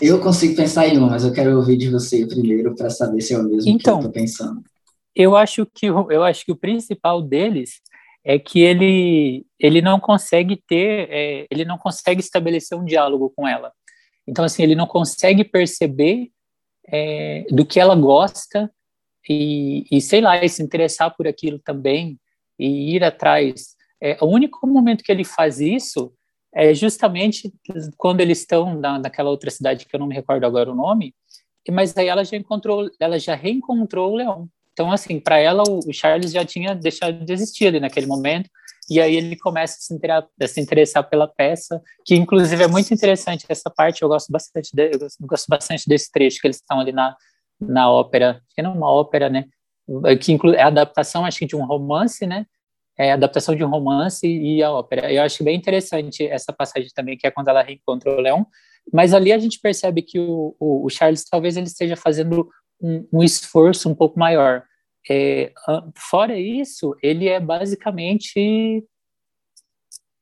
Eu 0.00 0.20
consigo 0.20 0.54
pensar 0.54 0.86
em 0.86 0.98
um, 0.98 1.08
mas 1.08 1.24
eu 1.24 1.32
quero 1.32 1.56
ouvir 1.56 1.76
de 1.76 1.90
você 1.90 2.24
primeiro 2.26 2.74
para 2.76 2.90
saber 2.90 3.20
se 3.20 3.34
é 3.34 3.38
o 3.38 3.42
mesmo 3.42 3.68
então, 3.68 3.98
que 3.98 4.04
eu 4.04 4.10
estou 4.10 4.12
pensando. 4.12 4.62
Eu 5.14 5.34
acho 5.34 5.66
que, 5.66 5.86
eu 5.86 6.22
acho 6.22 6.44
que 6.44 6.52
o 6.52 6.56
principal 6.56 7.22
deles 7.22 7.80
é 8.28 8.40
que 8.40 8.60
ele 8.60 9.46
ele 9.58 9.80
não 9.80 10.00
consegue 10.00 10.60
ter, 10.66 11.08
é, 11.10 11.46
ele 11.48 11.64
não 11.64 11.78
consegue 11.78 12.20
estabelecer 12.20 12.76
um 12.76 12.84
diálogo 12.84 13.32
com 13.34 13.46
ela. 13.46 13.72
Então, 14.26 14.44
assim, 14.44 14.64
ele 14.64 14.74
não 14.74 14.86
consegue 14.86 15.44
perceber 15.44 16.30
é, 16.88 17.46
do 17.50 17.64
que 17.64 17.78
ela 17.78 17.94
gosta 17.94 18.70
e, 19.28 19.86
e, 19.90 20.00
sei 20.00 20.20
lá, 20.20 20.46
se 20.46 20.62
interessar 20.62 21.14
por 21.16 21.26
aquilo 21.28 21.60
também 21.60 22.18
e 22.58 22.96
ir 22.96 23.04
atrás. 23.04 23.76
É, 24.02 24.18
o 24.20 24.26
único 24.26 24.66
momento 24.66 25.04
que 25.04 25.12
ele 25.12 25.24
faz 25.24 25.60
isso 25.60 26.12
é 26.52 26.74
justamente 26.74 27.52
quando 27.96 28.20
eles 28.20 28.40
estão 28.40 28.78
na, 28.78 28.98
naquela 28.98 29.30
outra 29.30 29.50
cidade 29.50 29.86
que 29.86 29.94
eu 29.94 30.00
não 30.00 30.06
me 30.08 30.14
recordo 30.14 30.44
agora 30.44 30.70
o 30.70 30.74
nome, 30.74 31.14
mas 31.70 31.96
aí 31.96 32.08
ela 32.08 32.24
já 32.24 32.36
encontrou, 32.36 32.90
ela 32.98 33.18
já 33.18 33.34
reencontrou 33.34 34.12
o 34.12 34.16
leão. 34.16 34.48
Então, 34.76 34.92
assim, 34.92 35.18
para 35.18 35.38
ela, 35.38 35.62
o 35.66 35.90
Charles 35.90 36.32
já 36.32 36.44
tinha 36.44 36.74
deixado 36.74 37.24
de 37.24 37.32
existir 37.32 37.66
ali 37.66 37.80
naquele 37.80 38.04
momento, 38.04 38.50
e 38.90 39.00
aí 39.00 39.16
ele 39.16 39.34
começa 39.34 39.78
a 39.78 39.80
se, 39.80 39.94
interessar, 39.94 40.28
a 40.38 40.46
se 40.46 40.60
interessar 40.60 41.08
pela 41.08 41.26
peça, 41.26 41.82
que 42.04 42.14
inclusive 42.14 42.62
é 42.62 42.68
muito 42.68 42.92
interessante 42.92 43.46
essa 43.48 43.70
parte, 43.70 44.02
eu 44.02 44.08
gosto 44.08 44.30
bastante, 44.30 44.68
de, 44.74 44.90
eu 44.92 45.08
gosto 45.22 45.46
bastante 45.48 45.88
desse 45.88 46.12
trecho 46.12 46.38
que 46.42 46.46
eles 46.46 46.56
estão 46.56 46.78
ali 46.78 46.92
na, 46.92 47.16
na 47.58 47.90
ópera, 47.90 48.42
que 48.54 48.60
não 48.60 48.72
é 48.72 48.74
uma 48.74 48.92
ópera, 48.92 49.30
né, 49.30 49.46
que 50.20 50.30
inclui, 50.30 50.56
é 50.56 50.62
a 50.62 50.66
adaptação, 50.66 51.24
acho 51.24 51.38
que 51.38 51.46
de 51.46 51.56
um 51.56 51.64
romance, 51.64 52.26
né, 52.26 52.44
é 52.98 53.12
a 53.12 53.14
adaptação 53.14 53.56
de 53.56 53.64
um 53.64 53.70
romance 53.70 54.26
e 54.26 54.62
a 54.62 54.70
ópera. 54.70 55.10
Eu 55.10 55.22
acho 55.22 55.42
bem 55.42 55.56
interessante 55.56 56.26
essa 56.26 56.52
passagem 56.52 56.90
também, 56.94 57.16
que 57.16 57.26
é 57.26 57.30
quando 57.30 57.48
ela 57.48 57.62
reencontra 57.62 58.12
o 58.12 58.20
Leão, 58.20 58.46
mas 58.92 59.14
ali 59.14 59.32
a 59.32 59.38
gente 59.38 59.58
percebe 59.58 60.02
que 60.02 60.18
o, 60.18 60.54
o, 60.60 60.84
o 60.84 60.90
Charles 60.90 61.24
talvez 61.24 61.56
ele 61.56 61.66
esteja 61.66 61.96
fazendo 61.96 62.46
um, 62.80 63.06
um 63.12 63.22
esforço 63.22 63.88
um 63.88 63.94
pouco 63.94 64.18
maior. 64.18 64.62
É, 65.08 65.52
fora 65.94 66.38
isso, 66.38 66.96
ele 67.02 67.28
é 67.28 67.38
basicamente. 67.38 68.84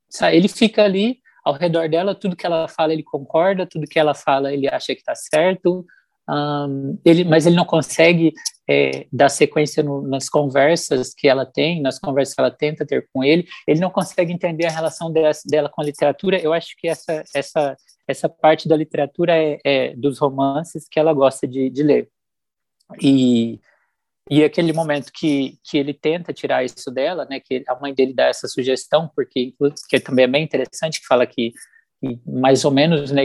Sabe, 0.09 0.37
ele 0.37 0.47
fica 0.47 0.83
ali 0.83 1.19
ao 1.43 1.53
redor 1.53 1.89
dela, 1.89 2.15
tudo 2.15 2.35
que 2.35 2.45
ela 2.45 2.67
fala 2.67 2.93
ele 2.93 3.03
concorda, 3.03 3.67
tudo 3.67 3.87
que 3.87 3.99
ela 3.99 4.15
fala 4.15 4.51
ele 4.51 4.67
acha 4.67 4.93
que 4.95 5.01
está 5.01 5.13
certo, 5.13 5.85
um, 6.27 6.99
ele, 7.05 7.23
mas 7.23 7.45
ele 7.45 7.55
não 7.55 7.65
consegue 7.65 8.33
é, 8.67 9.05
dar 9.13 9.29
sequência 9.29 9.83
no, 9.83 10.01
nas 10.01 10.27
conversas 10.27 11.13
que 11.13 11.27
ela 11.27 11.45
tem, 11.45 11.81
nas 11.81 11.99
conversas 11.99 12.33
que 12.33 12.41
ela 12.41 12.51
tenta 12.51 12.85
ter 12.85 13.07
com 13.13 13.23
ele, 13.23 13.45
ele 13.67 13.79
não 13.79 13.91
consegue 13.91 14.33
entender 14.33 14.65
a 14.65 14.71
relação 14.71 15.11
dela, 15.11 15.31
dela 15.45 15.69
com 15.69 15.81
a 15.81 15.85
literatura. 15.85 16.39
Eu 16.39 16.51
acho 16.51 16.75
que 16.77 16.87
essa, 16.87 17.23
essa, 17.35 17.77
essa 18.07 18.27
parte 18.27 18.67
da 18.67 18.75
literatura 18.75 19.37
é, 19.37 19.59
é 19.63 19.95
dos 19.95 20.17
romances 20.17 20.87
que 20.89 20.99
ela 20.99 21.13
gosta 21.13 21.47
de, 21.47 21.69
de 21.69 21.83
ler. 21.83 22.09
E, 23.01 23.59
e 24.29 24.43
aquele 24.43 24.73
momento 24.73 25.11
que, 25.13 25.57
que 25.63 25.77
ele 25.77 25.93
tenta 25.93 26.33
tirar 26.33 26.63
isso 26.63 26.91
dela, 26.91 27.25
né, 27.29 27.39
que 27.39 27.63
a 27.67 27.75
mãe 27.79 27.93
dele 27.93 28.13
dá 28.13 28.25
essa 28.25 28.47
sugestão, 28.47 29.09
porque 29.15 29.53
que 29.89 29.99
também 29.99 30.25
é 30.25 30.27
bem 30.27 30.43
interessante, 30.43 30.99
que 30.99 31.07
fala 31.07 31.25
que, 31.25 31.53
mais 32.25 32.65
ou 32.65 32.71
menos, 32.71 33.11
né, 33.11 33.23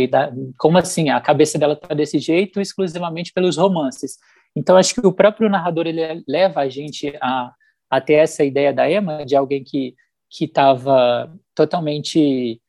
como 0.58 0.78
assim, 0.78 1.10
a 1.10 1.20
cabeça 1.20 1.58
dela 1.58 1.74
está 1.74 1.94
desse 1.94 2.18
jeito 2.18 2.60
exclusivamente 2.60 3.32
pelos 3.32 3.56
romances. 3.56 4.18
Então, 4.56 4.76
acho 4.76 4.94
que 4.94 5.06
o 5.06 5.12
próprio 5.12 5.48
narrador 5.48 5.86
ele 5.86 6.24
leva 6.26 6.60
a 6.60 6.68
gente 6.68 7.16
a, 7.20 7.52
a 7.88 8.00
ter 8.00 8.14
essa 8.14 8.44
ideia 8.44 8.72
da 8.72 8.90
Emma, 8.90 9.24
de 9.24 9.36
alguém 9.36 9.62
que 9.62 9.94
que 10.30 10.44
estava 10.44 11.30
totalmente 11.54 12.62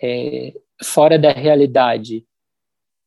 é, 0.00 0.54
fora 0.82 1.18
da 1.18 1.32
realidade 1.32 2.24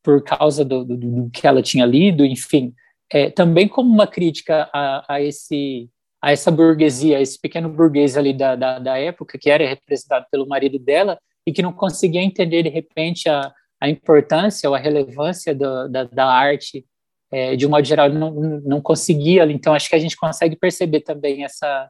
por 0.03 0.21
causa 0.23 0.65
do, 0.65 0.83
do, 0.83 0.97
do, 0.97 1.29
que 1.29 1.47
ela 1.47 1.61
tinha 1.61 1.85
lido, 1.85 2.25
enfim, 2.25 2.73
é, 3.11 3.29
também 3.29 3.67
como 3.67 3.91
uma 3.91 4.07
crítica 4.07 4.69
a, 4.73 5.15
a, 5.15 5.21
esse 5.21 5.89
a 6.21 6.31
essa 6.31 6.51
burguesia, 6.51 7.17
a 7.17 7.21
esse 7.21 7.39
pequeno 7.39 7.67
burguês 7.67 8.15
ali 8.15 8.31
da, 8.31 8.55
da, 8.55 8.79
da, 8.79 8.97
época, 8.97 9.39
que 9.39 9.49
era 9.49 9.67
representado 9.67 10.25
pelo 10.31 10.47
marido 10.47 10.77
dela, 10.77 11.19
e 11.45 11.51
que 11.51 11.63
não 11.63 11.73
conseguia 11.73 12.21
entender, 12.21 12.61
de 12.61 12.69
repente, 12.69 13.27
a, 13.27 13.51
a 13.81 13.89
importância 13.89 14.69
ou 14.69 14.75
a 14.75 14.79
relevância 14.79 15.55
do, 15.55 15.87
da, 15.89 16.03
da 16.03 16.25
arte, 16.27 16.85
é, 17.31 17.55
de 17.55 17.65
um 17.65 17.71
modo 17.71 17.85
geral, 17.85 18.09
não, 18.09 18.31
não 18.31 18.81
conseguia. 18.81 19.43
Então, 19.51 19.73
acho 19.73 19.89
que 19.89 19.95
a 19.95 19.99
gente 19.99 20.15
consegue 20.15 20.55
perceber 20.55 21.01
também 21.01 21.43
essa, 21.43 21.89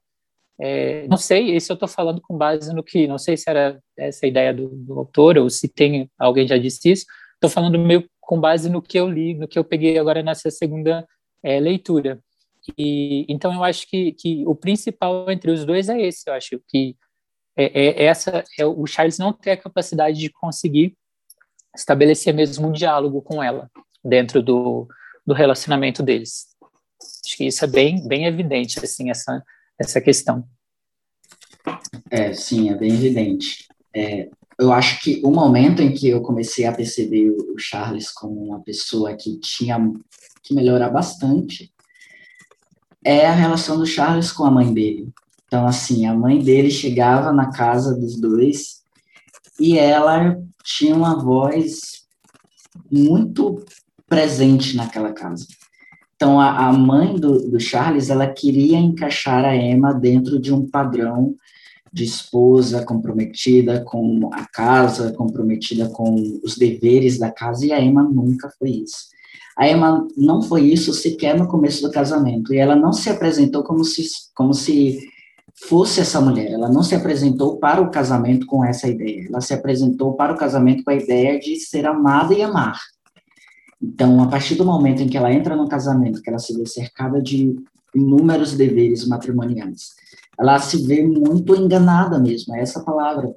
é, 0.63 1.07
não 1.07 1.17
sei, 1.17 1.55
isso 1.55 1.71
eu 1.71 1.73
estou 1.73 1.89
falando 1.89 2.21
com 2.21 2.37
base 2.37 2.71
no 2.73 2.83
que, 2.83 3.07
não 3.07 3.17
sei 3.17 3.35
se 3.35 3.49
era 3.49 3.79
essa 3.97 4.27
ideia 4.27 4.53
do, 4.53 4.69
do 4.69 4.99
autor 4.99 5.37
ou 5.39 5.49
se 5.49 5.67
tem 5.67 6.09
alguém 6.19 6.47
já 6.47 6.57
disse 6.57 6.91
isso. 6.91 7.05
Estou 7.33 7.49
falando 7.49 7.79
meio 7.79 8.07
com 8.31 8.39
base 8.39 8.69
no 8.69 8.81
que 8.81 8.97
eu 8.97 9.09
li, 9.09 9.33
no 9.33 9.45
que 9.45 9.59
eu 9.59 9.63
peguei 9.63 9.97
agora 9.97 10.23
nessa 10.23 10.49
segunda 10.49 11.05
é, 11.43 11.59
leitura. 11.59 12.17
E 12.77 13.25
então 13.27 13.53
eu 13.53 13.61
acho 13.61 13.85
que, 13.89 14.13
que 14.13 14.47
o 14.47 14.55
principal 14.55 15.29
entre 15.29 15.51
os 15.51 15.65
dois 15.65 15.89
é 15.89 15.99
esse. 15.99 16.29
Eu 16.29 16.33
acho 16.35 16.61
que 16.65 16.95
é, 17.57 17.65
é 17.65 18.05
essa 18.05 18.41
é 18.57 18.65
o 18.65 18.87
Charles 18.87 19.17
não 19.17 19.33
tem 19.33 19.51
a 19.51 19.57
capacidade 19.57 20.17
de 20.17 20.29
conseguir 20.29 20.95
estabelecer 21.75 22.33
mesmo 22.33 22.69
um 22.69 22.71
diálogo 22.71 23.21
com 23.21 23.43
ela 23.43 23.69
dentro 24.01 24.41
do, 24.41 24.87
do 25.27 25.33
relacionamento 25.33 26.01
deles. 26.01 26.55
Acho 27.25 27.35
que 27.35 27.47
isso 27.47 27.65
é 27.65 27.67
bem 27.67 28.07
bem 28.07 28.27
evidente 28.27 28.79
assim 28.79 29.09
essa 29.09 29.43
essa 29.77 29.99
questão. 29.99 30.47
É, 32.09 32.31
sim, 32.31 32.69
é 32.69 32.75
bem 32.75 32.93
evidente. 32.93 33.67
É, 33.93 34.29
eu 34.61 34.71
acho 34.71 35.01
que 35.01 35.19
o 35.23 35.31
momento 35.31 35.81
em 35.81 35.91
que 35.91 36.07
eu 36.07 36.21
comecei 36.21 36.67
a 36.67 36.71
perceber 36.71 37.31
o 37.31 37.57
Charles 37.57 38.11
como 38.11 38.45
uma 38.45 38.59
pessoa 38.59 39.15
que 39.15 39.39
tinha 39.39 39.91
que 40.43 40.53
melhorar 40.53 40.91
bastante 40.91 41.73
é 43.03 43.25
a 43.25 43.33
relação 43.33 43.79
do 43.79 43.87
Charles 43.87 44.31
com 44.31 44.43
a 44.43 44.51
mãe 44.51 44.71
dele. 44.71 45.09
Então, 45.47 45.65
assim, 45.65 46.05
a 46.05 46.13
mãe 46.13 46.37
dele 46.37 46.69
chegava 46.69 47.33
na 47.33 47.51
casa 47.51 47.95
dos 47.95 48.21
dois 48.21 48.83
e 49.59 49.79
ela 49.79 50.37
tinha 50.63 50.95
uma 50.95 51.19
voz 51.19 52.03
muito 52.91 53.65
presente 54.07 54.77
naquela 54.77 55.11
casa. 55.11 55.47
Então, 56.15 56.39
a, 56.39 56.67
a 56.67 56.71
mãe 56.71 57.15
do, 57.15 57.49
do, 57.49 57.59
Charles, 57.59 58.11
ela 58.11 58.27
queria 58.27 58.77
encaixar 58.77 59.43
a 59.43 59.55
Emma 59.55 59.91
dentro 59.91 60.39
de 60.39 60.53
um 60.53 60.69
padrão 60.69 61.35
de 61.91 62.03
esposa 62.03 62.85
comprometida 62.85 63.83
com 63.83 64.29
a 64.33 64.45
casa, 64.45 65.11
comprometida 65.13 65.89
com 65.89 66.39
os 66.43 66.57
deveres 66.57 67.19
da 67.19 67.29
casa, 67.29 67.65
e 67.65 67.73
a 67.73 67.81
Emma 67.81 68.03
nunca 68.03 68.49
foi 68.57 68.69
isso. 68.69 69.09
A 69.57 69.67
Emma 69.67 70.07
não 70.15 70.41
foi 70.41 70.63
isso 70.63 70.93
sequer 70.93 71.37
no 71.37 71.47
começo 71.47 71.81
do 71.81 71.91
casamento, 71.91 72.53
e 72.53 72.57
ela 72.57 72.75
não 72.75 72.93
se 72.93 73.09
apresentou 73.09 73.63
como 73.63 73.83
se, 73.83 74.03
como 74.33 74.53
se 74.53 74.99
fosse 75.67 75.99
essa 75.99 76.21
mulher, 76.21 76.51
ela 76.51 76.69
não 76.69 76.81
se 76.81 76.95
apresentou 76.95 77.57
para 77.57 77.81
o 77.81 77.91
casamento 77.91 78.45
com 78.45 78.63
essa 78.63 78.87
ideia, 78.87 79.27
ela 79.27 79.41
se 79.41 79.53
apresentou 79.53 80.13
para 80.13 80.33
o 80.33 80.37
casamento 80.37 80.83
com 80.83 80.91
a 80.91 80.95
ideia 80.95 81.39
de 81.39 81.57
ser 81.57 81.85
amada 81.85 82.33
e 82.33 82.41
amar. 82.41 82.79
Então, 83.81 84.21
a 84.21 84.27
partir 84.27 84.55
do 84.55 84.65
momento 84.65 85.01
em 85.01 85.09
que 85.09 85.17
ela 85.17 85.33
entra 85.33 85.55
no 85.55 85.67
casamento, 85.67 86.21
que 86.21 86.29
ela 86.29 86.39
se 86.39 86.55
vê 86.57 86.65
cercada 86.65 87.21
de 87.21 87.55
inúmeros 87.93 88.53
deveres 88.53 89.07
matrimoniais, 89.07 89.89
ela 90.41 90.57
se 90.57 90.83
vê 90.87 91.03
muito 91.03 91.55
enganada 91.55 92.17
mesmo, 92.17 92.55
é 92.55 92.61
essa 92.61 92.83
palavra. 92.83 93.31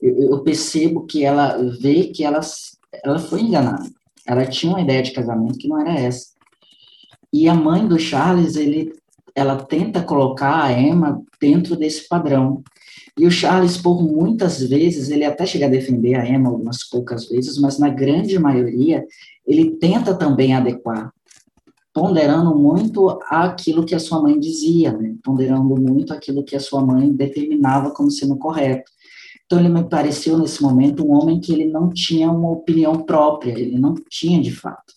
Eu, 0.00 0.30
eu 0.30 0.38
percebo 0.40 1.04
que 1.04 1.22
ela 1.22 1.58
vê 1.78 2.04
que 2.04 2.24
ela, 2.24 2.40
ela 3.04 3.18
foi 3.18 3.42
enganada. 3.42 3.86
Ela 4.26 4.46
tinha 4.46 4.72
uma 4.72 4.80
ideia 4.80 5.02
de 5.02 5.12
casamento 5.12 5.58
que 5.58 5.68
não 5.68 5.78
era 5.78 5.92
essa. 5.92 6.28
E 7.30 7.46
a 7.46 7.54
mãe 7.54 7.86
do 7.86 7.98
Charles, 7.98 8.56
ele, 8.56 8.94
ela 9.34 9.56
tenta 9.64 10.02
colocar 10.02 10.64
a 10.64 10.72
Emma 10.72 11.22
dentro 11.38 11.76
desse 11.76 12.08
padrão. 12.08 12.64
E 13.18 13.26
o 13.26 13.30
Charles, 13.30 13.76
por 13.76 14.02
muitas 14.02 14.62
vezes, 14.62 15.10
ele 15.10 15.26
até 15.26 15.44
chega 15.44 15.66
a 15.66 15.70
defender 15.70 16.14
a 16.14 16.26
Emma 16.26 16.48
algumas 16.48 16.84
poucas 16.88 17.28
vezes, 17.28 17.58
mas 17.58 17.78
na 17.78 17.90
grande 17.90 18.38
maioria, 18.38 19.04
ele 19.46 19.72
tenta 19.72 20.14
também 20.14 20.54
adequar, 20.54 21.12
ponderando 21.96 22.54
muito 22.54 23.18
aquilo 23.26 23.82
que 23.82 23.94
a 23.94 23.98
sua 23.98 24.20
mãe 24.20 24.38
dizia, 24.38 24.92
né? 24.92 25.14
ponderando 25.24 25.74
muito 25.80 26.12
aquilo 26.12 26.44
que 26.44 26.54
a 26.54 26.60
sua 26.60 26.84
mãe 26.84 27.10
determinava 27.10 27.90
como 27.90 28.10
sendo 28.10 28.36
correto. 28.36 28.92
Então, 29.46 29.58
ele 29.58 29.70
me 29.70 29.82
pareceu, 29.82 30.36
nesse 30.36 30.62
momento, 30.62 31.06
um 31.06 31.14
homem 31.14 31.40
que 31.40 31.50
ele 31.50 31.64
não 31.64 31.88
tinha 31.88 32.30
uma 32.30 32.50
opinião 32.50 33.00
própria, 33.00 33.52
ele 33.52 33.78
não 33.78 33.94
tinha 34.10 34.42
de 34.42 34.50
fato. 34.50 34.92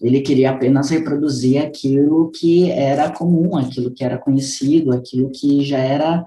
Ele 0.00 0.22
queria 0.22 0.52
apenas 0.52 0.88
reproduzir 0.88 1.62
aquilo 1.62 2.30
que 2.30 2.70
era 2.70 3.10
comum, 3.10 3.58
aquilo 3.58 3.90
que 3.90 4.02
era 4.02 4.16
conhecido, 4.16 4.90
aquilo 4.90 5.30
que 5.30 5.62
já 5.62 5.80
era 5.80 6.24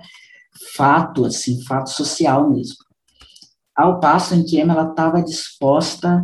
fato, 0.75 1.25
assim, 1.25 1.63
fato 1.63 1.89
social 1.89 2.47
mesmo. 2.51 2.75
Ao 3.75 3.99
passo 3.99 4.35
em 4.35 4.45
que 4.45 4.59
Emma 4.61 4.87
estava 4.87 5.23
disposta 5.23 6.23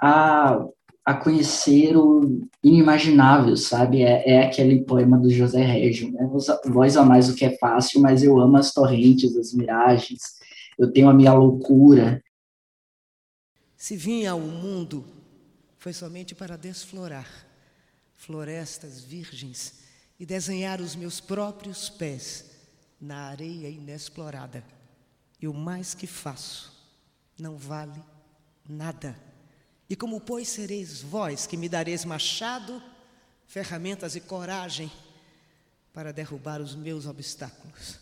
a, 0.00 0.58
a 1.04 1.14
conhecer 1.14 1.96
o 1.96 2.46
inimaginável, 2.62 3.56
sabe? 3.56 4.02
É, 4.02 4.30
é 4.30 4.46
aquele 4.46 4.84
poema 4.84 5.18
do 5.18 5.30
José 5.30 5.62
Régio, 5.64 6.12
né? 6.12 6.28
Voz 6.66 6.96
a 6.96 7.04
mais 7.04 7.28
o 7.28 7.34
que 7.34 7.44
é 7.44 7.56
fácil, 7.58 8.00
mas 8.00 8.22
eu 8.22 8.38
amo 8.38 8.56
as 8.56 8.72
torrentes, 8.72 9.36
as 9.36 9.52
miragens, 9.52 10.20
eu 10.78 10.92
tenho 10.92 11.08
a 11.08 11.14
minha 11.14 11.32
loucura. 11.32 12.22
Se 13.76 13.96
vinha 13.96 14.30
ao 14.30 14.40
mundo, 14.40 15.04
foi 15.76 15.92
somente 15.92 16.34
para 16.34 16.56
desflorar 16.56 17.26
florestas 18.14 19.00
virgens 19.00 19.80
e 20.20 20.24
desenhar 20.24 20.80
os 20.80 20.94
meus 20.94 21.20
próprios 21.20 21.90
pés 21.90 22.52
na 23.00 23.26
areia 23.26 23.68
inexplorada. 23.68 24.64
E 25.40 25.48
o 25.48 25.52
mais 25.52 25.92
que 25.94 26.06
faço 26.06 26.72
não 27.36 27.56
vale 27.56 28.00
nada. 28.68 29.31
E 29.88 29.96
como, 29.96 30.20
pois, 30.20 30.48
sereis 30.48 31.02
vós 31.02 31.46
que 31.46 31.56
me 31.56 31.68
dareis 31.68 32.04
machado, 32.04 32.82
ferramentas 33.46 34.16
e 34.16 34.20
coragem 34.20 34.90
para 35.92 36.12
derrubar 36.12 36.60
os 36.60 36.74
meus 36.74 37.06
obstáculos? 37.06 37.98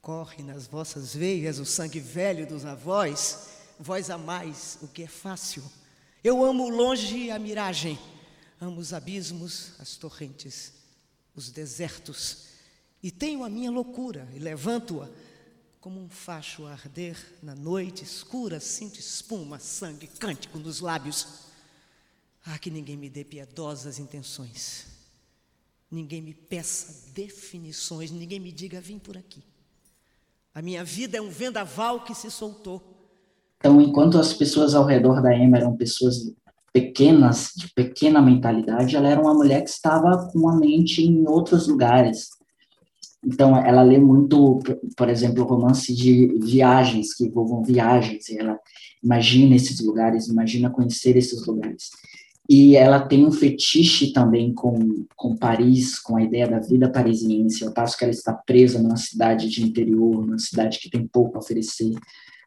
Corre 0.00 0.42
nas 0.42 0.66
vossas 0.66 1.14
veias 1.14 1.58
o 1.58 1.66
sangue 1.66 2.00
velho 2.00 2.46
dos 2.46 2.64
avós, 2.64 3.48
vós 3.78 4.08
amais 4.08 4.78
o 4.80 4.88
que 4.88 5.02
é 5.02 5.06
fácil. 5.06 5.62
Eu 6.24 6.44
amo 6.44 6.68
longe 6.68 7.30
a 7.30 7.38
miragem, 7.38 7.98
amo 8.60 8.80
os 8.80 8.92
abismos, 8.92 9.72
as 9.78 9.96
torrentes, 9.96 10.72
os 11.34 11.50
desertos, 11.50 12.50
e 13.02 13.10
tenho 13.10 13.44
a 13.44 13.48
minha 13.48 13.70
loucura 13.70 14.28
e 14.34 14.38
levanto-a 14.38 15.08
como 15.80 15.98
um 15.98 16.10
facho 16.10 16.66
arder 16.66 17.16
na 17.42 17.54
noite 17.54 18.04
escura, 18.04 18.60
sinto 18.60 18.98
espuma, 18.98 19.58
sangue, 19.58 20.06
cântico 20.06 20.58
nos 20.58 20.80
lábios. 20.80 21.48
Ah, 22.44 22.58
que 22.58 22.70
ninguém 22.70 22.96
me 22.96 23.08
dê 23.08 23.24
piedosas 23.24 23.98
intenções, 23.98 24.86
ninguém 25.90 26.22
me 26.22 26.34
peça 26.34 27.10
definições, 27.12 28.10
ninguém 28.10 28.40
me 28.40 28.52
diga, 28.52 28.80
vim 28.80 28.98
por 28.98 29.16
aqui. 29.16 29.42
A 30.54 30.60
minha 30.60 30.84
vida 30.84 31.16
é 31.18 31.20
um 31.20 31.30
vendaval 31.30 32.04
que 32.04 32.14
se 32.14 32.30
soltou. 32.30 32.82
Então, 33.58 33.80
enquanto 33.80 34.18
as 34.18 34.32
pessoas 34.32 34.74
ao 34.74 34.84
redor 34.84 35.22
da 35.22 35.34
Emma 35.36 35.58
eram 35.58 35.76
pessoas 35.76 36.32
pequenas, 36.72 37.52
de 37.56 37.68
pequena 37.72 38.22
mentalidade, 38.22 38.96
ela 38.96 39.08
era 39.08 39.20
uma 39.20 39.34
mulher 39.34 39.62
que 39.62 39.70
estava 39.70 40.30
com 40.30 40.48
a 40.48 40.56
mente 40.56 41.02
em 41.02 41.26
outros 41.28 41.66
lugares 41.68 42.30
então, 43.24 43.56
ela 43.56 43.82
lê 43.82 43.98
muito, 43.98 44.60
por 44.96 45.08
exemplo, 45.10 45.44
romance 45.44 45.94
de 45.94 46.38
viagens, 46.42 47.12
que 47.14 47.24
envolvam 47.24 47.62
viagens, 47.62 48.28
e 48.30 48.38
ela 48.38 48.58
imagina 49.02 49.54
esses 49.54 49.80
lugares, 49.80 50.28
imagina 50.28 50.70
conhecer 50.70 51.16
esses 51.16 51.46
lugares. 51.46 51.90
E 52.48 52.74
ela 52.76 52.98
tem 52.98 53.26
um 53.26 53.30
fetiche 53.30 54.12
também 54.12 54.52
com, 54.54 55.04
com 55.14 55.36
Paris, 55.36 55.98
com 56.00 56.16
a 56.16 56.22
ideia 56.22 56.48
da 56.48 56.58
vida 56.58 56.90
parisiense, 56.90 57.64
ao 57.64 57.72
passo 57.72 57.96
que 57.96 58.04
ela 58.04 58.12
está 58.12 58.32
presa 58.32 58.82
numa 58.82 58.96
cidade 58.96 59.48
de 59.48 59.62
interior, 59.62 60.26
numa 60.26 60.38
cidade 60.38 60.78
que 60.80 60.90
tem 60.90 61.06
pouco 61.06 61.36
a 61.36 61.40
oferecer, 61.40 61.92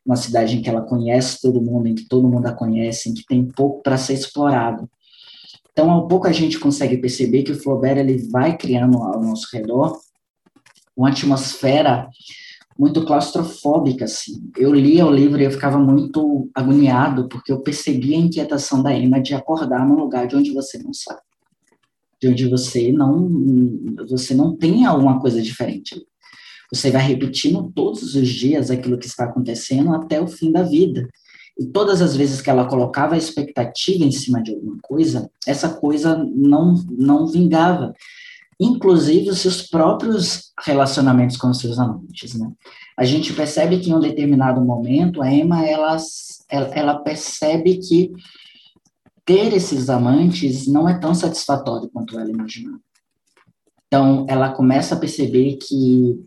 uma 0.05 0.15
cidade 0.15 0.57
em 0.57 0.61
que 0.61 0.69
ela 0.69 0.81
conhece 0.81 1.39
todo 1.39 1.61
mundo, 1.61 1.87
em 1.87 1.95
que 1.95 2.07
todo 2.07 2.27
mundo 2.27 2.47
a 2.47 2.51
conhece, 2.51 3.09
em 3.09 3.13
que 3.13 3.25
tem 3.25 3.45
pouco 3.45 3.81
para 3.81 3.97
ser 3.97 4.13
explorado. 4.13 4.89
Então, 5.71 5.89
ao 5.89 6.07
pouco 6.07 6.27
a 6.27 6.31
gente 6.31 6.59
consegue 6.59 6.97
perceber 6.97 7.43
que 7.43 7.51
o 7.51 7.59
Flaubert 7.59 7.97
ele 7.97 8.17
vai 8.29 8.57
criando 8.57 8.97
ao 8.97 9.21
nosso 9.21 9.47
redor 9.53 9.97
uma 10.95 11.09
atmosfera 11.09 12.07
muito 12.77 13.05
claustrofóbica, 13.05 14.05
assim. 14.05 14.49
Eu 14.57 14.73
lia 14.73 15.05
o 15.05 15.11
livro 15.11 15.39
e 15.39 15.45
eu 15.45 15.51
ficava 15.51 15.77
muito 15.77 16.49
agoniado, 16.53 17.27
porque 17.27 17.51
eu 17.51 17.59
percebia 17.59 18.17
a 18.17 18.21
inquietação 18.21 18.81
da 18.81 18.93
Emma 18.93 19.21
de 19.21 19.33
acordar 19.33 19.87
num 19.87 19.95
lugar 19.95 20.27
de 20.27 20.35
onde 20.35 20.51
você 20.51 20.77
não 20.79 20.93
sabe, 20.93 21.21
de 22.21 22.27
onde 22.27 22.47
você 22.47 22.91
não, 22.91 23.29
você 24.09 24.33
não 24.33 24.55
tem 24.55 24.85
alguma 24.85 25.19
coisa 25.19 25.41
diferente. 25.41 26.03
Você 26.71 26.89
vai 26.89 27.03
repetindo 27.03 27.71
todos 27.75 28.15
os 28.15 28.27
dias 28.27 28.71
aquilo 28.71 28.97
que 28.97 29.05
está 29.05 29.25
acontecendo 29.25 29.93
até 29.93 30.19
o 30.19 30.27
fim 30.27 30.51
da 30.51 30.63
vida. 30.63 31.07
E 31.59 31.65
todas 31.67 32.01
as 32.01 32.15
vezes 32.15 32.41
que 32.41 32.49
ela 32.49 32.65
colocava 32.65 33.13
a 33.13 33.17
expectativa 33.17 34.03
em 34.03 34.11
cima 34.11 34.41
de 34.41 34.55
alguma 34.55 34.77
coisa, 34.81 35.29
essa 35.45 35.69
coisa 35.69 36.17
não, 36.17 36.73
não 36.89 37.27
vingava 37.27 37.93
inclusive 38.59 39.29
os 39.29 39.39
seus 39.39 39.61
próprios 39.61 40.51
relacionamentos 40.65 41.37
com 41.37 41.49
os 41.49 41.59
seus 41.59 41.79
amantes, 41.79 42.35
né? 42.35 42.51
A 42.97 43.03
gente 43.03 43.33
percebe 43.33 43.79
que 43.79 43.89
em 43.89 43.93
um 43.93 43.99
determinado 43.99 44.61
momento 44.61 45.21
a 45.21 45.31
Emma 45.31 45.65
ela, 45.65 45.97
ela, 46.49 46.99
percebe 46.99 47.77
que 47.77 48.11
ter 49.25 49.53
esses 49.53 49.89
amantes 49.89 50.67
não 50.67 50.87
é 50.87 50.97
tão 50.99 51.15
satisfatório 51.15 51.89
quanto 51.91 52.19
ela 52.19 52.29
imaginava. 52.29 52.79
Então, 53.87 54.25
ela 54.27 54.51
começa 54.51 54.95
a 54.95 54.99
perceber 54.99 55.57
que 55.57 56.23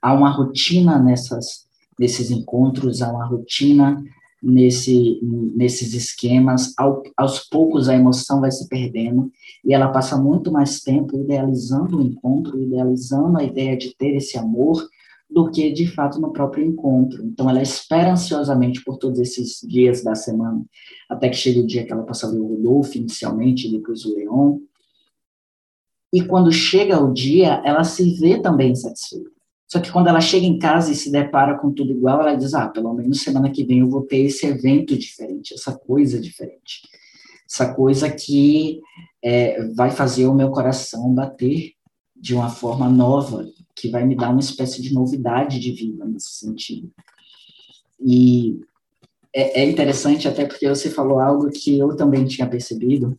há 0.00 0.12
uma 0.12 0.30
rotina 0.30 0.98
nessas, 0.98 1.66
nesses 1.98 2.30
encontros, 2.30 3.02
há 3.02 3.10
uma 3.10 3.26
rotina 3.26 4.02
nesse, 4.44 5.18
nesses 5.56 5.94
esquemas, 5.94 6.74
ao, 6.76 7.02
aos 7.16 7.40
poucos 7.40 7.88
a 7.88 7.94
emoção 7.94 8.40
vai 8.40 8.50
se 8.50 8.68
perdendo 8.68 9.32
e 9.64 9.72
ela 9.72 9.88
passa 9.88 10.16
muito 10.16 10.52
mais 10.52 10.80
tempo 10.80 11.16
idealizando 11.16 11.98
o 11.98 12.02
encontro, 12.02 12.60
idealizando 12.60 13.38
a 13.38 13.42
ideia 13.42 13.76
de 13.76 13.96
ter 13.96 14.14
esse 14.14 14.36
amor, 14.36 14.86
do 15.30 15.50
que 15.50 15.72
de 15.72 15.86
fato 15.86 16.20
no 16.20 16.32
próprio 16.32 16.64
encontro. 16.64 17.24
Então 17.24 17.48
ela 17.48 17.62
espera 17.62 18.12
ansiosamente 18.12 18.84
por 18.84 18.98
todos 18.98 19.18
esses 19.18 19.60
dias 19.66 20.04
da 20.04 20.14
semana, 20.14 20.62
até 21.08 21.30
que 21.30 21.36
chega 21.36 21.60
o 21.60 21.66
dia 21.66 21.84
que 21.84 21.92
ela 21.92 22.04
passa 22.04 22.26
a 22.26 22.30
ver 22.30 22.38
o 22.38 22.46
Rodolfo 22.46 22.98
inicialmente, 22.98 23.70
depois 23.70 24.04
o 24.04 24.14
Leon. 24.14 24.58
E 26.12 26.22
quando 26.22 26.52
chega 26.52 27.02
o 27.02 27.12
dia, 27.12 27.62
ela 27.64 27.82
se 27.82 28.14
vê 28.20 28.38
também 28.38 28.72
insatisfeita. 28.72 29.30
Só 29.66 29.80
que 29.80 29.90
quando 29.90 30.08
ela 30.08 30.20
chega 30.20 30.46
em 30.46 30.58
casa 30.58 30.92
e 30.92 30.94
se 30.94 31.10
depara 31.10 31.58
com 31.58 31.72
tudo 31.72 31.92
igual, 31.92 32.20
ela 32.20 32.34
diz: 32.34 32.54
ah, 32.54 32.68
pelo 32.68 32.92
menos 32.94 33.22
semana 33.22 33.50
que 33.50 33.64
vem 33.64 33.80
eu 33.80 33.88
vou 33.88 34.02
ter 34.02 34.18
esse 34.18 34.46
evento 34.46 34.96
diferente, 34.96 35.54
essa 35.54 35.76
coisa 35.76 36.20
diferente, 36.20 36.82
essa 37.50 37.74
coisa 37.74 38.10
que 38.10 38.80
é, 39.22 39.64
vai 39.74 39.90
fazer 39.90 40.26
o 40.26 40.34
meu 40.34 40.50
coração 40.50 41.12
bater 41.12 41.72
de 42.14 42.34
uma 42.34 42.48
forma 42.48 42.88
nova, 42.88 43.46
que 43.74 43.88
vai 43.88 44.04
me 44.04 44.16
dar 44.16 44.30
uma 44.30 44.40
espécie 44.40 44.80
de 44.80 44.94
novidade 44.94 45.58
de 45.58 45.72
vida 45.72 46.04
nesse 46.04 46.38
sentido. 46.38 46.92
E 48.00 48.60
é, 49.34 49.62
é 49.62 49.70
interessante 49.70 50.28
até 50.28 50.46
porque 50.46 50.68
você 50.68 50.90
falou 50.90 51.18
algo 51.18 51.50
que 51.50 51.78
eu 51.78 51.96
também 51.96 52.24
tinha 52.24 52.48
percebido, 52.48 53.18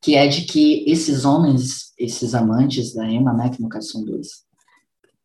que 0.00 0.14
é 0.14 0.26
de 0.28 0.44
que 0.44 0.84
esses 0.86 1.24
homens, 1.24 1.92
esses 1.98 2.34
amantes 2.34 2.94
da 2.94 3.08
Emma, 3.10 3.32
né, 3.32 3.50
que 3.50 3.62
no 3.62 3.68
caso 3.68 3.88
são 3.88 4.04
dois, 4.04 4.44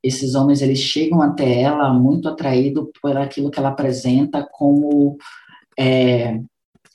esses 0.06 0.36
homens 0.36 0.62
eles 0.62 0.80
chegam 0.80 1.22
até 1.22 1.62
ela 1.62 1.92
muito 1.94 2.30
atraído 2.30 2.92
por 3.02 3.18
aquilo 3.18 3.50
que 3.50 3.60
ela 3.60 3.70
apresenta 3.70 4.48
como 4.52 5.18
é, 5.78 6.40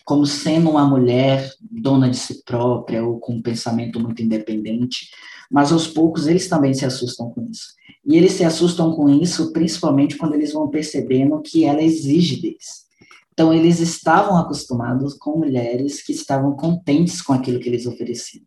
como 0.05 0.25
sendo 0.27 0.71
uma 0.71 0.85
mulher 0.85 1.51
dona 1.61 2.09
de 2.09 2.17
si 2.17 2.45
própria 2.45 3.05
ou 3.05 3.19
com 3.19 3.35
um 3.35 3.43
pensamento 3.43 4.01
muito 4.01 4.23
independente, 4.23 5.09
mas 5.51 5.73
aos 5.73 5.87
poucos 5.87 6.27
eles 6.27 6.49
também 6.49 6.73
se 6.75 6.85
assustam 6.85 7.31
com 7.31 7.47
isso. 7.51 7.75
E 8.05 8.17
eles 8.17 8.33
se 8.33 8.45
assustam 8.45 8.93
com 8.93 9.09
isso 9.09 9.53
principalmente 9.53 10.17
quando 10.17 10.35
eles 10.35 10.53
vão 10.53 10.69
percebendo 10.69 11.41
que 11.43 11.65
ela 11.65 11.83
exige 11.83 12.41
deles. 12.41 12.89
Então 13.33 13.53
eles 13.53 13.81
estavam 13.81 14.37
acostumados 14.37 15.15
com 15.15 15.39
mulheres 15.39 16.03
que 16.03 16.13
estavam 16.13 16.55
contentes 16.57 17.23
com 17.23 17.33
aquilo 17.33 17.59
que 17.59 17.69
eles 17.69 17.87
ofereciam, 17.87 18.45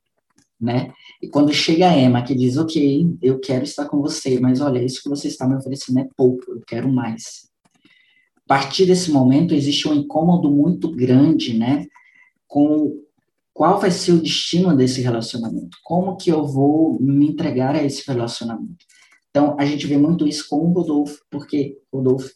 né? 0.63 0.91
E 1.21 1.27
quando 1.27 1.53
chega 1.53 1.89
a 1.89 1.97
Emma, 1.97 2.23
que 2.23 2.33
diz, 2.33 2.57
ok, 2.57 3.17
eu 3.21 3.39
quero 3.39 3.65
estar 3.65 3.85
com 3.85 4.01
você, 4.01 4.39
mas 4.39 4.61
olha, 4.61 4.83
isso 4.83 5.03
que 5.03 5.09
você 5.09 5.27
está 5.27 5.47
me 5.47 5.55
oferecendo 5.55 5.99
é 5.99 6.07
pouco, 6.15 6.51
eu 6.51 6.61
quero 6.65 6.91
mais. 6.91 7.49
A 8.37 8.47
partir 8.47 8.85
desse 8.85 9.11
momento, 9.11 9.53
existe 9.53 9.87
um 9.87 9.93
incômodo 9.93 10.49
muito 10.49 10.89
grande, 10.89 11.57
né, 11.57 11.85
com 12.47 12.97
qual 13.53 13.79
vai 13.79 13.91
ser 13.91 14.13
o 14.13 14.21
destino 14.21 14.75
desse 14.75 15.01
relacionamento, 15.01 15.77
como 15.83 16.15
que 16.15 16.31
eu 16.31 16.47
vou 16.47 16.97
me 16.99 17.27
entregar 17.27 17.75
a 17.75 17.83
esse 17.83 18.07
relacionamento. 18.07 18.85
Então, 19.29 19.55
a 19.59 19.65
gente 19.65 19.85
vê 19.85 19.97
muito 19.97 20.27
isso 20.27 20.47
com 20.49 20.57
o 20.57 20.71
Rodolfo, 20.71 21.19
porque, 21.29 21.77
Rodolfo, 21.91 22.29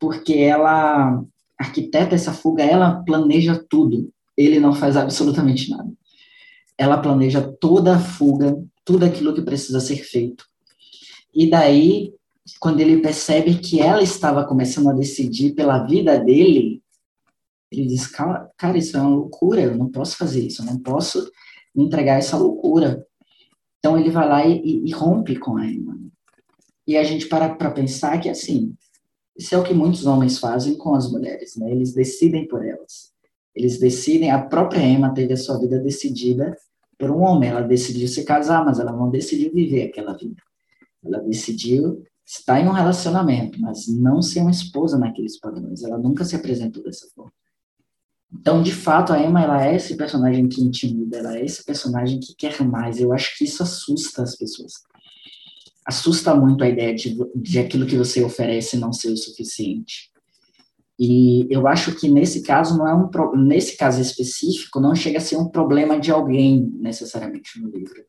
porque 0.00 0.34
ela 0.34 1.22
arquiteta 1.58 2.14
essa 2.14 2.32
fuga, 2.32 2.62
ela 2.62 3.02
planeja 3.02 3.62
tudo, 3.68 4.10
ele 4.36 4.60
não 4.60 4.72
faz 4.72 4.96
absolutamente 4.96 5.70
nada 5.70 5.90
ela 6.78 6.96
planeja 6.96 7.42
toda 7.42 7.96
a 7.96 7.98
fuga, 7.98 8.56
tudo 8.84 9.04
aquilo 9.04 9.34
que 9.34 9.42
precisa 9.42 9.80
ser 9.80 10.04
feito. 10.04 10.46
E 11.34 11.50
daí, 11.50 12.14
quando 12.60 12.80
ele 12.80 13.02
percebe 13.02 13.58
que 13.58 13.80
ela 13.80 14.02
estava 14.02 14.44
começando 14.44 14.88
a 14.88 14.94
decidir 14.94 15.54
pela 15.54 15.84
vida 15.84 16.18
dele, 16.18 16.80
ele 17.70 17.86
diz: 17.86 18.06
cara, 18.06 18.50
isso 18.76 18.96
é 18.96 19.00
uma 19.00 19.10
loucura, 19.10 19.60
eu 19.60 19.76
não 19.76 19.90
posso 19.90 20.16
fazer 20.16 20.46
isso, 20.46 20.62
eu 20.62 20.66
não 20.66 20.78
posso 20.78 21.30
me 21.74 21.84
entregar 21.84 22.14
a 22.14 22.18
essa 22.18 22.36
loucura. 22.36 23.04
Então 23.78 23.98
ele 23.98 24.10
vai 24.10 24.28
lá 24.28 24.46
e, 24.46 24.60
e, 24.60 24.88
e 24.88 24.92
rompe 24.92 25.36
com 25.36 25.58
ela. 25.58 25.98
E 26.86 26.96
a 26.96 27.04
gente 27.04 27.26
para 27.26 27.54
para 27.54 27.70
pensar 27.70 28.18
que 28.18 28.28
assim, 28.28 28.74
isso 29.36 29.54
é 29.54 29.58
o 29.58 29.62
que 29.62 29.74
muitos 29.74 30.06
homens 30.06 30.38
fazem 30.38 30.76
com 30.76 30.94
as 30.94 31.10
mulheres, 31.10 31.56
né? 31.56 31.70
Eles 31.70 31.92
decidem 31.92 32.48
por 32.48 32.64
elas. 32.64 33.07
Eles 33.58 33.76
decidem, 33.80 34.30
a 34.30 34.40
própria 34.40 34.80
Emma 34.80 35.12
teve 35.12 35.32
a 35.32 35.36
sua 35.36 35.58
vida 35.58 35.80
decidida 35.80 36.56
por 36.96 37.10
um 37.10 37.22
homem. 37.22 37.50
Ela 37.50 37.62
decidiu 37.62 38.06
se 38.06 38.24
casar, 38.24 38.64
mas 38.64 38.78
ela 38.78 38.92
não 38.92 39.10
decidiu 39.10 39.52
viver 39.52 39.88
aquela 39.88 40.16
vida. 40.16 40.40
Ela 41.04 41.18
decidiu 41.18 42.04
estar 42.24 42.60
em 42.60 42.68
um 42.68 42.72
relacionamento, 42.72 43.60
mas 43.60 43.88
não 43.88 44.22
ser 44.22 44.42
uma 44.42 44.52
esposa 44.52 44.96
naqueles 44.96 45.40
padrões. 45.40 45.82
Ela 45.82 45.98
nunca 45.98 46.24
se 46.24 46.36
apresentou 46.36 46.84
dessa 46.84 47.08
forma. 47.12 47.32
Então, 48.32 48.62
de 48.62 48.72
fato, 48.72 49.12
a 49.12 49.20
Emma 49.20 49.42
ela 49.42 49.66
é 49.66 49.74
esse 49.74 49.96
personagem 49.96 50.48
que 50.48 50.62
intimida, 50.62 51.16
ela 51.18 51.36
é 51.36 51.44
esse 51.44 51.64
personagem 51.64 52.20
que 52.20 52.36
quer 52.36 52.62
mais. 52.62 53.00
Eu 53.00 53.12
acho 53.12 53.36
que 53.36 53.44
isso 53.44 53.60
assusta 53.60 54.22
as 54.22 54.36
pessoas. 54.36 54.74
assusta 55.84 56.32
muito 56.32 56.62
a 56.62 56.68
ideia 56.68 56.94
de, 56.94 57.16
de 57.34 57.58
aquilo 57.58 57.86
que 57.86 57.96
você 57.96 58.22
oferece 58.22 58.76
não 58.76 58.92
ser 58.92 59.08
o 59.08 59.16
suficiente. 59.16 60.12
E 60.98 61.46
eu 61.48 61.68
acho 61.68 61.94
que 61.94 62.08
nesse 62.08 62.42
caso 62.42 62.76
não 62.76 62.88
é 62.88 62.94
um 62.94 63.36
nesse 63.36 63.76
caso 63.76 64.00
específico 64.00 64.80
não 64.80 64.94
chega 64.94 65.18
a 65.18 65.20
ser 65.20 65.36
um 65.36 65.48
problema 65.48 65.98
de 65.98 66.10
alguém 66.10 66.72
necessariamente 66.80 67.60
no 67.60 67.70
livro, 67.70 68.04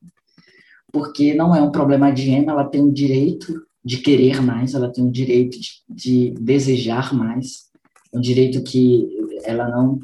porque 0.92 1.36
não 1.36 1.56
é 1.56 1.62
um 1.62 1.72
problema 1.72 2.12
de 2.12 2.32
Emma, 2.32 2.52
ela 2.52 2.68
tem 2.68 2.82
o 2.82 2.92
direito 2.92 3.62
de 3.86 3.98
querer 3.98 4.42
mais, 4.42 4.74
ela 4.74 4.92
tem 4.92 5.06
o 5.06 5.12
direito 5.12 5.60
de, 5.60 5.70
de 5.88 6.32
desejar 6.40 7.14
mais, 7.14 7.70
é 8.12 8.18
um 8.18 8.22
direito 8.22 8.64
que 8.64 9.08
ela 9.44 9.70
não 9.70 10.00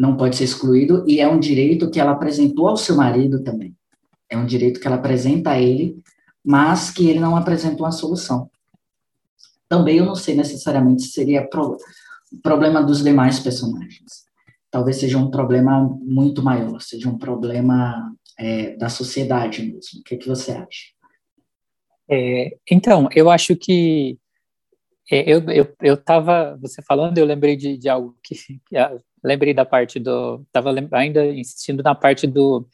não 0.00 0.16
pode 0.16 0.34
ser 0.34 0.44
excluído 0.44 1.04
e 1.06 1.20
é 1.20 1.28
um 1.28 1.38
direito 1.38 1.90
que 1.90 2.00
ela 2.00 2.12
apresentou 2.12 2.68
ao 2.68 2.76
seu 2.76 2.96
marido 2.96 3.44
também. 3.44 3.76
É 4.30 4.38
um 4.38 4.46
direito 4.46 4.80
que 4.80 4.86
ela 4.86 4.96
apresenta 4.96 5.50
a 5.50 5.60
ele, 5.60 6.00
mas 6.42 6.90
que 6.90 7.06
ele 7.06 7.20
não 7.20 7.36
apresentou 7.36 7.84
a 7.84 7.90
solução. 7.90 8.50
Também 9.68 9.98
eu 9.98 10.06
não 10.06 10.14
sei 10.14 10.34
necessariamente 10.34 11.02
se 11.02 11.10
seria 11.10 11.46
problema 12.42 12.82
dos 12.82 13.02
demais 13.02 13.38
personagens. 13.40 14.24
Talvez 14.70 14.96
seja 14.96 15.18
um 15.18 15.30
problema 15.30 15.80
muito 16.00 16.42
maior, 16.42 16.80
seja 16.80 17.08
um 17.08 17.18
problema 17.18 18.14
é, 18.38 18.76
da 18.76 18.88
sociedade 18.88 19.62
mesmo. 19.62 20.00
O 20.00 20.02
que, 20.04 20.14
é 20.14 20.18
que 20.18 20.28
você 20.28 20.52
acha? 20.52 20.86
É, 22.08 22.56
então, 22.70 23.08
eu 23.14 23.30
acho 23.30 23.56
que 23.56 24.18
é, 25.10 25.32
eu 25.32 25.40
eu 25.50 25.76
eu 25.82 25.94
estava 25.94 26.56
você 26.60 26.80
falando, 26.82 27.18
eu 27.18 27.24
lembrei 27.24 27.56
de, 27.56 27.76
de 27.76 27.88
algo 27.88 28.16
que, 28.22 28.34
que 28.34 28.76
lembrei 29.22 29.52
da 29.52 29.64
parte 29.64 29.98
do 29.98 30.42
estava 30.46 30.72
ainda 30.92 31.26
insistindo 31.26 31.82
na 31.82 31.94
parte 31.94 32.26
do 32.26 32.66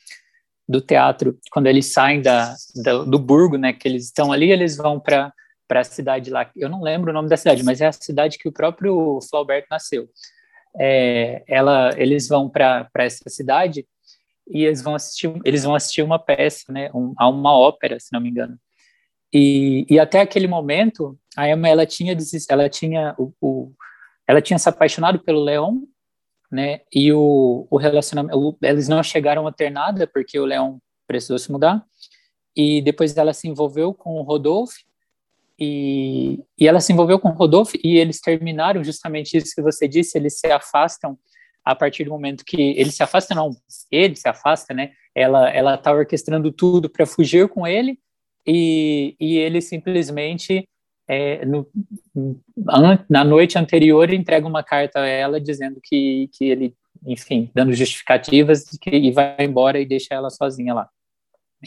do 0.68 0.80
teatro 0.80 1.38
quando 1.50 1.66
eles 1.66 1.92
saem 1.92 2.20
da, 2.20 2.54
da 2.84 3.04
do 3.04 3.18
burgo, 3.18 3.56
né? 3.56 3.72
Que 3.72 3.88
eles 3.88 4.04
estão 4.06 4.32
ali, 4.32 4.50
eles 4.50 4.76
vão 4.76 5.00
para 5.00 5.32
para 5.66 5.80
a 5.80 5.84
cidade 5.84 6.30
lá. 6.30 6.50
Eu 6.56 6.68
não 6.68 6.82
lembro 6.82 7.10
o 7.10 7.14
nome 7.14 7.28
da 7.28 7.36
cidade, 7.36 7.62
mas 7.62 7.80
é 7.80 7.86
a 7.86 7.92
cidade 7.92 8.38
que 8.38 8.48
o 8.48 8.52
próprio 8.52 9.18
Flaubert 9.28 9.66
nasceu. 9.70 10.08
É, 10.78 11.42
ela, 11.48 11.90
eles 11.96 12.28
vão 12.28 12.48
para 12.48 12.88
essa 12.96 13.28
cidade 13.28 13.86
e 14.48 14.64
eles 14.64 14.82
vão 14.82 14.94
assistir, 14.94 15.32
eles 15.44 15.64
vão 15.64 15.74
assistir 15.74 16.02
uma 16.02 16.18
peça, 16.18 16.72
né? 16.72 16.90
Um, 16.94 17.14
a 17.18 17.28
uma 17.28 17.56
ópera, 17.56 17.98
se 17.98 18.12
não 18.12 18.20
me 18.20 18.28
engano. 18.28 18.58
E, 19.32 19.84
e 19.90 19.98
até 19.98 20.20
aquele 20.20 20.46
momento, 20.46 21.18
a 21.36 21.48
Emma 21.48 21.68
ela 21.68 21.84
tinha 21.84 22.16
ela 22.48 22.68
tinha 22.68 23.14
o, 23.18 23.32
o 23.40 23.72
ela 24.26 24.42
tinha 24.42 24.58
se 24.58 24.68
apaixonado 24.68 25.20
pelo 25.20 25.42
Leon, 25.42 25.82
né? 26.50 26.80
E 26.92 27.12
o, 27.12 27.66
o 27.70 27.76
relacionamento, 27.76 28.56
eles 28.62 28.88
não 28.88 29.02
chegaram 29.02 29.46
a 29.46 29.52
ter 29.52 29.70
nada 29.70 30.06
porque 30.06 30.38
o 30.38 30.44
Leon 30.44 30.78
precisou 31.06 31.38
se 31.38 31.50
mudar. 31.50 31.84
E 32.56 32.80
depois 32.82 33.16
ela 33.16 33.34
se 33.34 33.48
envolveu 33.48 33.92
com 33.92 34.14
o 34.14 34.22
Rodolfo 34.22 34.85
e, 35.58 36.40
e 36.58 36.68
ela 36.68 36.80
se 36.80 36.92
envolveu 36.92 37.18
com 37.18 37.30
Rodolfo 37.30 37.76
e 37.82 37.96
eles 37.96 38.20
terminaram 38.20 38.84
justamente 38.84 39.36
isso 39.36 39.54
que 39.54 39.62
você 39.62 39.88
disse, 39.88 40.18
eles 40.18 40.38
se 40.38 40.46
afastam 40.48 41.18
a 41.64 41.74
partir 41.74 42.04
do 42.04 42.10
momento 42.10 42.44
que 42.44 42.74
ele 42.78 42.92
se 42.92 43.02
afasta, 43.02 43.34
não, 43.34 43.50
ele 43.90 44.14
se 44.14 44.28
afasta, 44.28 44.72
né? 44.72 44.92
Ela 45.14 45.50
ela 45.50 45.74
está 45.74 45.92
orquestrando 45.92 46.52
tudo 46.52 46.88
para 46.88 47.06
fugir 47.06 47.48
com 47.48 47.66
ele 47.66 47.98
e, 48.46 49.16
e 49.18 49.36
ele 49.38 49.60
simplesmente 49.60 50.68
é, 51.08 51.44
no, 51.44 51.68
na 53.08 53.24
noite 53.24 53.58
anterior 53.58 54.12
entrega 54.12 54.46
uma 54.46 54.62
carta 54.62 55.00
a 55.00 55.06
ela 55.06 55.40
dizendo 55.40 55.80
que, 55.82 56.28
que 56.32 56.44
ele, 56.46 56.74
enfim, 57.04 57.50
dando 57.54 57.72
justificativas 57.72 58.64
que, 58.80 58.90
e 58.90 59.10
vai 59.10 59.36
embora 59.40 59.80
e 59.80 59.86
deixa 59.86 60.14
ela 60.14 60.30
sozinha 60.30 60.74
lá. 60.74 60.88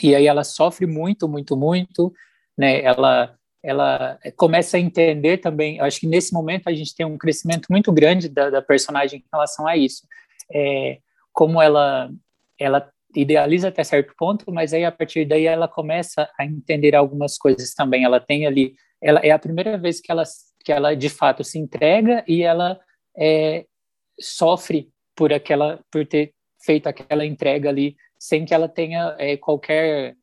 E 0.01 0.13
aí 0.13 0.27
ela 0.27 0.43
sofre 0.43 0.85
muito, 0.85 1.27
muito, 1.27 1.55
muito, 1.55 2.13
né? 2.57 2.81
Ela 2.81 3.35
ela 3.63 4.17
começa 4.35 4.77
a 4.77 4.79
entender 4.79 5.37
também. 5.37 5.79
Acho 5.79 5.99
que 5.99 6.07
nesse 6.07 6.33
momento 6.33 6.67
a 6.67 6.73
gente 6.73 6.95
tem 6.95 7.05
um 7.05 7.17
crescimento 7.17 7.67
muito 7.69 7.91
grande 7.91 8.29
da, 8.29 8.49
da 8.49 8.61
personagem 8.61 9.19
em 9.19 9.29
relação 9.31 9.67
a 9.67 9.75
isso. 9.75 10.07
É, 10.53 10.99
como 11.33 11.61
ela 11.61 12.09
ela 12.57 12.91
idealiza 13.15 13.69
até 13.69 13.83
certo 13.83 14.13
ponto, 14.17 14.51
mas 14.51 14.73
aí 14.73 14.85
a 14.85 14.91
partir 14.91 15.25
daí 15.25 15.45
ela 15.45 15.67
começa 15.67 16.29
a 16.37 16.45
entender 16.45 16.95
algumas 16.95 17.37
coisas 17.37 17.73
também. 17.73 18.03
Ela 18.03 18.19
tem 18.19 18.45
ali, 18.45 18.75
ela 19.01 19.19
é 19.21 19.31
a 19.31 19.39
primeira 19.39 19.77
vez 19.77 19.99
que 19.99 20.11
ela 20.11 20.23
que 20.63 20.71
ela 20.71 20.95
de 20.95 21.09
fato 21.09 21.43
se 21.43 21.57
entrega 21.57 22.23
e 22.27 22.43
ela 22.43 22.79
é, 23.17 23.65
sofre 24.19 24.89
por 25.15 25.31
aquela 25.33 25.79
por 25.91 26.05
ter 26.05 26.33
feito 26.61 26.87
aquela 26.87 27.25
entrega 27.25 27.69
ali 27.69 27.95
sem 28.19 28.45
que 28.45 28.53
ela 28.53 28.67
tenha 28.67 29.15
é, 29.17 29.37
qualquer 29.37 30.15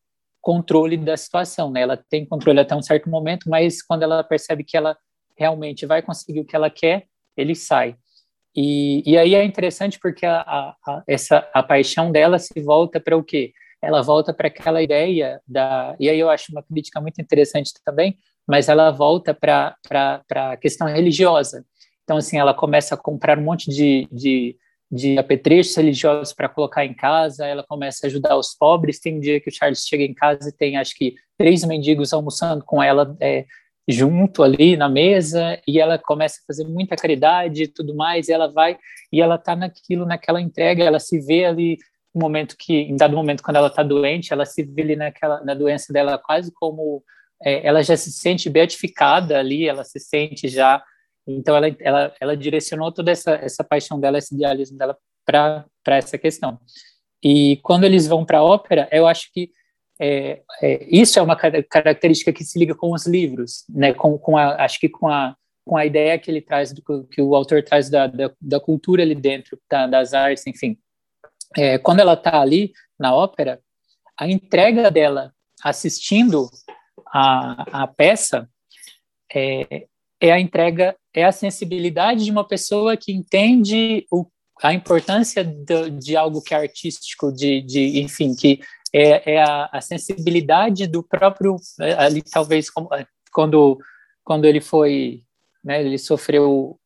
controle 0.47 0.97
da 0.97 1.17
situação, 1.17 1.73
né? 1.73 1.81
Ela 1.81 1.97
tem 1.97 2.25
controle 2.25 2.61
até 2.61 2.73
um 2.77 2.81
certo 2.81 3.11
momento, 3.11 3.51
mas 3.51 3.83
quando 3.83 4.05
ela 4.05 4.23
percebe 4.23 4.63
que 4.63 4.77
ela 4.77 4.97
realmente 5.37 5.85
vai 5.85 6.01
conseguir 6.01 6.39
o 6.39 6.45
que 6.45 6.55
ela 6.55 6.71
quer, 6.71 7.07
ele 7.37 7.53
sai. 7.53 7.97
E, 8.55 9.03
e 9.05 9.19
aí 9.19 9.35
é 9.35 9.43
interessante 9.43 9.99
porque 9.99 10.25
a, 10.25 10.39
a, 10.39 11.03
essa 11.09 11.51
a 11.53 11.65
paixão 11.65 12.13
dela 12.13 12.39
se 12.39 12.61
volta 12.61 13.01
para 13.01 13.17
o 13.17 13.25
quê? 13.25 13.53
Ela 13.83 14.03
volta 14.03 14.33
para 14.33 14.47
aquela 14.47 14.81
ideia 14.81 15.41
da 15.49 15.97
e 15.99 16.09
aí 16.09 16.21
eu 16.21 16.31
acho 16.31 16.53
uma 16.53 16.63
crítica 16.63 17.01
muito 17.01 17.21
interessante 17.21 17.73
também, 17.85 18.17
mas 18.47 18.69
ela 18.69 18.93
volta 18.93 19.35
para 19.35 19.77
a 20.31 20.57
questão 20.59 20.87
religiosa. 20.87 21.67
Então 22.05 22.19
assim 22.19 22.39
ela 22.39 22.55
começa 22.55 22.95
a 22.95 22.99
comprar 22.99 23.37
um 23.37 23.43
monte 23.43 23.69
de, 23.69 24.07
de 24.13 24.57
de 24.91 25.18
apetrechos 25.18 25.74
religiosos 25.76 26.32
para 26.32 26.49
colocar 26.49 26.84
em 26.84 26.95
casa, 26.95 27.45
ela 27.47 27.64
começa 27.64 28.07
a 28.07 28.09
ajudar 28.09 28.37
os 28.37 28.55
pobres. 28.55 29.01
Tem 29.01 29.16
um 29.16 29.20
dia 29.20 29.41
que 29.41 29.49
o 29.49 29.53
Charles 29.53 29.84
chega 29.87 30.05
em 30.05 30.14
casa 30.14 30.49
e 30.49 30.53
tem, 30.53 30.76
acho 30.76 30.95
que, 30.95 31.14
três 31.37 31.64
mendigos 31.64 32.12
almoçando 32.12 32.64
com 32.64 32.82
ela 32.82 33.16
é, 33.20 33.45
junto 33.89 34.43
ali 34.43 34.76
na 34.76 34.89
mesa, 34.89 35.61
e 35.66 35.78
ela 35.80 35.99
começa 35.99 36.41
a 36.41 36.47
fazer 36.47 36.64
muita 36.64 36.97
caridade 36.97 37.64
e 37.64 37.68
tudo 37.68 37.95
mais, 37.95 38.28
e 38.28 38.32
ela 38.32 38.51
vai, 38.51 38.78
e 39.12 39.20
ela 39.20 39.37
está 39.37 39.55
naquilo, 39.55 40.05
naquela 40.05 40.41
entrega, 40.41 40.82
ela 40.82 40.99
se 40.99 41.20
vê 41.20 41.45
ali 41.45 41.78
no 42.14 42.20
momento 42.20 42.57
que, 42.59 42.74
em 42.74 42.97
dado 42.97 43.14
momento, 43.14 43.43
quando 43.43 43.57
ela 43.57 43.68
está 43.68 43.82
doente, 43.82 44.32
ela 44.32 44.47
se 44.47 44.62
vê 44.62 44.82
ali 44.82 44.97
naquela, 44.97 45.45
na 45.45 45.55
doença 45.55 45.93
dela 45.93 46.18
quase 46.18 46.51
como, 46.53 47.03
é, 47.43 47.66
ela 47.66 47.82
já 47.82 47.97
se 47.97 48.11
sente 48.11 48.49
beatificada 48.49 49.39
ali, 49.39 49.68
ela 49.68 49.84
se 49.84 50.01
sente 50.01 50.49
já 50.49 50.82
então, 51.27 51.57
ela, 51.57 51.74
ela, 51.81 52.14
ela 52.20 52.37
direcionou 52.37 52.93
toda 52.93 53.11
essa, 53.11 53.33
essa 53.33 53.64
paixão 53.64 53.99
dela, 53.99 54.18
esse 54.18 54.35
idealismo 54.35 54.79
dela 54.79 54.97
para 55.24 55.66
essa 55.87 56.16
questão. 56.16 56.59
E 57.22 57.57
quando 57.62 57.85
eles 57.85 58.07
vão 58.07 58.24
para 58.24 58.39
a 58.39 58.45
ópera, 58.45 58.89
eu 58.93 59.07
acho 59.07 59.33
que 59.33 59.51
é, 59.99 60.43
é, 60.62 60.87
isso 60.89 61.18
é 61.18 61.22
uma 61.22 61.37
característica 61.37 62.33
que 62.33 62.45
se 62.45 62.59
liga 62.59 62.74
com 62.74 62.93
os 62.93 63.07
livros, 63.07 63.64
né? 63.68 63.95
Com, 63.95 64.18
com 64.18 64.37
a, 64.37 64.62
acho 64.62 64.79
que 64.79 64.89
com 64.89 65.09
a 65.09 65.35
com 65.66 65.77
a 65.77 65.85
ideia 65.85 66.16
que 66.16 66.31
ele 66.31 66.41
traz 66.41 66.72
do 66.72 67.05
que 67.09 67.20
o 67.20 67.35
autor 67.35 67.61
traz 67.61 67.91
da, 67.91 68.07
da, 68.07 68.31
da 68.41 68.61
cultura 68.61 69.03
ali 69.03 69.16
dentro, 69.16 69.59
da, 69.68 69.89
das 69.89 70.14
artes, 70.14 70.47
enfim. 70.47 70.79
É, 71.57 71.77
quando 71.77 71.99
ela 71.99 72.12
está 72.12 72.41
ali 72.41 72.72
na 72.97 73.12
ópera, 73.12 73.61
a 74.16 74.29
entrega 74.29 74.93
dela 74.93 75.35
assistindo 75.61 76.49
a, 77.09 77.83
a 77.83 77.87
peça 77.89 78.49
é, 79.35 79.89
é 80.21 80.33
a 80.33 80.41
entrega, 80.41 80.97
é 81.14 81.25
a 81.25 81.33
sensibilidade 81.33 82.25
de 82.25 82.31
uma 82.31 82.47
pessoa 82.47 82.97
que 82.97 83.12
entende 83.12 84.07
o, 84.11 84.27
a 84.62 84.73
importância 84.73 85.45
de, 85.45 85.91
de, 85.91 86.17
algo 86.17 86.43
que 86.43 86.55
é 86.55 86.59
artístico, 86.59 87.33
de, 87.33 87.61
de 87.62 88.01
enfim, 88.01 88.35
que 88.35 88.61
é, 88.93 89.35
é 89.35 89.43
a, 89.43 89.69
a, 89.73 89.81
sensibilidade 89.81 90.87
do 90.87 91.03
próprio, 91.03 91.57
é, 91.81 91.93
ali 91.95 92.23
talvez 92.23 92.69
é, 92.95 93.07
quando, 93.33 93.79
quando 94.25 94.47
ele 94.47 94.61
foi, 94.61 95.23
né, 95.62 95.83
ele 95.83 95.99
sofreu 95.99 96.79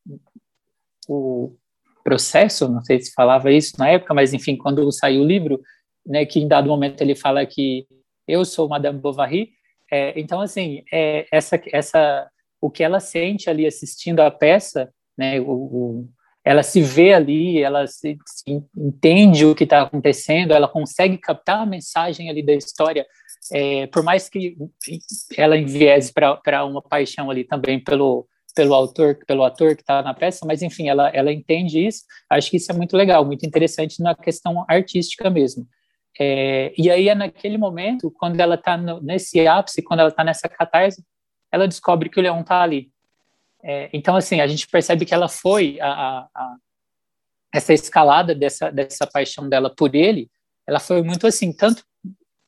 o 1.09 1.57
processo, 2.03 2.69
não 2.69 2.83
sei 2.83 3.01
se 3.01 3.13
falava 3.13 3.53
isso 3.53 3.75
na 3.79 3.89
época, 3.89 4.15
mas 4.15 4.33
enfim, 4.33 4.57
quando 4.57 4.91
saiu 4.91 5.23
o 5.23 5.27
livro, 5.27 5.61
né, 6.05 6.25
que 6.25 6.41
em 6.41 6.49
dado 6.49 6.69
momento 6.69 7.01
ele 7.01 7.15
fala 7.15 7.47
que 7.47 7.87
eu 8.27 8.45
sou 8.45 8.69
Madame 8.69 8.99
Bovary, 8.99 9.53
é, 9.91 10.19
então 10.19 10.41
assim, 10.41 10.83
é, 10.93 11.27
essa 11.31 11.61
essa 11.73 12.31
o 12.61 12.71
que 12.71 12.83
ela 12.83 13.01
sente 13.01 13.49
ali 13.49 13.67
assistindo 13.67 14.21
a 14.21 14.31
peça, 14.31 14.93
né, 15.17 15.41
o, 15.41 15.51
o 15.51 16.09
ela 16.45 16.63
se 16.63 16.81
vê 16.81 17.13
ali, 17.13 17.63
ela 17.63 17.87
se, 17.87 18.17
se 18.27 18.63
entende 18.77 19.45
o 19.45 19.55
que 19.55 19.65
está 19.65 19.83
acontecendo, 19.83 20.53
ela 20.53 20.67
consegue 20.67 21.19
captar 21.19 21.61
a 21.61 21.67
mensagem 21.67 22.31
ali 22.31 22.43
da 22.43 22.55
história, 22.55 23.07
é, 23.53 23.87
por 23.89 24.03
mais 24.03 24.29
que 24.29 24.57
ela 25.37 25.57
enviese 25.57 26.13
para 26.13 26.65
uma 26.65 26.83
paixão 26.83 27.31
ali 27.31 27.45
também 27.45 27.83
pelo 27.83 28.27
pelo 28.53 28.75
autor, 28.75 29.17
pelo 29.27 29.45
ator 29.45 29.77
que 29.77 29.83
está 29.83 30.03
na 30.03 30.13
peça, 30.13 30.45
mas 30.45 30.61
enfim, 30.61 30.89
ela 30.89 31.09
ela 31.11 31.33
entende 31.33 31.87
isso. 31.87 32.03
Acho 32.29 32.51
que 32.51 32.57
isso 32.57 32.73
é 32.73 32.75
muito 32.75 32.97
legal, 32.97 33.25
muito 33.25 33.47
interessante 33.47 34.03
na 34.03 34.15
questão 34.15 34.65
artística 34.69 35.31
mesmo. 35.31 35.67
É, 36.19 36.73
e 36.77 36.91
aí 36.91 37.09
é 37.09 37.15
naquele 37.15 37.57
momento, 37.57 38.11
quando 38.11 38.41
ela 38.41 38.57
está 38.57 38.77
nesse 38.77 39.47
ápice, 39.47 39.83
quando 39.83 40.01
ela 40.01 40.09
está 40.09 40.25
nessa 40.25 40.49
catarse, 40.49 41.03
ela 41.53 41.69
descobre 41.69 42.09
que 42.09 42.19
o 42.19 42.23
leão 42.23 42.41
está 42.41 42.63
ali. 42.63 42.91
É, 43.63 43.91
então, 43.93 44.17
assim, 44.17 44.41
a 44.41 44.47
gente 44.47 44.67
percebe 44.67 45.05
que 45.05 45.15
ela 45.15 45.29
foi 45.29 45.79
a, 45.81 45.89
a, 45.89 46.29
a, 46.35 46.57
essa 47.55 47.73
escalada 47.73 48.35
dessa, 48.35 48.71
dessa 48.71 49.07
paixão 49.07 49.49
dela 49.49 49.75
por 49.75 49.95
ele, 49.95 50.31
ela 50.67 50.81
foi 50.81 51.03
muito 51.03 51.27
assim, 51.27 51.53
tanto 51.53 51.83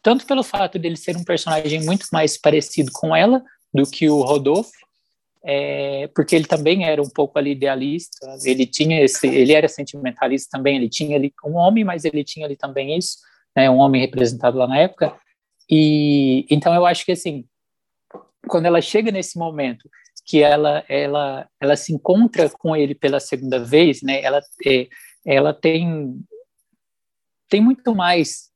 tanto 0.02 0.26
pelo 0.26 0.42
fato 0.42 0.78
dele 0.78 0.96
ser 0.96 1.16
um 1.16 1.24
personagem 1.24 1.84
muito 1.84 2.06
mais 2.12 2.36
parecido 2.36 2.90
com 2.92 3.14
ela 3.14 3.42
do 3.72 3.88
que 3.88 4.10
o 4.10 4.20
Rodolfo, 4.22 4.72
é, 5.44 6.08
porque 6.14 6.34
ele 6.34 6.44
também 6.44 6.84
era 6.84 7.00
um 7.00 7.08
pouco 7.08 7.38
ali 7.38 7.52
idealista, 7.52 8.36
ele 8.44 8.66
tinha 8.66 9.02
esse, 9.02 9.26
ele 9.28 9.52
era 9.52 9.68
sentimentalista 9.68 10.56
também, 10.56 10.76
ele 10.76 10.88
tinha 10.88 11.16
ali 11.16 11.32
um 11.44 11.54
homem, 11.54 11.84
mas 11.84 12.04
ele 12.04 12.24
tinha 12.24 12.46
ali 12.46 12.56
também 12.56 12.96
isso, 12.98 13.18
né, 13.56 13.70
um 13.70 13.78
homem 13.78 14.00
representado 14.00 14.58
lá 14.58 14.66
na 14.66 14.78
época, 14.78 15.16
e 15.70 16.46
então 16.50 16.74
eu 16.74 16.84
acho 16.84 17.04
que 17.04 17.12
assim, 17.12 17.44
quando 18.46 18.66
ela 18.66 18.80
chega 18.80 19.10
nesse 19.10 19.38
momento 19.38 19.88
que 20.24 20.42
ela 20.42 20.84
ela 20.88 21.48
ela 21.60 21.76
se 21.76 21.92
encontra 21.92 22.48
com 22.50 22.76
ele 22.76 22.94
pela 22.94 23.20
segunda 23.20 23.58
vez, 23.58 24.02
né, 24.02 24.22
ela 24.22 24.40
é, 24.66 24.88
ela 25.24 25.52
tem 25.52 26.16
tem 27.48 27.60
muito 27.60 27.94
mais 27.94 28.50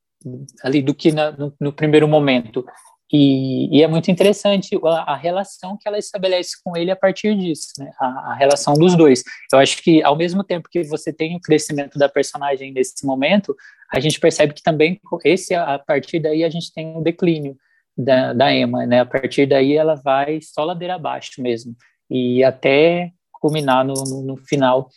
ali 0.62 0.82
do 0.82 0.94
que 0.94 1.12
na, 1.12 1.30
no, 1.32 1.54
no 1.60 1.72
primeiro 1.72 2.08
momento. 2.08 2.64
E, 3.12 3.78
e, 3.78 3.82
é 3.84 3.86
muito 3.86 4.10
interessante 4.10 4.76
a, 4.82 5.12
a, 5.12 5.16
relação 5.16 5.76
que 5.76 5.86
ela 5.86 5.96
estabelece 5.96 6.56
com 6.64 6.76
ele 6.76 6.90
a 6.90 6.96
partir 6.96 7.36
disso, 7.36 7.68
né? 7.78 7.88
A, 8.00 8.32
a, 8.32 8.34
relação 8.34 8.74
dos 8.74 8.96
dois. 8.96 9.22
Eu 9.52 9.60
acho 9.60 9.80
que, 9.80 10.02
ao 10.02 10.16
mesmo 10.16 10.42
tempo 10.42 10.68
que 10.68 10.82
você 10.82 11.12
tem 11.12 11.36
o 11.36 11.40
crescimento 11.40 12.00
da 12.00 12.08
personagem 12.08 12.72
nesse 12.72 13.06
momento, 13.06 13.54
a 13.92 14.00
gente 14.00 14.18
percebe 14.18 14.54
que 14.54 14.62
também, 14.62 15.00
esse 15.24 15.54
a 15.54 15.78
partir 15.78 16.18
daí, 16.18 16.42
a 16.42 16.50
gente 16.50 16.72
tem 16.72 16.96
um 16.96 17.02
declínio 17.02 17.56
da, 17.96 18.32
da 18.32 18.46
né? 18.86 19.00
A 19.00 19.06
partir 19.06 19.46
daí, 19.46 19.74
ela 19.74 19.94
vai 19.94 20.40
só 20.42 20.64
ladeira 20.64 20.94
abaixo 20.94 21.40
mesmo, 21.42 21.74
e 22.10 22.42
até 22.44 23.12
culminar 23.32 23.84
no, 23.84 23.94
no, 23.94 24.22
no 24.22 24.36
final 24.36 24.88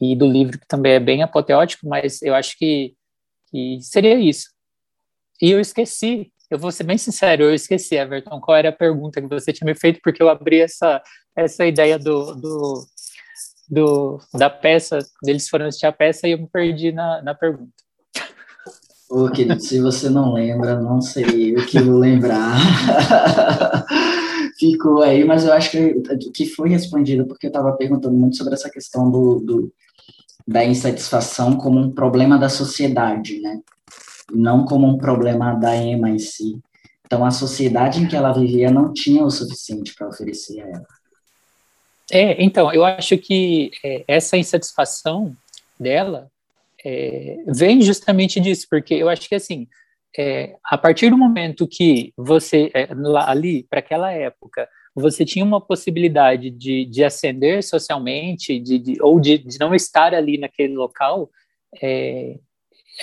e 0.00 0.14
do 0.14 0.26
livro, 0.26 0.58
que 0.58 0.66
também 0.66 0.92
é 0.92 1.00
bem 1.00 1.22
apoteótico, 1.22 1.88
mas 1.88 2.22
eu 2.22 2.34
acho 2.34 2.56
que, 2.56 2.94
que 3.50 3.78
seria 3.80 4.18
isso. 4.18 4.48
E 5.42 5.50
eu 5.50 5.60
esqueci 5.60 6.32
eu 6.50 6.58
vou 6.58 6.72
ser 6.72 6.84
bem 6.84 6.96
sincero, 6.96 7.44
eu 7.44 7.54
esqueci, 7.54 7.94
Everton, 7.94 8.40
qual 8.40 8.56
era 8.56 8.70
a 8.70 8.72
pergunta 8.72 9.20
que 9.20 9.28
você 9.28 9.52
tinha 9.52 9.66
me 9.66 9.78
feito, 9.78 10.00
porque 10.02 10.22
eu 10.22 10.28
abri 10.28 10.60
essa, 10.60 11.02
essa 11.36 11.66
ideia 11.66 11.98
do, 11.98 12.34
do, 12.34 12.86
do 13.68 14.18
da 14.32 14.48
peça, 14.48 14.98
deles 15.22 15.48
foram 15.48 15.66
assistir 15.66 15.86
a 15.86 15.92
peça 15.92 16.26
e 16.26 16.32
eu 16.32 16.38
me 16.38 16.48
perdi 16.48 16.90
na, 16.90 17.22
na 17.22 17.34
pergunta. 17.34 17.74
Ô, 19.08 19.30
querido, 19.30 19.60
se 19.60 19.80
você 19.80 20.10
não 20.10 20.34
lembra, 20.34 20.80
não 20.80 21.00
sei 21.00 21.54
o 21.56 21.66
que 21.66 21.80
vou 21.80 21.98
lembrar. 21.98 22.58
Ficou 24.58 25.02
aí, 25.02 25.24
mas 25.24 25.44
eu 25.44 25.52
acho 25.52 25.70
que, 25.70 25.94
que 26.34 26.46
foi 26.46 26.68
respondido, 26.68 27.26
porque 27.26 27.46
eu 27.46 27.50
estava 27.50 27.72
perguntando 27.72 28.16
muito 28.16 28.36
sobre 28.36 28.54
essa 28.54 28.68
questão 28.68 29.10
do, 29.10 29.38
do, 29.40 29.72
da 30.46 30.64
insatisfação 30.64 31.56
como 31.56 31.78
um 31.78 31.90
problema 31.90 32.36
da 32.36 32.48
sociedade, 32.48 33.40
né? 33.40 33.60
não 34.32 34.64
como 34.64 34.86
um 34.86 34.98
problema 34.98 35.54
da 35.54 35.76
Emma 35.76 36.10
em 36.10 36.18
si. 36.18 36.58
Então, 37.06 37.24
a 37.24 37.30
sociedade 37.30 38.02
em 38.02 38.06
que 38.06 38.16
ela 38.16 38.32
vivia 38.32 38.70
não 38.70 38.92
tinha 38.92 39.24
o 39.24 39.30
suficiente 39.30 39.94
para 39.94 40.08
oferecer 40.08 40.60
a 40.60 40.66
ela. 40.66 40.86
É, 42.10 42.42
então, 42.42 42.72
eu 42.72 42.84
acho 42.84 43.16
que 43.18 43.70
é, 43.84 44.04
essa 44.06 44.36
insatisfação 44.36 45.34
dela 45.78 46.30
é, 46.84 47.36
vem 47.46 47.80
justamente 47.82 48.40
disso, 48.40 48.66
porque 48.70 48.94
eu 48.94 49.08
acho 49.08 49.28
que, 49.28 49.34
assim, 49.34 49.66
é, 50.16 50.56
a 50.64 50.78
partir 50.78 51.10
do 51.10 51.18
momento 51.18 51.68
que 51.68 52.12
você, 52.16 52.70
é, 52.74 52.88
lá, 52.94 53.30
ali, 53.30 53.64
para 53.68 53.80
aquela 53.80 54.12
época, 54.12 54.68
você 54.94 55.24
tinha 55.24 55.44
uma 55.44 55.60
possibilidade 55.60 56.50
de, 56.50 56.84
de 56.84 57.04
ascender 57.04 57.62
socialmente, 57.62 58.58
de, 58.58 58.78
de 58.78 59.02
ou 59.02 59.20
de, 59.20 59.38
de, 59.38 59.58
não 59.58 59.74
estar 59.74 60.14
ali 60.14 60.38
naquele 60.38 60.74
local, 60.74 61.30
é, 61.80 62.36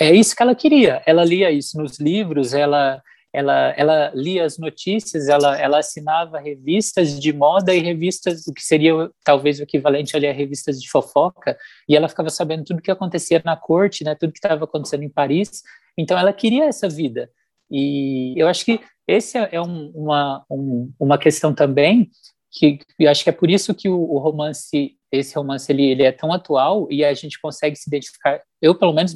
é 0.00 0.14
isso 0.14 0.36
que 0.36 0.42
ela 0.42 0.54
queria. 0.54 1.02
Ela 1.06 1.24
lia 1.24 1.50
isso 1.50 1.78
nos 1.78 1.98
livros, 1.98 2.52
ela 2.52 3.02
ela, 3.36 3.74
ela 3.76 4.10
lia 4.14 4.46
as 4.46 4.56
notícias, 4.56 5.28
ela, 5.28 5.60
ela 5.60 5.80
assinava 5.80 6.38
revistas 6.38 7.20
de 7.20 7.34
moda 7.34 7.74
e 7.74 7.80
revistas, 7.80 8.46
o 8.46 8.54
que 8.54 8.62
seria 8.62 9.10
talvez 9.22 9.60
o 9.60 9.64
equivalente 9.64 10.16
ali 10.16 10.26
a 10.26 10.32
revistas 10.32 10.80
de 10.80 10.88
fofoca, 10.88 11.54
e 11.86 11.94
ela 11.94 12.08
ficava 12.08 12.30
sabendo 12.30 12.64
tudo 12.64 12.78
o 12.78 12.82
que 12.82 12.90
acontecia 12.90 13.42
na 13.44 13.54
corte, 13.54 14.04
né, 14.04 14.14
tudo 14.14 14.32
que 14.32 14.38
estava 14.38 14.64
acontecendo 14.64 15.02
em 15.02 15.10
Paris. 15.10 15.62
Então 15.98 16.18
ela 16.18 16.32
queria 16.32 16.64
essa 16.64 16.88
vida. 16.88 17.30
E 17.70 18.32
eu 18.38 18.48
acho 18.48 18.64
que 18.64 18.80
esse 19.06 19.36
é 19.36 19.60
um, 19.60 19.90
uma, 19.94 20.42
um, 20.50 20.90
uma 20.98 21.18
questão 21.18 21.54
também 21.54 22.10
que 22.50 22.78
eu 22.98 23.10
acho 23.10 23.22
que 23.22 23.28
é 23.28 23.34
por 23.34 23.50
isso 23.50 23.74
que 23.74 23.86
o, 23.86 24.00
o 24.00 24.16
romance, 24.16 24.96
esse 25.12 25.34
romance 25.34 25.70
ele, 25.70 25.84
ele 25.84 26.04
é 26.04 26.10
tão 26.10 26.32
atual 26.32 26.88
e 26.90 27.04
a 27.04 27.12
gente 27.12 27.38
consegue 27.38 27.76
se 27.76 27.86
identificar. 27.86 28.40
Eu 28.62 28.74
pelo 28.74 28.94
menos 28.94 29.14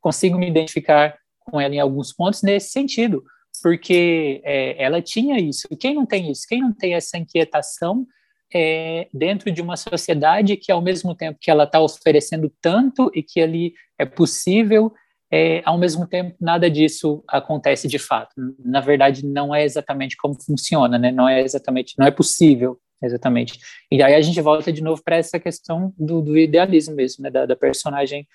consigo 0.00 0.38
me 0.38 0.48
identificar 0.48 1.14
com 1.40 1.60
ela 1.60 1.74
em 1.74 1.78
alguns 1.78 2.10
pontos 2.10 2.40
nesse 2.42 2.70
sentido, 2.70 3.22
porque 3.62 4.40
é, 4.44 4.82
ela 4.82 5.00
tinha 5.00 5.38
isso. 5.38 5.68
Quem 5.78 5.94
não 5.94 6.06
tem 6.06 6.30
isso? 6.30 6.46
Quem 6.48 6.60
não 6.60 6.72
tem 6.72 6.94
essa 6.94 7.18
inquietação 7.18 8.06
é, 8.52 9.08
dentro 9.12 9.50
de 9.50 9.62
uma 9.62 9.76
sociedade 9.76 10.56
que, 10.56 10.72
ao 10.72 10.82
mesmo 10.82 11.14
tempo 11.14 11.38
que 11.40 11.50
ela 11.50 11.64
está 11.64 11.80
oferecendo 11.80 12.52
tanto 12.60 13.10
e 13.14 13.22
que 13.22 13.40
ali 13.40 13.74
é 13.98 14.04
possível, 14.04 14.92
é, 15.32 15.62
ao 15.64 15.78
mesmo 15.78 16.06
tempo 16.06 16.36
nada 16.40 16.68
disso 16.68 17.22
acontece 17.28 17.86
de 17.86 17.98
fato. 17.98 18.34
Na 18.58 18.80
verdade, 18.80 19.24
não 19.24 19.54
é 19.54 19.64
exatamente 19.64 20.16
como 20.16 20.40
funciona, 20.42 20.98
né? 20.98 21.12
Não 21.12 21.28
é 21.28 21.40
exatamente, 21.40 21.94
não 21.98 22.06
é 22.06 22.10
possível 22.10 22.78
exatamente. 23.02 23.58
E 23.90 24.02
aí 24.02 24.14
a 24.14 24.20
gente 24.20 24.40
volta 24.40 24.72
de 24.72 24.82
novo 24.82 25.02
para 25.02 25.16
essa 25.16 25.38
questão 25.38 25.94
do, 25.96 26.20
do, 26.20 26.36
idealismo 26.36 26.94
mesmo, 26.94 27.22
né? 27.22 27.30
Da, 27.30 27.46
da 27.46 27.56
personagem 27.56 28.26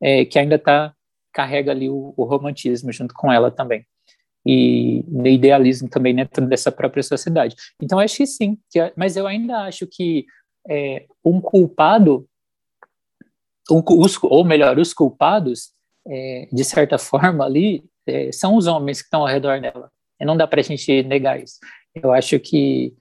é, 0.00 0.24
que 0.24 0.38
ainda 0.38 0.56
está 0.56 0.94
carrega 1.32 1.70
ali 1.72 1.88
o, 1.88 2.12
o 2.14 2.24
romantismo 2.24 2.92
junto 2.92 3.14
com 3.14 3.32
ela 3.32 3.50
também 3.50 3.86
e 4.46 5.04
no 5.08 5.26
idealismo 5.26 5.88
também 5.88 6.14
dentro 6.14 6.46
dessa 6.46 6.72
própria 6.72 7.02
sociedade. 7.02 7.54
Então 7.80 7.98
acho 7.98 8.16
que 8.16 8.26
sim, 8.26 8.58
que, 8.70 8.92
mas 8.96 9.16
eu 9.16 9.26
ainda 9.26 9.58
acho 9.64 9.86
que 9.86 10.26
é, 10.68 11.06
um 11.24 11.40
culpado, 11.40 12.26
um, 13.70 13.82
os, 14.00 14.18
ou 14.22 14.44
melhor, 14.44 14.78
os 14.78 14.92
culpados, 14.92 15.72
é, 16.06 16.48
de 16.52 16.64
certa 16.64 16.98
forma 16.98 17.44
ali, 17.44 17.84
é, 18.06 18.32
são 18.32 18.56
os 18.56 18.66
homens 18.66 19.00
que 19.00 19.06
estão 19.06 19.20
ao 19.20 19.28
redor 19.28 19.60
dela. 19.60 19.90
E 20.20 20.24
não 20.24 20.36
dá 20.36 20.46
para 20.46 20.60
a 20.60 20.64
gente 20.64 21.02
negar 21.04 21.40
isso. 21.40 21.58
Eu 21.94 22.12
acho 22.12 22.38
que 22.38 22.94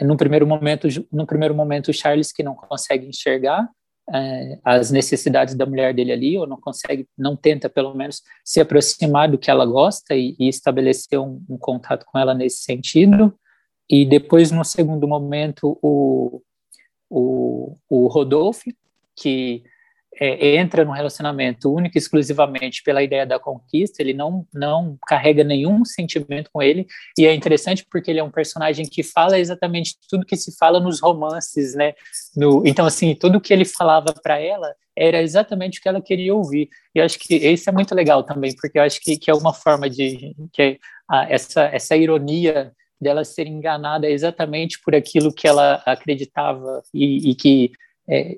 no 0.00 0.16
primeiro 0.16 0.46
momento, 0.46 0.86
no 1.12 1.26
primeiro 1.26 1.54
momento, 1.54 1.88
o 1.88 1.94
Charles 1.94 2.32
que 2.32 2.42
não 2.42 2.54
consegue 2.54 3.06
enxergar 3.06 3.68
é, 4.12 4.58
as 4.64 4.90
necessidades 4.90 5.54
da 5.54 5.66
mulher 5.66 5.94
dele 5.94 6.12
ali, 6.12 6.38
ou 6.38 6.46
não 6.46 6.60
consegue, 6.60 7.06
não 7.16 7.36
tenta 7.36 7.68
pelo 7.68 7.94
menos 7.94 8.22
se 8.44 8.60
aproximar 8.60 9.30
do 9.30 9.38
que 9.38 9.50
ela 9.50 9.64
gosta 9.64 10.14
e, 10.14 10.34
e 10.38 10.48
estabelecer 10.48 11.18
um, 11.18 11.42
um, 11.48 11.56
contato 11.56 12.04
com 12.04 12.18
ela 12.18 12.34
nesse 12.34 12.62
sentido. 12.62 13.34
E 13.88 14.04
depois, 14.04 14.50
no 14.50 14.64
segundo 14.64 15.06
momento, 15.06 15.78
o, 15.82 16.42
o, 17.08 17.76
o 17.88 18.06
Rodolfo, 18.08 18.70
que 19.16 19.62
é, 20.18 20.56
entra 20.56 20.84
no 20.84 20.92
relacionamento 20.92 21.72
único 21.72 21.96
exclusivamente 21.96 22.82
pela 22.82 23.02
ideia 23.02 23.26
da 23.26 23.38
conquista, 23.38 24.02
ele 24.02 24.12
não, 24.12 24.46
não 24.52 24.98
carrega 25.06 25.44
nenhum 25.44 25.84
sentimento 25.84 26.50
com 26.52 26.62
ele, 26.62 26.86
e 27.18 27.26
é 27.26 27.34
interessante 27.34 27.86
porque 27.90 28.10
ele 28.10 28.20
é 28.20 28.24
um 28.24 28.30
personagem 28.30 28.86
que 28.86 29.02
fala 29.02 29.38
exatamente 29.38 29.96
tudo 30.08 30.26
que 30.26 30.36
se 30.36 30.56
fala 30.58 30.80
nos 30.80 31.00
romances, 31.00 31.74
né? 31.74 31.94
No, 32.36 32.66
então, 32.66 32.86
assim, 32.86 33.14
tudo 33.14 33.40
que 33.40 33.52
ele 33.52 33.64
falava 33.64 34.12
para 34.22 34.38
ela 34.38 34.74
era 34.96 35.22
exatamente 35.22 35.78
o 35.78 35.82
que 35.82 35.88
ela 35.88 36.02
queria 36.02 36.34
ouvir. 36.34 36.68
E 36.94 37.00
acho 37.00 37.18
que 37.18 37.34
isso 37.36 37.70
é 37.70 37.72
muito 37.72 37.94
legal 37.94 38.22
também, 38.22 38.54
porque 38.54 38.78
eu 38.78 38.82
acho 38.82 39.00
que, 39.00 39.16
que 39.16 39.30
é 39.30 39.34
uma 39.34 39.54
forma 39.54 39.88
de. 39.88 40.34
que 40.52 40.78
a, 41.08 41.30
essa, 41.30 41.62
essa 41.62 41.96
ironia 41.96 42.72
dela 43.00 43.24
ser 43.24 43.46
enganada 43.46 44.08
exatamente 44.08 44.78
por 44.84 44.94
aquilo 44.94 45.32
que 45.32 45.48
ela 45.48 45.82
acreditava 45.86 46.82
e, 46.92 47.30
e 47.30 47.34
que 47.34 47.72
é, 48.10 48.36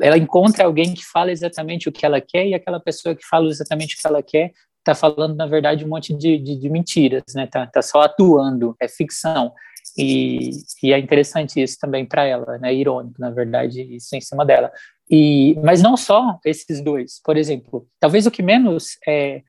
ela 0.00 0.18
encontra 0.18 0.64
alguém 0.64 0.92
que 0.92 1.04
fala 1.04 1.32
exatamente 1.32 1.88
o 1.88 1.92
que 1.92 2.04
ela 2.04 2.20
quer 2.20 2.46
e 2.46 2.54
aquela 2.54 2.78
pessoa 2.78 3.14
que 3.14 3.26
fala 3.26 3.48
exatamente 3.48 3.94
o 3.94 3.98
que 3.98 4.06
ela 4.06 4.22
quer 4.22 4.52
está 4.78 4.94
falando, 4.94 5.34
na 5.34 5.46
verdade, 5.46 5.84
um 5.84 5.88
monte 5.88 6.14
de, 6.14 6.38
de, 6.38 6.56
de 6.56 6.68
mentiras, 6.68 7.22
né? 7.34 7.46
Tá, 7.46 7.66
tá, 7.66 7.82
só 7.82 8.02
atuando, 8.02 8.76
é 8.78 8.86
ficção. 8.86 9.52
E, 9.98 10.50
e 10.82 10.92
é 10.92 10.98
interessante 10.98 11.60
isso 11.60 11.78
também 11.80 12.04
para 12.04 12.24
ela, 12.24 12.58
né? 12.58 12.70
É 12.70 12.74
irônico, 12.74 13.20
na 13.20 13.30
verdade, 13.30 13.82
isso 13.82 14.14
em 14.14 14.20
cima 14.20 14.44
dela. 14.44 14.70
E, 15.10 15.58
mas 15.64 15.82
não 15.82 15.96
só 15.96 16.38
esses 16.44 16.80
dois. 16.80 17.20
Por 17.24 17.36
exemplo, 17.36 17.88
talvez 17.98 18.26
o 18.26 18.30
que 18.30 18.42
menos 18.42 18.98
é, 19.06 19.42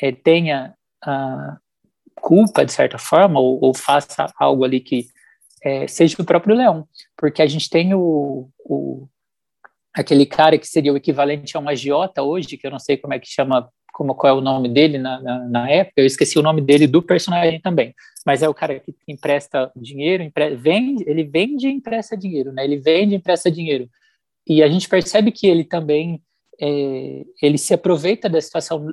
é 0.00 0.12
tenha 0.12 0.74
culpa, 2.14 2.64
de 2.64 2.72
certa 2.72 2.98
forma, 2.98 3.40
ou, 3.40 3.58
ou 3.62 3.74
faça 3.74 4.32
algo 4.38 4.64
ali 4.64 4.80
que 4.80 5.08
é, 5.62 5.86
seja 5.86 6.16
o 6.20 6.24
próprio 6.24 6.54
Leão, 6.54 6.86
porque 7.16 7.42
a 7.42 7.46
gente 7.46 7.70
tem 7.70 7.94
o, 7.94 8.48
o, 8.60 9.08
aquele 9.94 10.26
cara 10.26 10.58
que 10.58 10.66
seria 10.66 10.92
o 10.92 10.96
equivalente 10.96 11.56
a 11.56 11.60
um 11.60 11.68
agiota 11.68 12.22
hoje, 12.22 12.56
que 12.56 12.66
eu 12.66 12.70
não 12.70 12.78
sei 12.78 12.96
como 12.96 13.14
é 13.14 13.18
que 13.18 13.28
chama, 13.28 13.70
como 13.92 14.14
qual 14.14 14.34
é 14.34 14.38
o 14.38 14.42
nome 14.42 14.68
dele 14.68 14.98
na, 14.98 15.20
na, 15.22 15.38
na 15.48 15.70
época, 15.70 16.00
eu 16.00 16.06
esqueci 16.06 16.38
o 16.38 16.42
nome 16.42 16.60
dele 16.60 16.86
do 16.86 17.00
personagem 17.00 17.60
também, 17.60 17.94
mas 18.26 18.42
é 18.42 18.48
o 18.48 18.54
cara 18.54 18.80
que 18.80 18.94
empresta 19.06 19.70
dinheiro, 19.76 20.22
empre, 20.24 20.56
vende, 20.56 21.04
ele 21.08 21.22
vende 21.22 21.68
e 21.68 21.72
empresta 21.72 22.16
dinheiro, 22.16 22.52
né? 22.52 22.64
Ele 22.64 22.76
vende 22.76 23.14
e 23.14 23.18
empresta 23.18 23.50
dinheiro. 23.50 23.88
E 24.46 24.62
a 24.62 24.68
gente 24.68 24.88
percebe 24.88 25.30
que 25.30 25.46
ele 25.46 25.64
também 25.64 26.20
é, 26.60 27.24
ele 27.42 27.58
se 27.58 27.72
aproveita 27.72 28.28
da 28.28 28.40
situação 28.40 28.86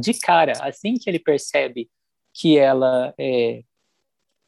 de 0.00 0.14
cara, 0.14 0.52
assim 0.60 0.94
que 0.94 1.08
ele 1.08 1.18
percebe 1.18 1.88
que 2.34 2.58
ela 2.58 3.14
é, 3.18 3.62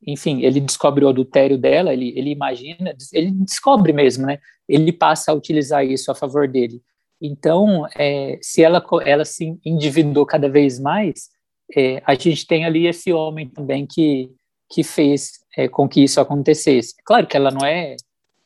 enfim, 0.06 0.42
ele 0.42 0.60
descobre 0.60 1.04
o 1.04 1.08
adultério 1.08 1.58
dela, 1.58 1.92
ele, 1.92 2.12
ele 2.16 2.30
imagina, 2.30 2.94
ele 3.12 3.30
descobre 3.30 3.92
mesmo, 3.92 4.26
né? 4.26 4.38
Ele 4.68 4.92
passa 4.92 5.30
a 5.30 5.34
utilizar 5.34 5.84
isso 5.84 6.10
a 6.10 6.14
favor 6.14 6.48
dele. 6.48 6.82
Então, 7.20 7.86
é, 7.94 8.38
se 8.40 8.62
ela, 8.62 8.84
ela 9.04 9.24
se 9.24 9.58
endividou 9.64 10.24
cada 10.24 10.48
vez 10.48 10.78
mais, 10.78 11.28
é, 11.76 12.02
a 12.06 12.14
gente 12.14 12.46
tem 12.46 12.64
ali 12.64 12.86
esse 12.86 13.12
homem 13.12 13.48
também 13.48 13.86
que, 13.86 14.30
que 14.70 14.82
fez 14.82 15.32
é, 15.56 15.68
com 15.68 15.88
que 15.88 16.02
isso 16.02 16.20
acontecesse. 16.20 16.94
Claro 17.04 17.26
que 17.26 17.36
ela 17.36 17.50
não 17.50 17.66
é 17.66 17.96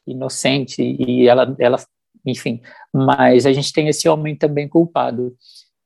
inocente 0.06 0.82
e 0.82 1.28
ela, 1.28 1.54
ela, 1.58 1.78
enfim, 2.26 2.60
mas 2.92 3.46
a 3.46 3.52
gente 3.52 3.72
tem 3.72 3.88
esse 3.88 4.08
homem 4.08 4.34
também 4.34 4.68
culpado. 4.68 5.36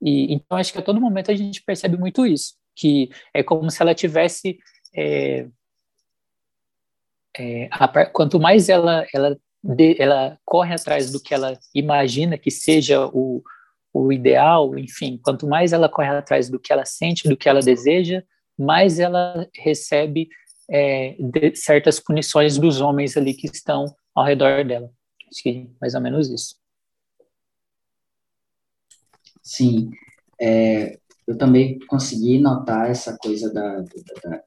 E 0.01 0.33
então 0.33 0.57
acho 0.57 0.73
que 0.73 0.79
a 0.79 0.83
todo 0.83 1.01
momento 1.01 1.31
a 1.31 1.35
gente 1.35 1.63
percebe 1.63 1.97
muito 1.97 2.27
isso, 2.27 2.55
que 2.75 3.11
é 3.35 3.43
como 3.43 3.71
se 3.71 3.83
ela 3.83 3.95
tivesse 3.95 4.59
é, 4.95 5.47
é, 7.39 7.69
a, 7.71 8.07
quanto 8.07 8.39
mais 8.41 8.69
ela 8.69 9.07
ela 9.15 9.39
de, 9.63 10.01
ela 10.01 10.39
corre 10.45 10.75
atrás 10.75 11.11
do 11.11 11.21
que 11.21 11.35
ela 11.35 11.59
imagina 11.75 12.39
que 12.39 12.51
seja 12.51 13.07
o, 13.07 13.43
o 13.93 14.13
ideal, 14.13 14.79
enfim, 14.79 15.21
quanto 15.23 15.47
mais 15.47 15.73
ela 15.73 15.89
corre 15.89 16.09
atrás 16.09 16.49
do 16.49 16.59
que 16.59 16.73
ela 16.73 16.85
sente, 16.85 17.29
do 17.29 17.37
que 17.37 17.49
ela 17.49 17.61
deseja, 17.61 18.23
mais 18.57 18.99
ela 18.99 19.49
recebe 19.55 20.29
é, 20.71 21.17
certas 21.55 21.99
punições 21.99 22.59
dos 22.59 22.81
homens 22.81 23.17
ali 23.17 23.35
que 23.35 23.47
estão 23.47 23.87
ao 24.15 24.25
redor 24.25 24.65
dela. 24.65 24.91
Acho 25.31 25.43
que 25.43 25.69
mais 25.81 25.95
ou 25.95 26.01
menos 26.01 26.29
isso. 26.29 26.57
Sim, 29.43 29.91
é, 30.41 30.99
eu 31.27 31.37
também 31.37 31.79
consegui 31.87 32.39
notar 32.39 32.91
essa 32.91 33.17
coisa 33.19 33.53
da, 33.53 33.81
da, 33.81 34.43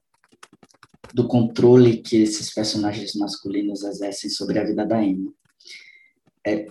do 1.14 1.26
controle 1.26 1.98
que 1.98 2.16
esses 2.16 2.52
personagens 2.52 3.14
masculinos 3.14 3.82
exercem 3.84 4.30
sobre 4.30 4.58
a 4.58 4.64
vida 4.64 4.86
da 4.86 5.02
Emma. 5.02 5.32
É, 6.46 6.66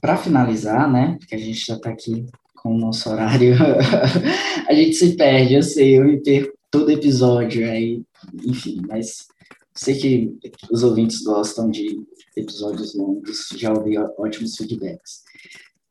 Para 0.00 0.16
finalizar, 0.16 0.90
né, 0.90 1.16
porque 1.18 1.34
a 1.34 1.38
gente 1.38 1.64
já 1.66 1.76
está 1.76 1.90
aqui 1.90 2.26
com 2.56 2.74
o 2.74 2.78
nosso 2.78 3.10
horário, 3.10 3.54
a 4.68 4.72
gente 4.72 4.94
se 4.94 5.16
perde, 5.16 5.54
eu 5.54 5.62
sei, 5.62 5.98
eu 5.98 6.04
me 6.04 6.22
perco 6.22 6.56
todo 6.70 6.90
episódio, 6.90 7.68
aí, 7.68 8.02
enfim, 8.44 8.80
mas 8.88 9.26
sei 9.74 9.96
que 9.96 10.38
os 10.70 10.82
ouvintes 10.82 11.22
gostam 11.22 11.70
de 11.70 12.00
episódios 12.36 12.94
longos, 12.94 13.48
já 13.56 13.72
ouvi 13.72 13.98
ótimos 14.18 14.56
feedbacks. 14.56 15.22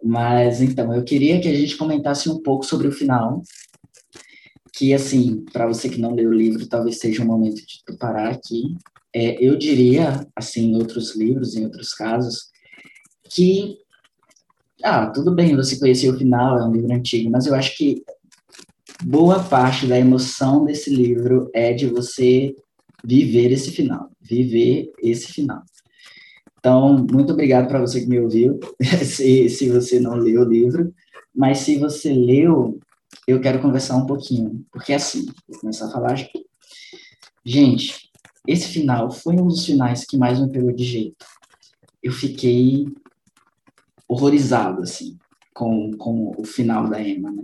Mas 0.03 0.61
então, 0.61 0.93
eu 0.93 1.03
queria 1.03 1.39
que 1.39 1.47
a 1.47 1.53
gente 1.53 1.77
comentasse 1.77 2.29
um 2.29 2.41
pouco 2.41 2.65
sobre 2.65 2.87
o 2.87 2.91
final, 2.91 3.43
que 4.73 4.93
assim, 4.93 5.43
para 5.51 5.67
você 5.67 5.89
que 5.89 5.99
não 5.99 6.15
leu 6.15 6.29
o 6.29 6.33
livro, 6.33 6.67
talvez 6.67 6.99
seja 6.99 7.23
um 7.23 7.27
momento 7.27 7.55
de 7.55 7.97
parar 7.97 8.31
aqui. 8.31 8.75
É, 9.13 9.43
eu 9.43 9.57
diria, 9.57 10.25
assim, 10.35 10.71
em 10.71 10.75
outros 10.75 11.15
livros, 11.15 11.55
em 11.55 11.65
outros 11.65 11.93
casos, 11.93 12.49
que 13.29 13.77
ah, 14.83 15.07
tudo 15.07 15.33
bem, 15.33 15.55
você 15.55 15.77
conheceu 15.77 16.13
o 16.13 16.17
final, 16.17 16.57
é 16.57 16.65
um 16.65 16.71
livro 16.71 16.93
antigo, 16.93 17.29
mas 17.29 17.45
eu 17.45 17.53
acho 17.53 17.77
que 17.77 18.03
boa 19.03 19.43
parte 19.43 19.85
da 19.85 19.97
emoção 19.97 20.65
desse 20.65 20.89
livro 20.89 21.49
é 21.53 21.73
de 21.73 21.87
você 21.87 22.55
viver 23.03 23.51
esse 23.51 23.71
final, 23.71 24.09
viver 24.19 24.91
esse 25.01 25.31
final. 25.31 25.61
Então, 26.59 27.05
muito 27.11 27.33
obrigado 27.33 27.67
para 27.67 27.79
você 27.79 28.01
que 28.01 28.07
me 28.07 28.19
ouviu, 28.19 28.59
se, 29.03 29.49
se 29.49 29.69
você 29.69 29.99
não 29.99 30.15
leu 30.15 30.41
o 30.41 30.49
livro, 30.49 30.93
mas 31.33 31.59
se 31.59 31.77
você 31.77 32.13
leu, 32.13 32.79
eu 33.27 33.39
quero 33.39 33.61
conversar 33.61 33.95
um 33.95 34.05
pouquinho, 34.05 34.65
porque 34.71 34.93
assim, 34.93 35.25
vou 35.47 35.59
começar 35.59 35.87
a 35.87 35.91
falar. 35.91 36.15
Gente, 37.45 38.09
esse 38.47 38.67
final 38.67 39.11
foi 39.11 39.35
um 39.35 39.47
dos 39.47 39.65
finais 39.65 40.05
que 40.05 40.17
mais 40.17 40.39
me 40.39 40.51
pegou 40.51 40.71
de 40.71 40.83
jeito. 40.83 41.25
Eu 42.01 42.11
fiquei 42.11 42.85
horrorizado, 44.07 44.81
assim, 44.81 45.17
com, 45.53 45.91
com 45.91 46.33
o 46.37 46.43
final 46.43 46.89
da 46.89 47.01
Emma, 47.01 47.31
né? 47.31 47.43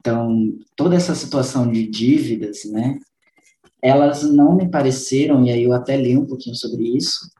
Então, 0.00 0.58
toda 0.74 0.96
essa 0.96 1.14
situação 1.14 1.70
de 1.70 1.86
dívidas, 1.86 2.64
né? 2.64 2.98
Elas 3.80 4.22
não 4.22 4.56
me 4.56 4.68
pareceram, 4.68 5.44
e 5.44 5.50
aí 5.50 5.62
eu 5.62 5.72
até 5.72 5.96
li 5.96 6.16
um 6.16 6.26
pouquinho 6.26 6.56
sobre 6.56 6.96
isso, 6.96 7.30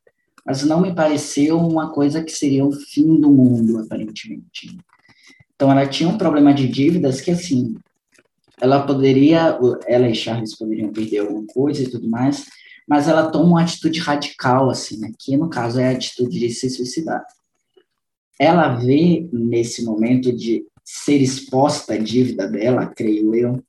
mas 0.47 0.63
não 0.63 0.81
me 0.81 0.95
pareceu 0.95 1.59
uma 1.59 1.93
coisa 1.93 2.23
que 2.23 2.33
seria 2.33 2.65
o 2.65 2.73
fim 2.73 3.21
do 3.21 3.31
mundo, 3.31 3.79
aparentemente. 3.79 4.77
Então, 5.63 5.71
ela 5.71 5.87
tinha 5.87 6.09
um 6.09 6.19
problema 6.19 6.53
de 6.53 6.67
dívidas 6.67 7.21
que, 7.21 7.31
assim, 7.31 7.77
ela 8.61 8.85
poderia, 8.85 9.57
ela 9.87 10.09
e 10.09 10.15
Charles 10.15 10.59
poderiam 10.59 10.93
perder 10.93 11.21
alguma 11.21 11.47
coisa 11.47 11.85
e 11.85 11.89
tudo 11.89 12.11
mais, 12.11 12.47
mas 12.85 13.07
ela 13.07 13.31
toma 13.31 13.45
uma 13.45 13.63
atitude 13.63 14.01
radical, 14.01 14.71
assim, 14.71 14.99
né, 14.99 15.13
que 15.17 15.37
no 15.37 15.49
caso 15.49 15.79
é 15.79 15.87
a 15.87 15.93
atitude 15.93 16.37
de 16.37 16.51
se 16.51 16.69
suicidar. 16.69 17.25
Ela 18.41 18.75
vê 18.75 19.29
nesse 19.33 19.85
momento 19.85 20.33
de 20.33 20.67
ser 20.85 21.23
exposta 21.23 21.95
à 21.95 21.97
dívida 21.97 22.49
dela, 22.49 22.89
creio 22.89 23.33
eu, 23.33 23.63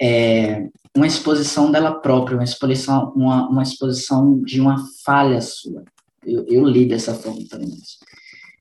é, 0.00 0.68
uma 0.96 1.08
exposição 1.08 1.72
dela 1.72 1.98
própria, 1.98 2.36
uma 2.36 2.44
exposição, 2.44 3.12
uma, 3.16 3.48
uma 3.48 3.64
exposição 3.64 4.40
de 4.42 4.60
uma 4.60 4.86
falha 5.04 5.40
sua. 5.40 5.82
Eu, 6.24 6.46
eu 6.46 6.64
li 6.64 6.86
dessa 6.86 7.12
forma 7.12 7.42
também. 7.50 7.76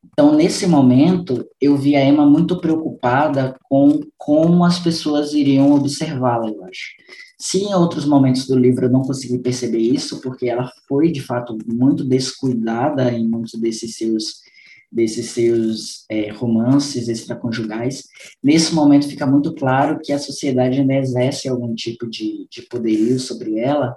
Então, 0.03 0.35
nesse 0.35 0.65
momento, 0.65 1.47
eu 1.61 1.77
vi 1.77 1.95
a 1.95 2.03
Emma 2.03 2.25
muito 2.25 2.59
preocupada 2.59 3.55
com 3.69 3.99
como 4.17 4.63
as 4.63 4.79
pessoas 4.79 5.33
iriam 5.33 5.73
observá-la, 5.73 6.49
eu 6.49 6.63
acho. 6.65 6.95
Se 7.39 7.59
em 7.59 7.73
outros 7.75 8.05
momentos 8.05 8.47
do 8.47 8.57
livro 8.57 8.85
eu 8.85 8.91
não 8.91 9.03
consegui 9.03 9.37
perceber 9.37 9.77
isso, 9.77 10.19
porque 10.21 10.47
ela 10.47 10.71
foi, 10.87 11.11
de 11.11 11.21
fato, 11.21 11.55
muito 11.67 12.03
descuidada 12.03 13.11
em 13.11 13.27
muitos 13.27 13.59
desses 13.59 13.95
seus 13.95 14.47
desses 14.89 15.31
seus 15.31 16.05
é, 16.09 16.31
romances 16.31 17.09
extraconjugais, 17.09 18.03
nesse 18.41 18.73
momento 18.73 19.07
fica 19.07 19.27
muito 19.27 19.53
claro 19.53 19.99
que 20.01 20.13
a 20.13 20.19
sociedade 20.19 20.79
ainda 20.79 20.95
exerce 20.95 21.49
algum 21.49 21.75
tipo 21.75 22.09
de, 22.09 22.47
de 22.49 22.61
poderio 22.63 23.19
sobre 23.19 23.59
ela, 23.59 23.93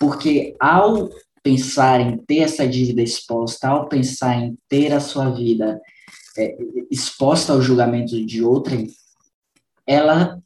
porque 0.00 0.56
ao 0.58 1.08
pensar 1.42 2.00
em 2.00 2.16
ter 2.18 2.38
essa 2.38 2.66
dívida 2.66 3.02
exposta, 3.02 3.68
ao 3.68 3.88
pensar 3.88 4.36
em 4.36 4.56
ter 4.68 4.92
a 4.92 5.00
sua 5.00 5.30
vida 5.30 5.80
é, 6.36 6.56
exposta 6.90 7.52
ao 7.52 7.62
julgamento 7.62 8.24
de 8.24 8.42
outrem, 8.42 8.88
ela 9.86 10.40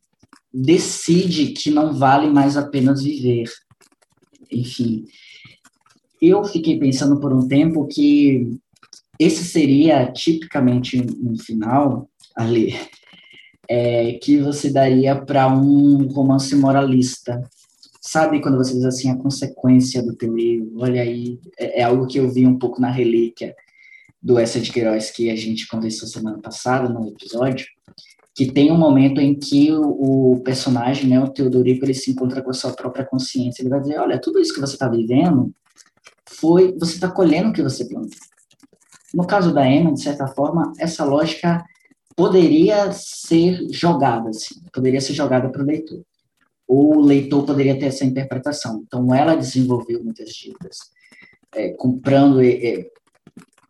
decide 0.52 1.48
que 1.48 1.70
não 1.70 1.92
vale 1.92 2.28
mais 2.28 2.56
apenas 2.56 3.02
viver. 3.02 3.50
Enfim, 4.50 5.04
eu 6.22 6.44
fiquei 6.44 6.78
pensando 6.78 7.18
por 7.18 7.32
um 7.32 7.46
tempo 7.48 7.86
que 7.86 8.56
esse 9.18 9.44
seria 9.44 10.10
tipicamente 10.12 11.00
um 11.20 11.36
final, 11.38 12.08
ali, 12.34 12.74
é, 13.68 14.14
que 14.14 14.38
você 14.38 14.70
daria 14.70 15.20
para 15.20 15.48
um 15.48 16.06
romance 16.08 16.54
moralista, 16.54 17.40
sabe 18.06 18.42
quando 18.42 18.58
você 18.58 18.74
diz 18.74 18.84
assim 18.84 19.10
a 19.10 19.16
consequência 19.16 20.02
do 20.02 20.14
teu 20.14 20.36
erro? 20.36 20.72
Olha 20.76 21.00
aí, 21.00 21.40
é, 21.58 21.80
é, 21.80 21.82
algo 21.82 22.06
que 22.06 22.18
eu 22.18 22.30
vi 22.30 22.46
um 22.46 22.58
pouco 22.58 22.78
na 22.78 22.90
relíquia 22.90 23.56
do 24.22 24.38
Essa 24.38 24.60
de 24.60 24.70
Queiroz 24.70 25.10
que 25.10 25.30
a 25.30 25.36
gente 25.36 25.66
conversou 25.66 26.06
semana 26.06 26.38
passada 26.38 26.86
no 26.86 27.08
episódio, 27.08 27.66
que 28.34 28.52
tem 28.52 28.70
um 28.70 28.76
momento 28.76 29.20
em 29.20 29.34
que 29.34 29.72
o, 29.72 30.32
o 30.32 30.40
personagem, 30.40 31.08
né, 31.08 31.18
o 31.18 31.30
Teodorico, 31.30 31.84
ele 31.84 31.94
se 31.94 32.10
encontra 32.10 32.42
com 32.42 32.50
a 32.50 32.54
sua 32.54 32.72
própria 32.72 33.06
consciência. 33.06 33.62
Ele 33.62 33.70
vai 33.70 33.80
dizer, 33.80 33.98
olha, 33.98 34.20
tudo 34.20 34.38
isso 34.38 34.52
que 34.52 34.60
você 34.60 34.74
está 34.74 34.86
vivendo 34.86 35.54
foi, 36.28 36.76
você 36.78 36.94
está 36.94 37.10
colhendo 37.10 37.50
o 37.50 37.52
que 37.54 37.62
você 37.62 37.86
plantou. 37.86 38.18
No 39.14 39.26
caso 39.26 39.54
da 39.54 39.66
Emma, 39.66 39.94
de 39.94 40.02
certa 40.02 40.26
forma, 40.26 40.74
essa 40.78 41.04
lógica 41.04 41.64
poderia 42.14 42.92
ser 42.92 43.66
jogada, 43.70 44.28
assim, 44.28 44.56
poderia 44.72 45.00
ser 45.00 45.14
jogada 45.14 45.48
para 45.48 45.62
o 45.62 45.66
leitor 45.66 46.04
o 46.66 47.00
leitor 47.00 47.44
poderia 47.44 47.78
ter 47.78 47.86
essa 47.86 48.04
interpretação. 48.04 48.82
Então, 48.86 49.14
ela 49.14 49.34
desenvolveu 49.34 50.02
muitas 50.02 50.30
dívidas, 50.30 50.78
é, 51.54 51.70
comprando 51.70 52.42
é, 52.42 52.86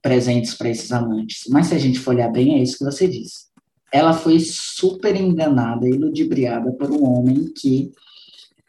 presentes 0.01 0.55
para 0.55 0.68
esses 0.68 0.92
amantes. 0.92 1.45
Mas, 1.49 1.68
se 1.68 1.74
a 1.74 1.78
gente 1.78 1.99
for 1.99 2.14
olhar 2.14 2.30
bem, 2.30 2.55
é 2.55 2.62
isso 2.62 2.78
que 2.78 2.84
você 2.84 3.09
disse. 3.09 3.47
Ela 3.92 4.12
foi 4.12 4.38
super 4.40 5.14
enganada 5.14 5.88
e 5.88 5.92
ludibriada 5.92 6.72
por 6.72 6.90
um 6.90 7.05
homem 7.05 7.53
que 7.57 7.92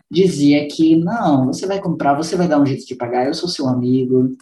dizia 0.10 0.68
que, 0.68 0.96
não, 0.96 1.48
você 1.48 1.66
vai 1.66 1.82
comprar, 1.82 2.16
você 2.16 2.36
vai 2.36 2.48
dar 2.48 2.60
um 2.60 2.66
jeito 2.66 2.86
de 2.86 2.96
pagar, 2.96 3.26
eu 3.26 3.34
sou 3.34 3.50
seu 3.50 3.68
amigo, 3.68 4.36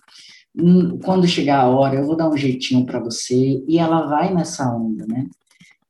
hum, 0.56 1.00
quando 1.00 1.28
chegar 1.28 1.62
a 1.62 1.70
hora, 1.70 1.96
eu 1.96 2.06
vou 2.06 2.16
dar 2.16 2.30
um 2.30 2.38
jeitinho 2.38 2.86
para 2.86 3.00
você, 3.00 3.64
e 3.68 3.80
ela 3.80 4.06
vai 4.08 4.34
nessa 4.34 4.70
onda, 4.76 5.06
né? 5.08 5.28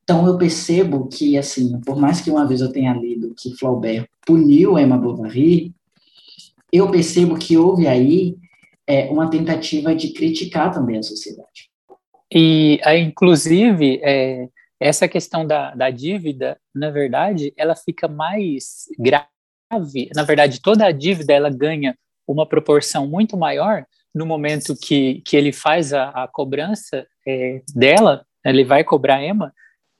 Então 0.04 0.26
eu 0.26 0.36
percebo 0.36 1.08
que, 1.08 1.36
assim, 1.38 1.80
por 1.80 1.96
mais 1.96 2.20
que 2.20 2.30
uma 2.30 2.46
vez 2.46 2.60
eu 2.60 2.70
tenha 2.70 2.92
lido 2.92 3.34
que 3.34 3.56
Flaubert 3.56 4.06
puniu 4.26 4.78
Emma 4.78 4.98
Bovary, 4.98 5.74
eu 6.70 6.90
percebo 6.90 7.38
que 7.38 7.56
houve 7.56 7.86
aí 7.86 8.36
é, 8.86 9.06
uma 9.06 9.30
tentativa 9.30 9.94
de 9.94 10.12
criticar 10.12 10.72
também 10.72 10.98
a 10.98 11.02
sociedade. 11.02 11.70
E, 12.30 12.80
inclusive, 12.98 14.00
é, 14.02 14.48
essa 14.78 15.08
questão 15.08 15.46
da, 15.46 15.74
da 15.74 15.88
dívida, 15.88 16.58
na 16.74 16.90
verdade, 16.90 17.54
ela 17.56 17.74
fica 17.74 18.06
mais 18.06 18.84
grave. 18.98 20.10
Na 20.14 20.22
verdade, 20.22 20.60
toda 20.60 20.84
a 20.84 20.92
dívida 20.92 21.32
ela 21.32 21.48
ganha 21.48 21.96
uma 22.28 22.46
proporção 22.46 23.06
muito 23.06 23.38
maior 23.38 23.86
no 24.14 24.26
momento 24.26 24.76
que, 24.76 25.22
que 25.24 25.36
ele 25.36 25.52
faz 25.52 25.94
a, 25.94 26.10
a 26.10 26.28
cobrança 26.28 27.06
é, 27.26 27.62
dela, 27.74 28.26
ele 28.44 28.64
vai 28.64 28.84
cobrar 28.84 29.16
a 29.16 29.24
Emma, 29.24 29.52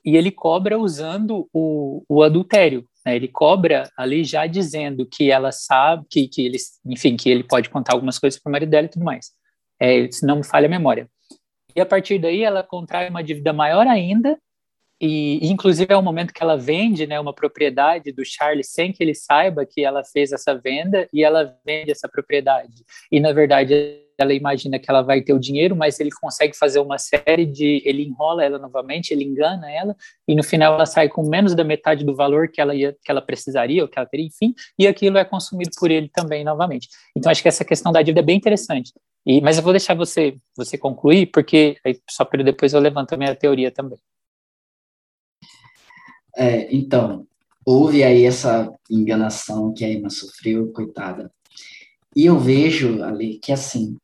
e 0.05 0.17
ele 0.17 0.31
cobra 0.31 0.79
usando 0.79 1.49
o, 1.53 2.05
o 2.09 2.23
adultério. 2.23 2.87
Né? 3.05 3.17
Ele 3.17 3.29
cobra 3.29 3.91
ali 3.97 4.23
já 4.23 4.47
dizendo 4.47 5.07
que 5.07 5.31
ela 5.31 5.51
sabe, 5.51 6.05
que, 6.11 6.29
que 6.29 6.45
ele, 6.45 6.59
enfim, 6.85 7.17
que 7.17 7.31
ele 7.31 7.43
pode 7.43 7.71
contar 7.71 7.95
algumas 7.95 8.19
coisas 8.19 8.39
para 8.41 8.51
o 8.51 8.53
marido 8.53 8.71
dela 8.71 8.87
e 8.87 8.91
tudo 8.91 9.05
mais. 9.05 9.31
É, 9.81 10.11
se 10.11 10.27
não 10.27 10.37
me 10.37 10.45
falha 10.45 10.67
a 10.67 10.71
memória. 10.71 11.09
E 11.75 11.81
a 11.81 11.87
partir 11.87 12.19
daí 12.19 12.43
ela 12.43 12.63
contrai 12.63 13.09
uma 13.09 13.23
dívida 13.23 13.53
maior 13.53 13.87
ainda, 13.87 14.39
e 15.01 15.45
inclusive 15.49 15.93
é 15.93 15.97
o 15.97 16.03
momento 16.03 16.33
que 16.33 16.43
ela 16.43 16.57
vende 16.57 17.07
né, 17.07 17.19
uma 17.19 17.35
propriedade 17.35 18.13
do 18.13 18.25
Charles 18.25 18.71
sem 18.71 18.93
que 18.93 19.03
ele 19.03 19.15
saiba 19.15 19.67
que 19.67 19.85
ela 19.85 20.05
fez 20.05 20.33
essa 20.33 20.55
venda, 20.55 21.09
e 21.13 21.25
ela 21.25 21.59
vende 21.67 21.91
essa 21.91 22.09
propriedade. 22.09 22.85
E 23.11 23.19
na 23.19 23.33
verdade 23.33 24.04
ela 24.19 24.33
imagina 24.33 24.79
que 24.79 24.91
ela 24.91 25.03
vai 25.03 25.23
ter 25.23 25.33
o 25.33 25.39
dinheiro, 25.39 25.75
mas 25.75 25.99
ele 26.01 26.11
consegue 26.11 26.57
fazer 26.57 26.79
uma 26.79 26.99
série 26.99 27.47
de. 27.47 27.83
Ele 27.85 28.05
enrola 28.05 28.45
ela 28.45 28.59
novamente, 28.59 29.13
ele 29.13 29.25
engana 29.25 29.71
ela, 29.71 29.97
e 30.27 30.35
no 30.35 30.43
final 30.43 30.75
ela 30.75 30.87
sai 30.87 31.09
com 31.09 31.29
menos 31.29 31.55
da 31.55 31.65
metade 31.65 32.05
do 32.05 32.15
valor 32.15 32.49
que 32.49 32.61
ela, 32.61 32.75
ia, 32.75 32.97
que 33.03 33.11
ela 33.11 33.21
precisaria, 33.23 33.83
ou 33.83 33.89
que 33.89 33.99
ela 33.99 34.07
teria, 34.07 34.27
enfim, 34.27 34.55
e 34.79 34.87
aquilo 34.87 35.19
é 35.19 35.25
consumido 35.25 35.71
por 35.79 35.91
ele 35.91 36.09
também 36.09 36.45
novamente. 36.45 36.89
Então 37.17 37.31
acho 37.31 37.43
que 37.43 37.49
essa 37.49 37.65
questão 37.65 37.93
da 37.93 38.03
dívida 38.03 38.21
é 38.21 38.25
bem 38.25 38.37
interessante. 38.37 38.93
E, 39.27 39.41
mas 39.41 39.57
eu 39.57 39.63
vou 39.63 39.73
deixar 39.73 39.95
você, 39.95 40.37
você 40.57 40.77
concluir, 40.77 41.27
porque 41.27 41.77
só 42.11 42.25
para 42.25 42.43
depois 42.43 42.75
eu 42.75 42.81
levanto 42.81 43.15
a 43.15 43.17
minha 43.17 43.35
teoria 43.35 43.71
também. 43.71 43.99
É, 46.37 46.75
então, 46.75 47.27
houve 47.65 48.03
aí 48.03 48.25
essa 48.25 48.73
enganação 48.91 49.73
que 49.73 49.85
a 49.85 49.89
Emma 49.89 50.11
sofreu, 50.11 50.71
coitada. 50.73 51.31
E 52.15 52.27
eu 52.27 52.39
vejo 52.39 53.03
ali 53.03 53.39
que, 53.39 53.53
assim, 53.53 53.97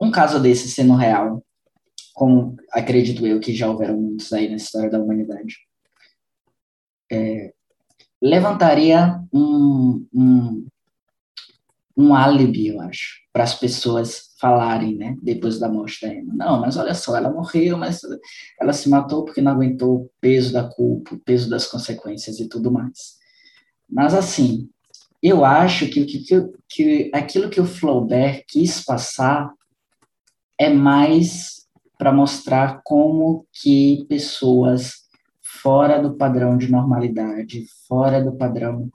um 0.00 0.10
caso 0.10 0.40
desse 0.40 0.68
sendo 0.68 0.94
real, 0.94 1.44
como 2.14 2.56
acredito 2.72 3.26
eu 3.26 3.40
que 3.40 3.54
já 3.54 3.68
houveram 3.68 4.00
muitos 4.00 4.32
aí 4.32 4.48
na 4.48 4.56
história 4.56 4.90
da 4.90 5.00
humanidade, 5.00 5.56
é, 7.10 7.52
levantaria 8.20 9.20
um, 9.32 10.06
um, 10.12 10.66
um 11.96 12.14
álibi, 12.14 12.68
eu 12.68 12.80
acho, 12.80 13.20
para 13.32 13.44
as 13.44 13.54
pessoas 13.54 14.34
falarem, 14.38 14.96
né, 14.96 15.16
depois 15.22 15.58
da 15.58 15.68
morte 15.68 16.06
da 16.06 16.12
Emma. 16.12 16.34
Não, 16.34 16.60
mas 16.60 16.76
olha 16.76 16.94
só, 16.94 17.16
ela 17.16 17.30
morreu, 17.30 17.76
mas 17.78 18.00
ela 18.60 18.72
se 18.72 18.88
matou 18.88 19.24
porque 19.24 19.40
não 19.40 19.52
aguentou 19.52 19.96
o 19.96 20.10
peso 20.20 20.52
da 20.52 20.64
culpa, 20.64 21.14
o 21.14 21.18
peso 21.18 21.48
das 21.48 21.66
consequências 21.66 22.38
e 22.38 22.48
tudo 22.48 22.70
mais. 22.70 23.16
Mas, 23.88 24.14
assim, 24.14 24.68
eu 25.22 25.44
acho 25.44 25.88
que, 25.88 26.04
que, 26.04 26.24
que, 26.68 27.10
aquilo 27.14 27.48
que 27.48 27.60
o 27.60 27.66
Flaubert 27.66 28.44
quis 28.46 28.84
passar 28.84 29.52
é 30.58 30.72
mais 30.72 31.66
para 31.98 32.12
mostrar 32.12 32.80
como 32.84 33.46
que 33.52 34.04
pessoas 34.08 35.06
fora 35.42 36.00
do 36.00 36.14
padrão 36.14 36.56
de 36.56 36.70
normalidade, 36.70 37.64
fora 37.88 38.22
do 38.22 38.36
padrão 38.36 38.90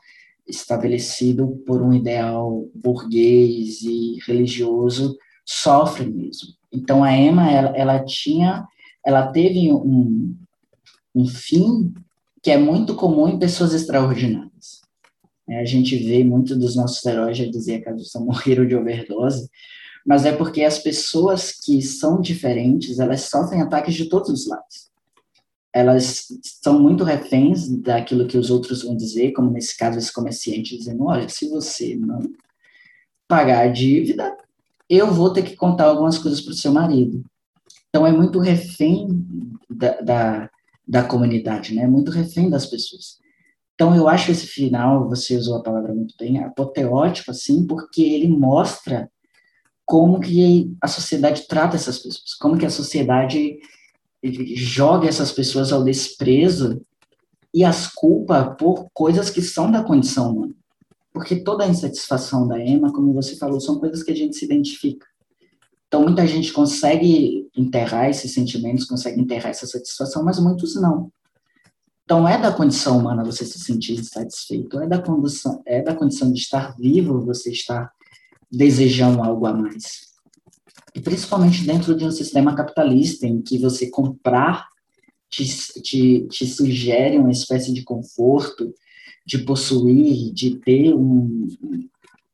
estabelecido 0.48 1.62
por 1.66 1.82
um 1.82 1.94
ideal 1.94 2.68
burguês 2.76 3.82
e 3.82 4.18
religioso, 4.26 5.18
sofrem 5.46 6.10
mesmo. 6.10 6.50
Então 6.72 7.04
a 7.04 7.16
Emma, 7.16 7.50
ela, 7.50 7.76
ela 7.76 8.06
tinha, 8.06 8.66
ela 9.06 9.28
teve 9.32 9.72
um, 9.72 10.36
um 11.16 11.28
fim 11.28 11.94
que 12.42 12.52
é 12.52 12.58
muito 12.58 12.96
comum 12.96 13.28
em 13.28 13.40
pessoas 13.40 13.74
extraordinárias. 13.74 14.82
É, 15.50 15.60
a 15.60 15.66
gente 15.66 15.96
vê 15.98 16.24
muito 16.24 16.58
dos 16.58 16.76
nossos 16.76 17.06
heróis 17.06 17.38
já 17.38 17.46
dizer 17.46 17.84
que 17.84 18.00
só 18.00 18.20
morreram 18.20 18.66
de 18.66 18.76
overdose, 18.76 19.50
mas 20.06 20.26
é 20.26 20.32
porque 20.32 20.64
as 20.64 20.80
pessoas 20.80 21.52
que 21.52 21.82
são 21.82 22.20
diferentes, 22.20 23.00
elas 23.00 23.22
sofrem 23.22 23.62
ataques 23.62 23.96
de 23.96 24.10
todos 24.10 24.30
os 24.30 24.48
lados. 24.48 24.92
Elas 25.74 26.28
são 26.62 26.80
muito 26.80 27.04
reféns 27.04 27.68
daquilo 27.70 28.28
que 28.28 28.38
os 28.38 28.50
outros 28.50 28.84
vão 28.84 28.96
dizer, 28.96 29.32
como 29.32 29.52
nesse 29.52 29.78
caso 29.78 29.98
esse 29.98 30.12
comerciante 30.12 30.78
dizendo, 30.78 31.06
olha, 31.06 31.30
se 31.30 31.48
você 31.48 31.96
não 31.96 32.20
pagar 33.28 33.66
a 33.66 33.68
dívida, 33.68 34.36
eu 34.90 35.14
vou 35.14 35.32
ter 35.32 35.44
que 35.44 35.56
contar 35.56 35.86
algumas 35.86 36.18
coisas 36.18 36.42
para 36.42 36.52
o 36.52 36.56
seu 36.56 36.74
marido. 36.74 37.24
Então 37.88 38.06
é 38.06 38.12
muito 38.12 38.40
refém 38.40 39.08
da, 39.70 40.02
da, 40.02 40.50
da 40.86 41.04
comunidade, 41.04 41.74
né? 41.74 41.84
É 41.84 41.88
muito 41.88 42.12
refém 42.12 42.50
das 42.50 42.66
pessoas. 42.66 43.20
Então 43.74 43.96
eu 43.96 44.08
acho 44.08 44.32
esse 44.32 44.46
final, 44.46 45.08
você 45.08 45.36
usou 45.36 45.58
a 45.58 45.64
palavra 45.64 45.94
muito 45.94 46.14
bem, 46.20 46.44
apoteótico, 46.44 47.32
assim, 47.32 47.66
porque 47.66 48.02
ele 48.02 48.28
mostra 48.28 49.10
como 49.92 50.22
que 50.22 50.74
a 50.80 50.88
sociedade 50.88 51.46
trata 51.50 51.76
essas 51.76 52.00
pessoas, 52.00 52.34
como 52.36 52.58
que 52.58 52.66
a 52.66 52.70
sociedade 52.70 53.60
joga 54.56 55.06
essas 55.06 55.34
pessoas 55.34 55.74
ao 55.74 55.84
desprezo 55.84 56.82
e 57.54 57.66
as 57.66 57.88
culpa 57.88 58.56
por 58.58 58.88
coisas 58.94 59.30
que 59.30 59.42
são 59.42 59.70
da 59.70 59.84
condição 59.84 60.32
humana. 60.32 60.56
Porque 61.12 61.36
toda 61.36 61.66
a 61.66 61.68
insatisfação 61.68 62.48
da 62.48 62.58
Emma, 62.58 62.94
como 62.94 63.12
você 63.12 63.36
falou, 63.36 63.60
são 63.60 63.80
coisas 63.80 64.02
que 64.02 64.12
a 64.12 64.16
gente 64.16 64.38
se 64.38 64.46
identifica. 64.46 65.06
Então, 65.90 66.04
muita 66.04 66.26
gente 66.26 66.54
consegue 66.54 67.50
enterrar 67.54 68.10
esses 68.10 68.34
sentimentos, 68.34 68.86
consegue 68.86 69.20
enterrar 69.20 69.50
essa 69.50 69.68
satisfação, 69.68 70.24
mas 70.24 70.40
muitos 70.40 70.74
não. 70.76 71.12
Então, 72.06 72.26
é 72.26 72.38
da 72.38 72.54
condição 72.54 72.98
humana 72.98 73.26
você 73.26 73.44
se 73.44 73.60
sentir 73.60 74.00
insatisfeito, 74.00 74.80
é 74.80 74.88
da 74.88 75.02
condição, 75.02 75.62
é 75.66 75.82
da 75.82 75.94
condição 75.94 76.32
de 76.32 76.40
estar 76.40 76.78
vivo 76.78 77.26
você 77.26 77.52
estar 77.52 77.92
desejam 78.52 79.24
algo 79.24 79.46
a 79.46 79.54
mais. 79.54 80.12
E 80.94 81.00
principalmente 81.00 81.64
dentro 81.64 81.96
de 81.96 82.06
um 82.06 82.12
sistema 82.12 82.54
capitalista, 82.54 83.26
em 83.26 83.42
que 83.42 83.58
você 83.58 83.90
comprar 83.90 84.68
te, 85.30 85.46
te, 85.82 86.28
te 86.30 86.46
sugere 86.46 87.18
uma 87.18 87.32
espécie 87.32 87.74
de 87.74 87.84
conforto, 87.84 88.74
de 89.26 89.40
possuir, 89.40 90.34
de 90.34 90.58
ter 90.58 90.94
um. 90.94 91.48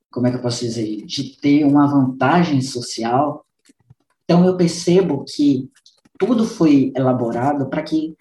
Como 0.10 0.26
é 0.26 0.32
que 0.32 0.38
eu 0.38 0.42
posso 0.42 0.62
dizer? 0.62 1.06
De 1.06 1.38
ter 1.38 1.64
uma 1.64 1.86
vantagem 1.86 2.60
social. 2.62 3.46
Então, 4.24 4.44
eu 4.46 4.58
percebo 4.58 5.24
que 5.24 5.70
tudo 6.18 6.46
foi 6.46 6.92
elaborado 6.96 7.70
para 7.70 7.84
que 7.84 8.16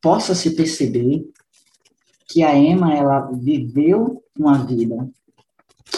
possa 0.00 0.34
se 0.34 0.56
perceber 0.56 1.28
que 2.28 2.42
a 2.42 2.56
Emma 2.56 2.94
ela 2.94 3.30
viveu 3.32 4.24
uma 4.38 4.64
vida 4.64 5.10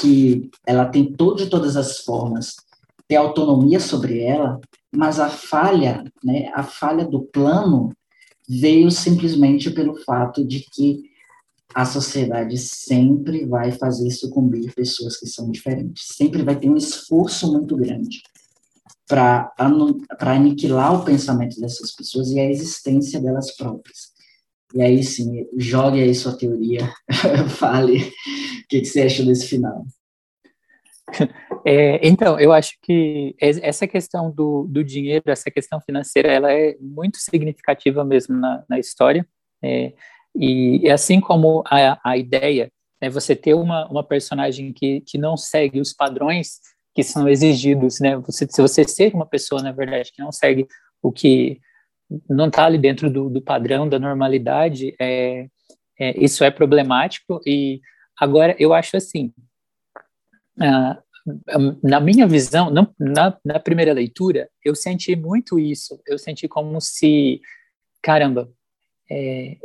que 0.01 0.51
ela 0.67 0.87
tem 0.87 1.13
todo, 1.13 1.37
de 1.37 1.51
todas 1.51 1.77
as 1.77 1.99
formas, 1.99 2.57
ter 3.07 3.17
autonomia 3.17 3.81
sobre 3.81 4.21
ela, 4.21 4.61
mas 4.95 5.21
a 5.21 5.29
falha, 5.29 6.05
né, 6.23 6.51
a 6.55 6.63
falha 6.63 7.05
do 7.05 7.23
plano 7.23 7.93
veio 8.49 8.91
simplesmente 8.91 9.71
pelo 9.71 9.97
fato 10.05 10.47
de 10.47 10.61
que 10.61 11.03
a 11.75 11.85
sociedade 11.85 12.57
sempre 12.57 13.45
vai 13.45 13.73
fazer 13.73 14.11
sucumbir 14.11 14.73
pessoas 14.75 15.17
que 15.17 15.27
são 15.27 15.51
diferentes, 15.51 16.07
sempre 16.15 16.43
vai 16.43 16.59
ter 16.59 16.71
um 16.71 16.77
esforço 16.77 17.51
muito 17.53 17.77
grande 17.77 18.23
para 19.07 19.53
aniquilar 20.21 20.95
o 20.95 21.05
pensamento 21.05 21.61
dessas 21.61 21.93
pessoas 21.93 22.31
e 22.31 22.39
a 22.39 22.49
existência 22.49 23.21
delas 23.21 23.55
próprias. 23.57 24.14
E 24.75 24.83
aí 24.83 25.03
sim, 25.05 25.47
jogue 25.57 26.03
aí 26.03 26.13
sua 26.15 26.37
teoria, 26.37 26.93
fale 27.59 27.99
o 27.99 28.69
que, 28.69 28.81
que, 28.81 28.85
você 28.85 29.03
achou 29.03 29.25
desse 29.25 29.49
final. 29.49 29.85
É, 31.67 32.07
então, 32.07 32.39
eu 32.39 32.53
acho 32.53 32.75
que 32.83 33.35
essa 33.41 33.87
questão 33.87 34.31
do, 34.31 34.67
do, 34.69 34.85
dinheiro, 34.85 35.25
essa 35.29 35.51
questão 35.51 35.81
financeira, 35.81 36.31
ela 36.31 36.53
é 36.53 36.77
muito 36.79 37.17
significativa 37.17 38.05
mesmo 38.05 38.37
na, 38.37 38.63
na 38.69 38.79
história. 38.79 39.27
É, 39.63 39.95
e 40.35 40.91
assim 40.91 41.23
como 41.23 41.65
a, 41.67 41.99
a 42.05 42.19
ideia 42.19 42.71
é 43.01 43.09
você 43.09 43.35
ter 43.35 43.55
uma, 43.55 43.89
uma 43.89 44.05
personagem 44.05 44.75
que, 44.75 45.01
que 45.07 45.17
não 45.17 45.39
segue 45.39 45.81
os 45.81 45.95
padrões 45.95 46.61
que 46.95 47.03
são 47.03 47.27
exigidos, 47.27 47.99
né? 47.99 48.17
Você, 48.19 48.47
se 48.49 48.61
você 48.61 48.87
ser 48.87 49.15
uma 49.15 49.27
pessoa, 49.27 49.63
na 49.63 49.73
verdade, 49.73 50.13
que 50.13 50.23
não 50.23 50.31
segue 50.31 50.67
o 51.03 51.11
que 51.11 51.61
não 52.29 52.49
está 52.49 52.65
ali 52.65 52.79
dentro 52.79 53.11
do, 53.11 53.29
do, 53.29 53.41
padrão, 53.41 53.89
da 53.89 53.99
normalidade, 53.99 54.95
é, 55.01 55.49
é, 55.99 56.25
isso 56.25 56.45
é 56.45 56.51
problemático. 56.51 57.41
E 57.47 57.81
agora 58.19 58.55
eu 58.59 58.73
acho 58.73 58.97
assim, 58.97 59.33
ah, 60.61 60.99
na 61.83 62.01
minha 62.01 62.27
visão, 62.27 62.71
não, 62.71 62.95
na, 62.99 63.37
na 63.45 63.59
primeira 63.59 63.93
leitura, 63.93 64.49
eu 64.65 64.75
senti 64.75 65.17
muito 65.17 65.59
isso. 65.59 66.01
Eu 66.07 66.19
senti 66.19 66.47
como 66.47 66.81
se, 66.81 67.41
caramba, 68.03 68.51
é, 69.11 69.57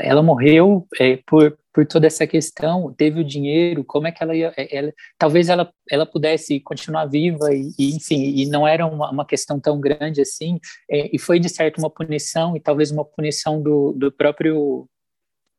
ela 0.00 0.22
morreu 0.22 0.86
é, 0.98 1.18
por, 1.26 1.56
por 1.72 1.86
toda 1.86 2.06
essa 2.06 2.26
questão, 2.26 2.92
teve 2.92 3.20
o 3.20 3.24
dinheiro, 3.24 3.84
como 3.84 4.08
é 4.08 4.12
que 4.12 4.22
ela 4.22 4.34
ia, 4.34 4.52
é, 4.56 4.76
ela, 4.76 4.92
talvez 5.16 5.48
ela, 5.48 5.72
ela 5.90 6.04
pudesse 6.04 6.58
continuar 6.60 7.06
viva 7.06 7.54
e, 7.54 7.72
e 7.78 7.94
enfim, 7.94 8.34
e 8.36 8.46
não 8.46 8.66
era 8.66 8.86
uma, 8.86 9.10
uma 9.10 9.24
questão 9.24 9.60
tão 9.60 9.80
grande 9.80 10.20
assim, 10.20 10.58
é, 10.90 11.08
e 11.14 11.18
foi 11.18 11.38
de 11.38 11.48
certo 11.48 11.78
uma 11.78 11.90
punição 11.90 12.56
e 12.56 12.60
talvez 12.60 12.90
uma 12.90 13.04
punição 13.04 13.62
do, 13.62 13.92
do 13.92 14.10
próprio, 14.10 14.88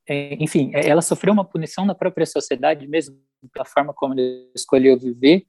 é, 0.07 0.35
enfim, 0.43 0.71
é, 0.73 0.87
ela 0.87 1.01
sofreu 1.01 1.33
uma 1.33 1.45
punição 1.45 1.85
na 1.85 1.95
própria 1.95 2.25
sociedade 2.25 2.87
mesmo, 2.87 3.17
pela 3.53 3.65
forma 3.65 3.93
como 3.93 4.13
ela 4.13 4.21
escolheu 4.53 4.99
viver, 4.99 5.45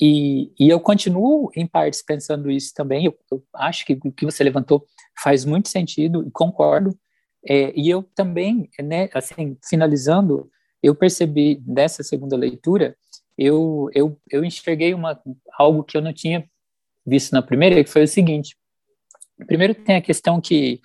e, 0.00 0.52
e 0.58 0.68
eu 0.68 0.80
continuo, 0.80 1.50
em 1.54 1.66
partes, 1.66 2.02
pensando 2.02 2.50
isso 2.50 2.72
também. 2.74 3.04
Eu, 3.04 3.16
eu, 3.30 3.42
acho 3.54 3.86
que 3.86 3.92
o 4.04 4.10
que 4.10 4.24
você 4.24 4.42
levantou 4.42 4.84
faz 5.22 5.44
muito 5.44 5.68
sentido 5.68 6.26
e 6.26 6.30
concordo. 6.32 6.96
É, 7.48 7.72
e 7.74 7.90
eu 7.90 8.02
também, 8.14 8.68
né, 8.80 9.08
assim, 9.12 9.56
finalizando, 9.68 10.50
eu 10.82 10.94
percebi 10.94 11.60
nessa 11.66 12.02
segunda 12.02 12.36
leitura, 12.36 12.96
eu, 13.36 13.88
eu, 13.94 14.18
eu 14.30 14.44
enxerguei 14.44 14.94
uma, 14.94 15.20
algo 15.58 15.82
que 15.82 15.96
eu 15.96 16.00
não 16.00 16.12
tinha 16.12 16.48
visto 17.04 17.32
na 17.32 17.42
primeira, 17.42 17.82
que 17.82 17.90
foi 17.90 18.04
o 18.04 18.08
seguinte. 18.08 18.56
Primeiro 19.46 19.74
tem 19.74 19.96
a 19.96 20.02
questão 20.02 20.40
que 20.40 20.80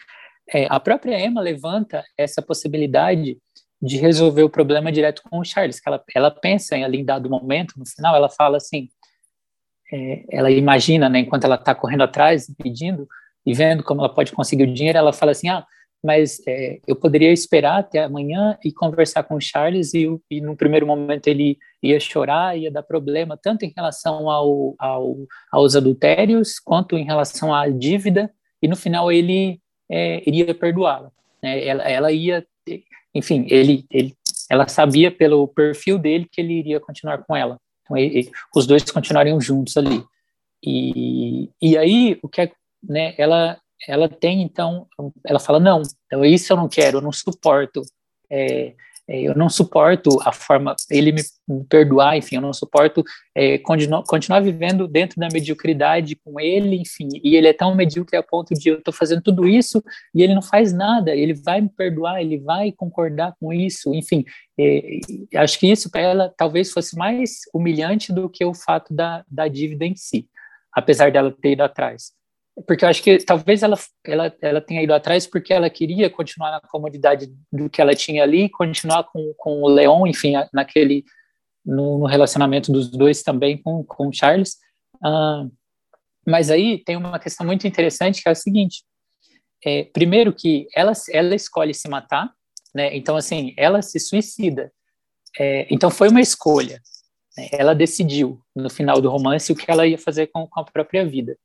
é, 0.54 0.66
a 0.70 0.80
própria 0.80 1.20
Emma 1.24 1.42
levanta 1.42 2.04
essa 2.18 2.42
possibilidade 2.42 3.38
de 3.82 3.98
resolver 3.98 4.44
o 4.44 4.50
problema 4.50 4.92
direto 4.92 5.22
com 5.30 5.40
o 5.40 5.46
Charles, 5.46 5.80
que 5.80 5.88
ela, 5.88 6.04
ela 6.16 6.32
pensa 6.32 6.76
em 6.76 6.84
ali 6.84 7.00
em 7.00 7.06
dado 7.06 7.30
momento, 7.30 7.76
no 7.78 7.86
final, 7.86 8.16
ela 8.16 8.30
fala 8.30 8.58
assim, 8.58 8.90
é, 9.92 10.26
ela 10.32 10.50
imagina, 10.50 11.08
né, 11.08 11.20
enquanto 11.20 11.44
ela 11.44 11.56
está 11.56 11.76
correndo 11.76 12.04
atrás, 12.04 12.52
pedindo 12.58 13.08
e 13.46 13.54
vendo 13.54 13.84
como 13.84 14.02
ela 14.02 14.14
pode 14.14 14.32
conseguir 14.32 14.64
o 14.64 14.74
dinheiro, 14.74 14.98
ela 14.98 15.14
fala 15.14 15.32
assim, 15.32 15.50
ah, 15.50 15.66
mas 16.04 16.40
é, 16.48 16.80
eu 16.88 16.96
poderia 16.96 17.32
esperar 17.32 17.80
até 17.80 18.04
amanhã 18.04 18.58
e 18.64 18.72
conversar 18.72 19.24
com 19.24 19.36
o 19.36 19.42
Charles 19.42 19.94
e, 19.94 20.08
e 20.30 20.40
no 20.40 20.56
primeiro 20.56 20.86
momento 20.86 21.28
ele 21.28 21.58
ia 21.82 22.00
chorar, 22.00 22.58
ia 22.58 22.72
dar 22.72 22.84
problema, 22.84 23.38
tanto 23.38 23.66
em 23.66 23.74
relação 23.76 24.30
ao, 24.30 24.76
ao, 24.78 25.18
aos 25.52 25.76
adultérios, 25.76 26.60
quanto 26.60 26.98
em 26.98 27.04
relação 27.04 27.54
à 27.54 27.68
dívida, 27.68 28.32
e 28.62 28.68
no 28.68 28.76
final 28.76 29.12
ele 29.12 29.60
é, 29.90 30.24
iria 30.28 30.54
perdoá-la. 30.54 31.12
Né? 31.42 31.66
Ela, 31.66 31.84
ela 31.84 32.12
ia, 32.12 32.46
enfim, 33.14 33.46
ele, 33.50 33.86
ele, 33.92 34.14
ela 34.50 34.68
sabia 34.68 35.12
pelo 35.12 35.48
perfil 35.48 35.98
dele 35.98 36.28
que 36.32 36.42
ele 36.42 36.54
iria 36.54 36.80
continuar 36.80 37.20
com 37.20 37.36
ela. 37.36 37.60
Então, 37.84 37.98
ele, 37.98 38.30
os 38.56 38.68
dois 38.68 38.84
continuariam 38.92 39.40
juntos 39.40 39.78
ali. 39.78 40.04
E, 40.64 41.50
e 41.62 41.78
aí, 41.78 42.20
o 42.22 42.28
que 42.28 42.42
é, 42.42 42.52
né, 42.84 43.14
ela, 43.18 43.60
ela 43.86 44.08
tem, 44.08 44.42
então, 44.42 44.88
ela 45.26 45.40
fala, 45.40 45.60
não, 45.60 45.82
então 46.06 46.24
isso 46.24 46.52
eu 46.52 46.58
não 46.58 46.68
quero, 46.68 46.98
eu 46.98 47.02
não 47.02 47.12
suporto, 47.12 47.82
é, 48.30 48.74
é, 49.10 49.22
eu 49.22 49.34
não 49.36 49.50
suporto 49.50 50.20
a 50.26 50.34
forma, 50.34 50.76
ele 50.92 51.14
me, 51.14 51.22
perdoar, 51.70 52.18
enfim, 52.18 52.36
eu 52.36 52.42
não 52.42 52.52
suporto 52.52 53.04
é, 53.34 53.58
continuar, 53.58 54.04
continuar 54.04 54.42
vivendo 54.42 54.86
dentro 54.86 55.18
da 55.20 55.30
mediocridade 55.32 56.16
com 56.18 56.40
ele, 56.40 56.76
enfim, 56.76 57.08
e 57.24 57.36
ele 57.36 57.48
é 57.48 57.54
tão 57.54 57.74
medíocre 57.74 58.18
a 58.18 58.24
ponto 58.24 58.54
de 58.54 58.70
eu 58.70 58.80
estou 58.80 58.94
fazendo 58.94 59.22
tudo 59.22 59.48
isso 59.48 59.82
e 60.14 60.22
ele 60.22 60.36
não 60.36 60.42
faz 60.42 60.74
nada, 60.74 61.16
ele 61.16 61.34
vai 61.34 61.62
me 61.62 61.70
perdoar, 61.70 62.22
ele 62.22 62.38
vai 62.38 62.72
concordar 62.74 63.34
com 63.40 63.54
isso, 63.54 63.94
enfim, 63.94 64.26
é, 64.60 65.00
acho 65.36 65.58
que 65.60 65.72
isso 65.72 65.90
para 65.90 66.02
ela 66.02 66.34
talvez 66.36 66.72
fosse 66.72 66.98
mais 66.98 67.42
humilhante 67.54 68.12
do 68.12 68.30
que 68.30 68.44
o 68.44 68.54
fato 68.54 68.94
da, 68.94 69.24
da 69.30 69.48
dívida 69.48 69.86
em 69.86 69.96
si, 69.96 70.28
apesar 70.74 71.12
dela 71.12 71.32
ter 71.32 71.52
ido 71.52 71.64
atrás 71.64 72.17
porque 72.66 72.84
eu 72.84 72.90
acho 72.90 73.04
que 73.04 73.18
talvez 73.20 73.62
ela, 73.62 73.78
ela, 74.06 74.36
ela 74.42 74.62
tenha 74.62 74.82
ido 74.82 74.94
atrás 74.94 75.28
porque 75.28 75.54
ela 75.54 75.70
queria 75.70 76.10
continuar 76.10 76.52
na 76.52 76.62
comodidade 76.62 77.32
do 77.52 77.70
que 77.70 77.80
ela 77.80 77.94
tinha 77.94 78.24
ali, 78.24 78.50
continuar 78.50 79.04
com, 79.04 79.34
com 79.38 79.62
o 79.62 79.68
Leon, 79.68 80.08
enfim, 80.08 80.34
naquele 80.52 81.04
no, 81.64 82.00
no 82.00 82.06
relacionamento 82.06 82.72
dos 82.72 82.90
dois 82.90 83.22
também 83.22 83.62
com, 83.62 83.84
com 83.84 84.08
o 84.08 84.14
Charles. 84.14 84.58
Uh, 84.96 85.52
mas 86.26 86.50
aí 86.50 86.84
tem 86.84 86.96
uma 86.96 87.20
questão 87.20 87.46
muito 87.46 87.68
interessante 87.68 88.24
que 88.24 88.30
é 88.30 88.32
o 88.32 88.36
seguinte: 88.36 88.84
é, 89.64 89.84
primeiro 89.84 90.34
que 90.34 90.68
ela, 90.76 90.94
ela 91.12 91.36
escolhe 91.36 91.74
se 91.74 91.88
matar, 91.88 92.32
né? 92.74 92.96
Então 92.96 93.16
assim, 93.16 93.54
ela 93.56 93.82
se 93.84 94.00
suicida. 94.00 94.72
É, 95.40 95.68
então 95.70 95.92
foi 95.92 96.10
uma 96.10 96.22
escolha. 96.22 96.82
Né? 97.38 97.50
Ela 97.52 97.76
decidiu 97.76 98.42
no 98.56 98.70
final 98.70 99.00
do 99.00 99.10
romance 99.10 99.52
o 99.52 99.56
que 99.56 99.70
ela 99.70 99.86
ia 99.86 99.98
fazer 99.98 100.28
com, 100.28 100.48
com 100.48 100.60
a 100.60 100.64
própria 100.64 101.06
vida. 101.06 101.38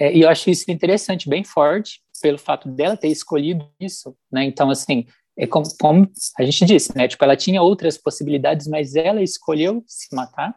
É, 0.00 0.16
e 0.16 0.22
eu 0.22 0.30
acho 0.30 0.48
isso 0.48 0.70
interessante, 0.70 1.28
bem 1.28 1.44
forte, 1.44 2.00
pelo 2.22 2.38
fato 2.38 2.70
dela 2.70 2.96
ter 2.96 3.08
escolhido 3.08 3.70
isso, 3.78 4.16
né? 4.32 4.44
Então, 4.44 4.70
assim, 4.70 5.06
é 5.36 5.46
como, 5.46 5.66
como, 5.78 6.10
a 6.38 6.42
gente 6.42 6.64
disse, 6.64 6.96
né? 6.96 7.06
Tipo, 7.06 7.22
ela 7.22 7.36
tinha 7.36 7.60
outras 7.60 7.98
possibilidades, 7.98 8.66
mas 8.66 8.96
ela 8.96 9.22
escolheu 9.22 9.84
se 9.86 10.14
matar. 10.16 10.56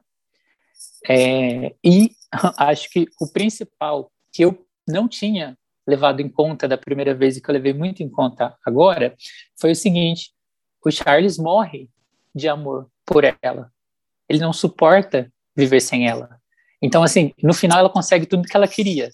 É, 1.09 1.75
e 1.83 2.11
acho 2.57 2.89
que 2.89 3.05
o 3.19 3.27
principal 3.27 4.09
que 4.31 4.45
eu 4.45 4.65
não 4.87 5.09
tinha 5.09 5.57
levado 5.85 6.21
em 6.21 6.29
conta 6.29 6.65
da 6.65 6.77
primeira 6.77 7.13
vez 7.13 7.35
e 7.35 7.41
que 7.41 7.49
eu 7.49 7.53
levei 7.53 7.73
muito 7.73 8.01
em 8.01 8.09
conta 8.09 8.57
agora 8.65 9.13
foi 9.59 9.71
o 9.71 9.75
seguinte: 9.75 10.31
o 10.85 10.89
Charles 10.89 11.37
morre 11.37 11.89
de 12.33 12.47
amor 12.47 12.89
por 13.05 13.23
ela. 13.41 13.69
Ele 14.29 14.39
não 14.39 14.53
suporta 14.53 15.29
viver 15.53 15.81
sem 15.81 16.07
ela. 16.07 16.39
Então, 16.81 17.03
assim, 17.03 17.33
no 17.41 17.53
final 17.53 17.79
ela 17.79 17.89
consegue 17.89 18.25
tudo 18.25 18.47
que 18.47 18.55
ela 18.55 18.67
queria 18.67 19.09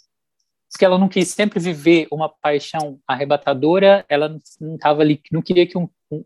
porque 0.71 0.85
ela 0.85 0.97
não 0.97 1.09
quis 1.09 1.29
sempre 1.29 1.59
viver 1.59 2.07
uma 2.11 2.29
paixão 2.29 2.99
arrebatadora, 3.07 4.05
ela 4.07 4.37
não 4.59 4.75
estava 4.75 5.01
ali, 5.01 5.21
não 5.31 5.41
queria 5.41 5.65
que 5.65 5.77
um, 5.77 5.89
um 6.11 6.23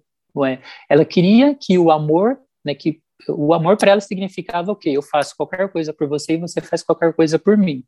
ela 0.89 1.05
queria 1.05 1.55
que 1.55 1.77
o 1.77 1.91
amor, 1.91 2.39
né, 2.65 2.73
que 2.75 3.01
o 3.29 3.53
amor 3.53 3.77
para 3.77 3.91
ela 3.91 4.01
significava 4.01 4.71
o 4.71 4.75
quê? 4.75 4.89
Eu 4.89 5.01
faço 5.01 5.35
qualquer 5.37 5.71
coisa 5.71 5.93
por 5.93 6.07
você 6.07 6.33
e 6.33 6.37
você 6.37 6.59
faz 6.59 6.83
qualquer 6.83 7.13
coisa 7.13 7.39
por 7.39 7.57
mim. 7.57 7.83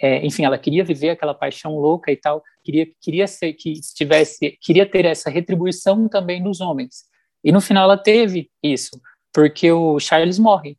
É, 0.00 0.24
enfim, 0.26 0.44
ela 0.44 0.58
queria 0.58 0.84
viver 0.84 1.10
aquela 1.10 1.32
paixão 1.32 1.78
louca 1.78 2.10
e 2.10 2.16
tal, 2.16 2.42
queria 2.62 2.86
queria 3.00 3.26
ser 3.26 3.52
que 3.54 3.74
tivesse, 3.94 4.58
queria 4.60 4.84
ter 4.84 5.04
essa 5.04 5.30
retribuição 5.30 6.08
também 6.08 6.42
dos 6.42 6.60
homens. 6.60 7.04
E 7.42 7.52
no 7.52 7.60
final 7.60 7.84
ela 7.84 7.96
teve 7.96 8.50
isso, 8.62 9.00
porque 9.32 9.70
o 9.70 9.98
Charles 10.00 10.38
morre, 10.38 10.76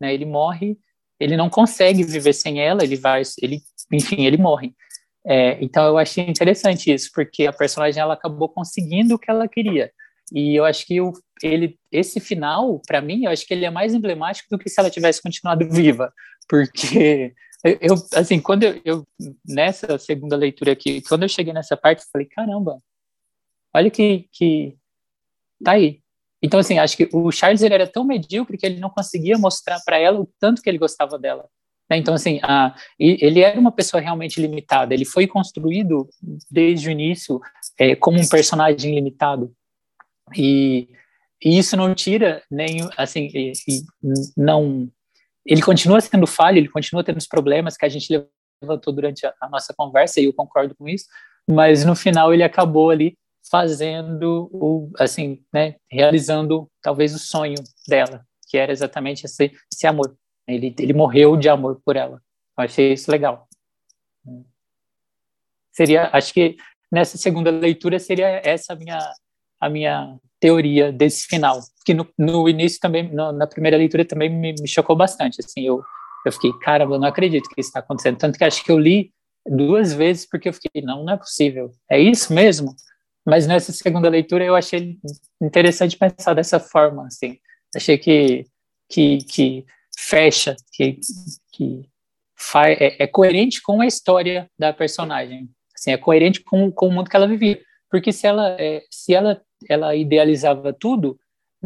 né? 0.00 0.14
Ele 0.14 0.24
morre 0.24 0.78
ele 1.18 1.36
não 1.36 1.48
consegue 1.48 2.02
viver 2.02 2.32
sem 2.32 2.60
ela, 2.60 2.82
ele 2.82 2.96
vai, 2.96 3.22
ele, 3.40 3.60
enfim, 3.92 4.24
ele 4.24 4.36
morre. 4.36 4.74
É, 5.26 5.56
então 5.62 5.86
eu 5.86 5.96
achei 5.96 6.24
interessante 6.28 6.92
isso, 6.92 7.10
porque 7.14 7.46
a 7.46 7.52
personagem 7.52 8.00
ela 8.00 8.14
acabou 8.14 8.48
conseguindo 8.48 9.14
o 9.14 9.18
que 9.18 9.30
ela 9.30 9.48
queria. 9.48 9.90
E 10.32 10.54
eu 10.54 10.64
acho 10.64 10.86
que 10.86 11.00
o, 11.00 11.12
ele, 11.42 11.78
esse 11.90 12.20
final, 12.20 12.80
para 12.86 13.00
mim, 13.00 13.24
eu 13.24 13.30
acho 13.30 13.46
que 13.46 13.54
ele 13.54 13.64
é 13.64 13.70
mais 13.70 13.94
emblemático 13.94 14.48
do 14.50 14.58
que 14.58 14.68
se 14.68 14.80
ela 14.80 14.90
tivesse 14.90 15.22
continuado 15.22 15.68
viva, 15.70 16.12
porque 16.48 17.34
eu, 17.80 17.94
assim, 18.14 18.40
quando 18.40 18.64
eu, 18.64 18.80
eu, 18.84 19.06
nessa 19.46 19.98
segunda 19.98 20.36
leitura 20.36 20.72
aqui, 20.72 21.02
quando 21.02 21.22
eu 21.22 21.28
cheguei 21.28 21.52
nessa 21.52 21.76
parte, 21.76 22.00
eu 22.02 22.08
falei, 22.12 22.26
caramba, 22.26 22.82
olha 23.74 23.90
que, 23.90 24.28
que 24.32 24.76
tá 25.62 25.72
aí, 25.72 26.00
então, 26.44 26.60
assim, 26.60 26.78
acho 26.78 26.94
que 26.94 27.08
o 27.10 27.32
Charles 27.32 27.62
ele 27.62 27.72
era 27.72 27.86
tão 27.86 28.04
medíocre 28.04 28.58
que 28.58 28.66
ele 28.66 28.78
não 28.78 28.90
conseguia 28.90 29.38
mostrar 29.38 29.80
para 29.82 29.96
ela 29.98 30.20
o 30.20 30.28
tanto 30.38 30.60
que 30.60 30.68
ele 30.68 30.76
gostava 30.76 31.18
dela. 31.18 31.48
Né? 31.88 31.96
Então, 31.96 32.12
assim, 32.12 32.38
a, 32.42 32.76
ele 32.98 33.40
era 33.40 33.58
uma 33.58 33.72
pessoa 33.72 33.98
realmente 33.98 34.38
limitada. 34.38 34.92
Ele 34.92 35.06
foi 35.06 35.26
construído 35.26 36.06
desde 36.50 36.88
o 36.88 36.90
início 36.90 37.40
é, 37.78 37.96
como 37.96 38.20
um 38.20 38.28
personagem 38.28 38.94
limitado. 38.94 39.54
E, 40.36 40.90
e, 41.42 41.58
isso 41.58 41.78
não 41.78 41.94
tira 41.94 42.42
nem, 42.50 42.86
assim, 42.94 43.30
e, 43.32 43.52
e 43.66 43.82
não... 44.36 44.86
Ele 45.46 45.62
continua 45.62 46.02
sendo 46.02 46.26
falho, 46.26 46.58
ele 46.58 46.68
continua 46.68 47.02
tendo 47.02 47.16
os 47.16 47.26
problemas 47.26 47.74
que 47.74 47.86
a 47.86 47.88
gente 47.88 48.12
levantou 48.62 48.92
durante 48.92 49.26
a, 49.26 49.32
a 49.40 49.48
nossa 49.48 49.72
conversa, 49.74 50.20
e 50.20 50.26
eu 50.26 50.34
concordo 50.34 50.74
com 50.74 50.86
isso, 50.86 51.06
mas 51.48 51.86
no 51.86 51.96
final 51.96 52.34
ele 52.34 52.42
acabou 52.42 52.90
ali 52.90 53.16
fazendo 53.50 54.48
o 54.52 54.90
assim, 54.98 55.42
né, 55.52 55.76
realizando 55.90 56.70
talvez 56.82 57.14
o 57.14 57.18
sonho 57.18 57.56
dela, 57.86 58.24
que 58.48 58.56
era 58.56 58.72
exatamente 58.72 59.24
esse, 59.24 59.52
esse 59.72 59.86
amor. 59.86 60.16
Ele, 60.46 60.74
ele 60.78 60.92
morreu 60.92 61.36
de 61.36 61.48
amor 61.48 61.80
por 61.84 61.96
ela. 61.96 62.20
Eu 62.58 62.64
achei 62.64 62.92
isso 62.92 63.10
legal. 63.10 63.48
Seria, 65.72 66.08
acho 66.12 66.32
que 66.32 66.56
nessa 66.90 67.18
segunda 67.18 67.50
leitura 67.50 67.98
seria 67.98 68.40
essa 68.44 68.72
a 68.74 68.76
minha 68.76 68.98
a 69.60 69.68
minha 69.68 70.18
teoria 70.38 70.92
desse 70.92 71.26
final, 71.26 71.60
que 71.86 71.94
no, 71.94 72.06
no 72.18 72.46
início 72.48 72.78
também, 72.78 73.10
no, 73.10 73.32
na 73.32 73.46
primeira 73.46 73.78
leitura 73.78 74.04
também 74.04 74.28
me, 74.28 74.52
me, 74.52 74.68
chocou 74.68 74.94
bastante, 74.94 75.40
assim, 75.40 75.62
eu 75.62 75.82
eu 76.26 76.32
fiquei, 76.32 76.52
caramba, 76.60 76.94
eu 76.94 76.98
não 76.98 77.08
acredito 77.08 77.48
que 77.48 77.60
isso 77.60 77.68
está 77.68 77.80
acontecendo, 77.80 78.16
tanto 78.18 78.38
que 78.38 78.44
acho 78.44 78.64
que 78.64 78.72
eu 78.72 78.78
li 78.78 79.10
duas 79.46 79.92
vezes 79.92 80.26
porque 80.26 80.48
eu 80.48 80.52
fiquei, 80.54 80.82
não, 80.82 81.04
não 81.04 81.14
é 81.14 81.16
possível, 81.16 81.70
é 81.90 81.98
isso 81.98 82.32
mesmo? 82.32 82.74
Mas 83.24 83.46
nessa 83.46 83.72
segunda 83.72 84.08
leitura 84.08 84.44
eu 84.44 84.54
achei 84.54 84.98
interessante 85.40 85.96
pensar 85.96 86.34
dessa 86.34 86.60
forma, 86.60 87.06
assim. 87.06 87.38
Achei 87.74 87.96
que 87.96 88.46
que, 88.88 89.18
que 89.24 89.66
fecha, 89.96 90.56
que, 90.72 90.98
que 91.52 91.88
faz, 92.36 92.80
é, 92.80 93.02
é, 93.04 93.06
coerente 93.06 93.62
com 93.62 93.80
a 93.80 93.86
história 93.86 94.48
da 94.58 94.72
personagem. 94.72 95.48
Assim, 95.74 95.92
é 95.92 95.96
coerente 95.96 96.40
com, 96.40 96.70
com 96.70 96.88
o 96.88 96.92
mundo 96.92 97.10
que 97.10 97.16
ela 97.16 97.28
vivia. 97.28 97.60
porque 97.90 98.12
se 98.12 98.26
ela, 98.26 98.56
é, 98.60 98.82
se 98.90 99.14
ela, 99.14 99.40
ela 99.68 99.94
idealizava 99.94 100.72
tudo, 100.72 101.18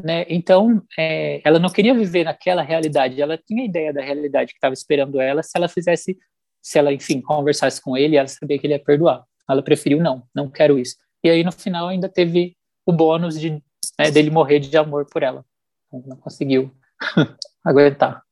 né, 0.03 0.25
então 0.29 0.83
é, 0.99 1.41
ela 1.45 1.59
não 1.59 1.69
queria 1.69 1.93
viver 1.93 2.25
naquela 2.25 2.63
realidade, 2.63 3.21
ela 3.21 3.37
tinha 3.37 3.65
ideia 3.65 3.93
da 3.93 4.01
realidade 4.01 4.53
que 4.53 4.59
estava 4.59 4.73
esperando 4.73 5.21
ela 5.21 5.43
se 5.43 5.51
ela 5.57 5.69
fizesse, 5.69 6.17
se 6.63 6.79
ela, 6.79 6.93
enfim, 6.93 7.21
conversasse 7.21 7.83
com 7.83 7.97
ele, 7.97 8.17
ela 8.17 8.29
sabia 8.29 8.59
que 8.59 8.67
ele 8.67 8.75
ia 8.75 8.83
perdoar. 8.83 9.25
Ela 9.49 9.63
preferiu 9.63 10.01
não, 10.01 10.23
não 10.35 10.51
quero 10.51 10.79
isso. 10.79 10.97
E 11.23 11.29
aí 11.29 11.43
no 11.43 11.53
final 11.53 11.89
ainda 11.89 12.09
teve 12.09 12.57
o 12.87 12.93
bônus 12.93 13.39
de 13.39 13.63
né, 13.99 14.11
dele 14.11 14.31
morrer 14.31 14.61
de 14.61 14.77
amor 14.77 15.07
por 15.07 15.23
ela. 15.23 15.45
Não 15.93 16.17
conseguiu 16.17 16.71
aguentar. 17.65 18.23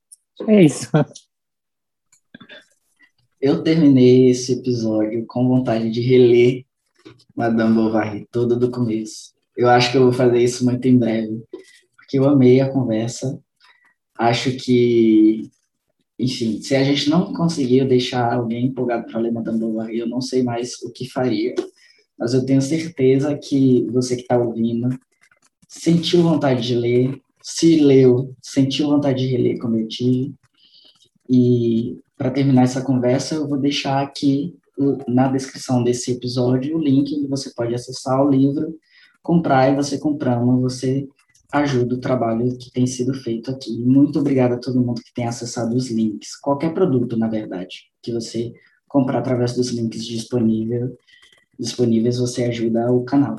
É 0.46 0.62
isso. 0.62 0.90
Eu 3.40 3.62
terminei 3.62 4.30
esse 4.30 4.52
episódio 4.52 5.24
com 5.26 5.48
vontade 5.48 5.90
de 5.90 6.00
reler 6.00 6.64
Madame 7.34 7.74
Bovary 7.74 8.26
todo 8.30 8.58
do 8.58 8.70
começo. 8.70 9.34
Eu 9.56 9.68
acho 9.68 9.90
que 9.90 9.96
eu 9.96 10.02
vou 10.04 10.12
fazer 10.12 10.38
isso 10.38 10.64
muito 10.64 10.86
em 10.86 10.98
breve, 10.98 11.42
porque 11.96 12.18
eu 12.18 12.28
amei 12.28 12.60
a 12.60 12.70
conversa. 12.70 13.38
Acho 14.18 14.54
que, 14.56 15.50
enfim, 16.18 16.60
se 16.60 16.74
a 16.74 16.84
gente 16.84 17.08
não 17.08 17.32
conseguiu 17.32 17.86
deixar 17.86 18.32
alguém 18.32 18.66
empolgado 18.66 19.06
para 19.06 19.20
ler 19.20 19.32
Madame 19.32 19.58
Bovary, 19.58 19.98
eu 19.98 20.06
não 20.06 20.20
sei 20.20 20.42
mais 20.42 20.74
o 20.82 20.92
que 20.92 21.08
faria. 21.08 21.54
Mas 22.18 22.34
eu 22.34 22.44
tenho 22.44 22.62
certeza 22.62 23.36
que 23.36 23.86
você 23.90 24.16
que 24.16 24.22
está 24.22 24.38
ouvindo 24.38 24.88
sentiu 25.68 26.22
vontade 26.22 26.66
de 26.66 26.74
ler, 26.74 27.20
se 27.42 27.80
leu, 27.80 28.34
sentiu 28.42 28.88
vontade 28.88 29.24
de 29.24 29.30
reler 29.30 29.58
como 29.58 29.76
eu 29.76 29.86
tive. 29.86 30.34
E 31.28 31.98
para 32.16 32.30
terminar 32.30 32.62
essa 32.62 32.82
conversa, 32.82 33.34
eu 33.34 33.48
vou 33.48 33.58
deixar 33.58 34.02
aqui 34.02 34.54
na 35.08 35.28
descrição 35.28 35.82
desse 35.82 36.12
episódio 36.12 36.76
o 36.76 36.80
link 36.80 37.08
que 37.08 37.26
você 37.26 37.52
pode 37.54 37.74
acessar 37.74 38.22
o 38.24 38.30
livro, 38.30 38.76
comprar 39.22 39.72
e 39.72 39.76
você 39.76 39.98
comprando, 39.98 40.60
você 40.60 41.06
ajuda 41.52 41.94
o 41.94 42.00
trabalho 42.00 42.56
que 42.58 42.70
tem 42.70 42.86
sido 42.86 43.14
feito 43.14 43.50
aqui. 43.50 43.78
Muito 43.78 44.18
obrigado 44.18 44.54
a 44.54 44.58
todo 44.58 44.80
mundo 44.80 45.00
que 45.02 45.14
tem 45.14 45.26
acessado 45.26 45.74
os 45.74 45.90
links. 45.90 46.36
Qualquer 46.36 46.74
produto, 46.74 47.16
na 47.16 47.28
verdade, 47.28 47.84
que 48.02 48.12
você 48.12 48.52
comprar 48.88 49.18
através 49.18 49.54
dos 49.54 49.70
links 49.70 50.04
disponível, 50.04 50.96
disponíveis, 51.58 52.18
você 52.18 52.44
ajuda 52.44 52.90
o 52.92 53.04
canal. 53.04 53.36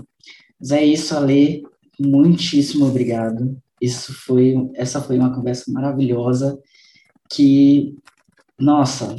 Mas 0.60 0.72
é 0.72 0.84
isso, 0.84 1.16
Ale. 1.16 1.64
Muitíssimo 2.00 2.86
obrigado. 2.86 3.58
Isso 3.82 4.14
foi, 4.14 4.56
essa 4.76 5.02
foi 5.02 5.18
uma 5.18 5.34
conversa 5.34 5.72
maravilhosa 5.72 6.60
que, 7.30 7.96
nossa, 8.60 9.16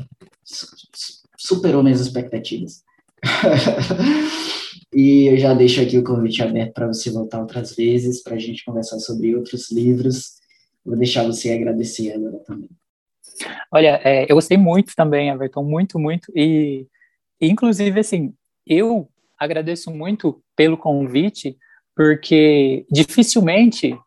superou 1.36 1.82
minhas 1.82 2.00
expectativas. 2.00 2.82
e 4.92 5.26
eu 5.26 5.36
já 5.36 5.54
deixo 5.54 5.80
aqui 5.80 5.98
o 5.98 6.04
convite 6.04 6.42
aberto 6.42 6.72
para 6.72 6.86
você 6.86 7.10
voltar 7.10 7.40
outras 7.40 7.74
vezes, 7.74 8.22
para 8.22 8.34
a 8.34 8.38
gente 8.38 8.64
conversar 8.64 8.98
sobre 8.98 9.34
outros 9.34 9.70
livros. 9.70 10.34
Vou 10.84 10.96
deixar 10.96 11.24
você 11.24 11.52
agradecer 11.52 12.12
agora 12.12 12.38
também. 12.40 12.68
Olha, 13.70 14.00
é, 14.02 14.24
eu 14.30 14.34
gostei 14.34 14.56
muito 14.56 14.94
também, 14.96 15.28
Everton, 15.28 15.62
muito, 15.62 15.98
muito. 15.98 16.32
E, 16.34 16.86
inclusive, 17.40 18.00
assim, 18.00 18.32
eu 18.68 19.08
agradeço 19.38 19.90
muito 19.90 20.42
pelo 20.56 20.76
convite, 20.76 21.56
porque 21.96 22.86
dificilmente 22.90 23.98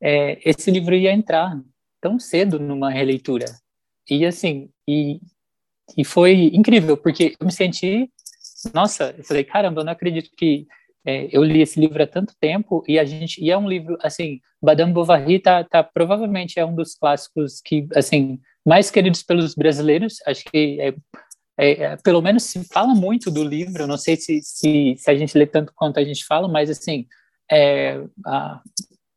é, 0.00 0.38
esse 0.48 0.70
livro 0.70 0.94
ia 0.94 1.12
entrar 1.12 1.60
tão 2.00 2.18
cedo 2.18 2.58
numa 2.58 2.90
releitura. 2.90 3.46
E, 4.08 4.24
assim, 4.24 4.70
e 4.88 5.20
e 5.96 6.04
foi 6.04 6.50
incrível, 6.52 6.96
porque 6.96 7.36
eu 7.38 7.46
me 7.46 7.52
senti, 7.52 8.10
nossa, 8.74 9.14
eu 9.16 9.24
falei, 9.24 9.44
caramba, 9.44 9.80
eu 9.80 9.84
não 9.84 9.92
acredito 9.92 10.30
que 10.36 10.66
é, 11.04 11.28
eu 11.32 11.42
li 11.42 11.62
esse 11.62 11.80
livro 11.80 12.02
há 12.02 12.06
tanto 12.06 12.34
tempo 12.40 12.84
e 12.86 12.98
a 12.98 13.04
gente, 13.04 13.42
e 13.42 13.50
é 13.50 13.56
um 13.56 13.68
livro, 13.68 13.96
assim, 14.02 14.40
Madame 14.60 14.92
Bovary 14.92 15.38
tá, 15.38 15.64
tá 15.64 15.82
provavelmente 15.82 16.58
é 16.58 16.64
um 16.64 16.74
dos 16.74 16.94
clássicos 16.94 17.60
que, 17.64 17.86
assim, 17.94 18.38
mais 18.66 18.90
queridos 18.90 19.22
pelos 19.22 19.54
brasileiros, 19.54 20.16
acho 20.26 20.44
que 20.44 20.80
é, 20.80 20.94
é, 21.58 21.82
é, 21.82 21.96
pelo 21.96 22.22
menos 22.22 22.44
se 22.44 22.62
fala 22.62 22.94
muito 22.94 23.32
do 23.32 23.42
livro, 23.42 23.86
não 23.86 23.98
sei 23.98 24.16
se, 24.16 24.40
se, 24.42 24.94
se, 24.96 25.10
a 25.10 25.14
gente 25.16 25.36
lê 25.36 25.44
tanto 25.44 25.72
quanto 25.74 25.98
a 25.98 26.04
gente 26.04 26.24
fala, 26.24 26.46
mas 26.46 26.70
assim, 26.70 27.04
é, 27.50 28.00
a, 28.24 28.62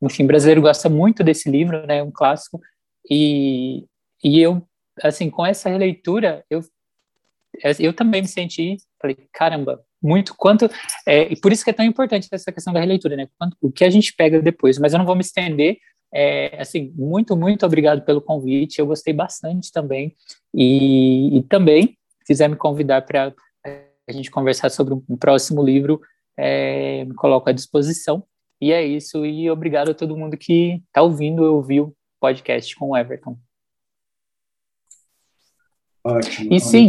enfim, 0.01 0.25
brasileiro 0.25 0.61
gosta 0.61 0.89
muito 0.89 1.23
desse 1.23 1.49
livro, 1.51 1.85
né, 1.85 2.01
um 2.01 2.11
clássico, 2.11 2.59
e, 3.07 3.85
e 4.23 4.39
eu 4.39 4.67
assim, 5.03 5.29
com 5.29 5.45
essa 5.45 5.69
releitura, 5.69 6.43
eu, 6.49 6.61
eu 7.79 7.93
também 7.93 8.23
me 8.23 8.27
senti, 8.27 8.77
falei, 8.99 9.17
caramba, 9.31 9.83
muito 10.01 10.33
quanto, 10.35 10.67
é, 11.05 11.31
e 11.31 11.35
por 11.39 11.51
isso 11.51 11.63
que 11.63 11.69
é 11.69 11.73
tão 11.73 11.85
importante 11.85 12.27
essa 12.31 12.51
questão 12.51 12.73
da 12.73 12.79
releitura, 12.79 13.15
né, 13.15 13.27
quanto, 13.37 13.55
o 13.61 13.71
que 13.71 13.83
a 13.83 13.89
gente 13.89 14.15
pega 14.15 14.41
depois, 14.41 14.79
mas 14.79 14.93
eu 14.93 14.99
não 14.99 15.05
vou 15.05 15.15
me 15.15 15.21
estender, 15.21 15.77
é, 16.11 16.59
assim, 16.59 16.91
muito, 16.95 17.37
muito 17.37 17.65
obrigado 17.67 18.01
pelo 18.01 18.19
convite, 18.19 18.79
eu 18.79 18.87
gostei 18.87 19.13
bastante 19.13 19.71
também, 19.71 20.15
e, 20.53 21.37
e 21.37 21.43
também, 21.43 21.97
quiser 22.25 22.47
me 22.47 22.55
convidar 22.55 23.01
para 23.03 23.33
a 23.65 24.11
gente 24.11 24.31
conversar 24.31 24.69
sobre 24.69 24.93
um, 24.93 25.17
próximo 25.17 25.63
livro, 25.63 26.01
é, 26.37 27.05
me 27.05 27.13
coloco 27.13 27.49
à 27.49 27.53
disposição, 27.53 28.23
e 28.59 28.71
é 28.71 28.83
isso, 28.83 29.25
e 29.25 29.49
obrigado 29.49 29.91
a 29.91 29.93
todo 29.93 30.17
mundo 30.17 30.37
que 30.37 30.81
está 30.87 31.01
ouvindo, 31.01 31.43
eu 31.43 31.55
ouvi 31.55 31.79
o 31.79 31.95
podcast 32.19 32.75
com 32.75 32.89
o 32.89 32.97
Everton. 32.97 33.37
Ótimo. 36.03 36.53
E 36.53 36.59
sim, 36.59 36.87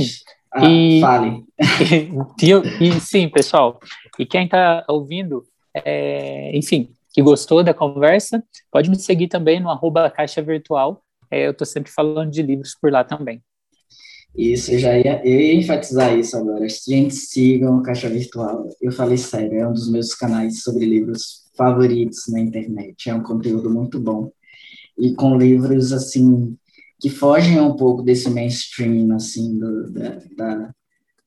ah, 0.52 0.68
e, 0.68 1.00
fale. 1.00 1.44
E, 2.42 2.88
e, 2.88 3.00
sim, 3.00 3.28
pessoal, 3.28 3.78
e 4.18 4.26
quem 4.26 4.44
está 4.44 4.84
ouvindo, 4.88 5.44
é, 5.74 6.56
enfim, 6.56 6.92
que 7.12 7.22
gostou 7.22 7.62
da 7.62 7.74
conversa, 7.74 8.42
pode 8.70 8.90
me 8.90 8.96
seguir 8.96 9.28
também 9.28 9.60
no 9.60 9.70
arroba 9.70 10.10
caixa 10.10 10.42
virtual, 10.42 11.02
é, 11.30 11.46
eu 11.46 11.52
estou 11.52 11.66
sempre 11.66 11.90
falando 11.90 12.30
de 12.30 12.42
livros 12.42 12.74
por 12.74 12.92
lá 12.92 13.02
também. 13.02 13.42
Isso, 14.36 14.72
eu 14.72 14.78
já 14.78 14.98
ia, 14.98 15.20
eu 15.24 15.40
ia 15.40 15.54
enfatizar 15.54 16.18
isso 16.18 16.36
agora. 16.36 16.66
Gente, 16.68 17.14
sigam 17.14 17.78
o 17.78 17.82
Caixa 17.82 18.08
Virtual. 18.08 18.68
Eu 18.80 18.90
falei 18.90 19.18
sério, 19.18 19.58
é 19.58 19.68
um 19.68 19.72
dos 19.72 19.90
meus 19.90 20.14
canais 20.14 20.62
sobre 20.62 20.86
livros 20.86 21.42
favoritos 21.56 22.24
na 22.28 22.40
internet. 22.40 23.10
É 23.10 23.14
um 23.14 23.22
conteúdo 23.22 23.68
muito 23.68 24.00
bom. 24.00 24.30
E 24.98 25.14
com 25.14 25.36
livros, 25.36 25.92
assim, 25.92 26.56
que 26.98 27.10
fogem 27.10 27.60
um 27.60 27.76
pouco 27.76 28.02
desse 28.02 28.30
mainstream, 28.30 29.14
assim, 29.14 29.58
do, 29.58 29.90
da, 29.90 30.18
da, 30.36 30.74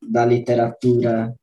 da, 0.02 0.26
literatura 0.26 1.34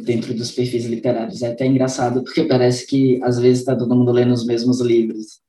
dentro 0.00 0.34
dos 0.34 0.50
perfis 0.50 0.86
literários. 0.86 1.42
É 1.42 1.48
até 1.48 1.66
engraçado, 1.66 2.24
porque 2.24 2.44
parece 2.44 2.86
que, 2.86 3.22
às 3.22 3.38
vezes, 3.38 3.60
está 3.60 3.76
todo 3.76 3.94
mundo 3.94 4.10
lendo 4.10 4.32
os 4.32 4.46
mesmos 4.46 4.80
livros. 4.80 5.40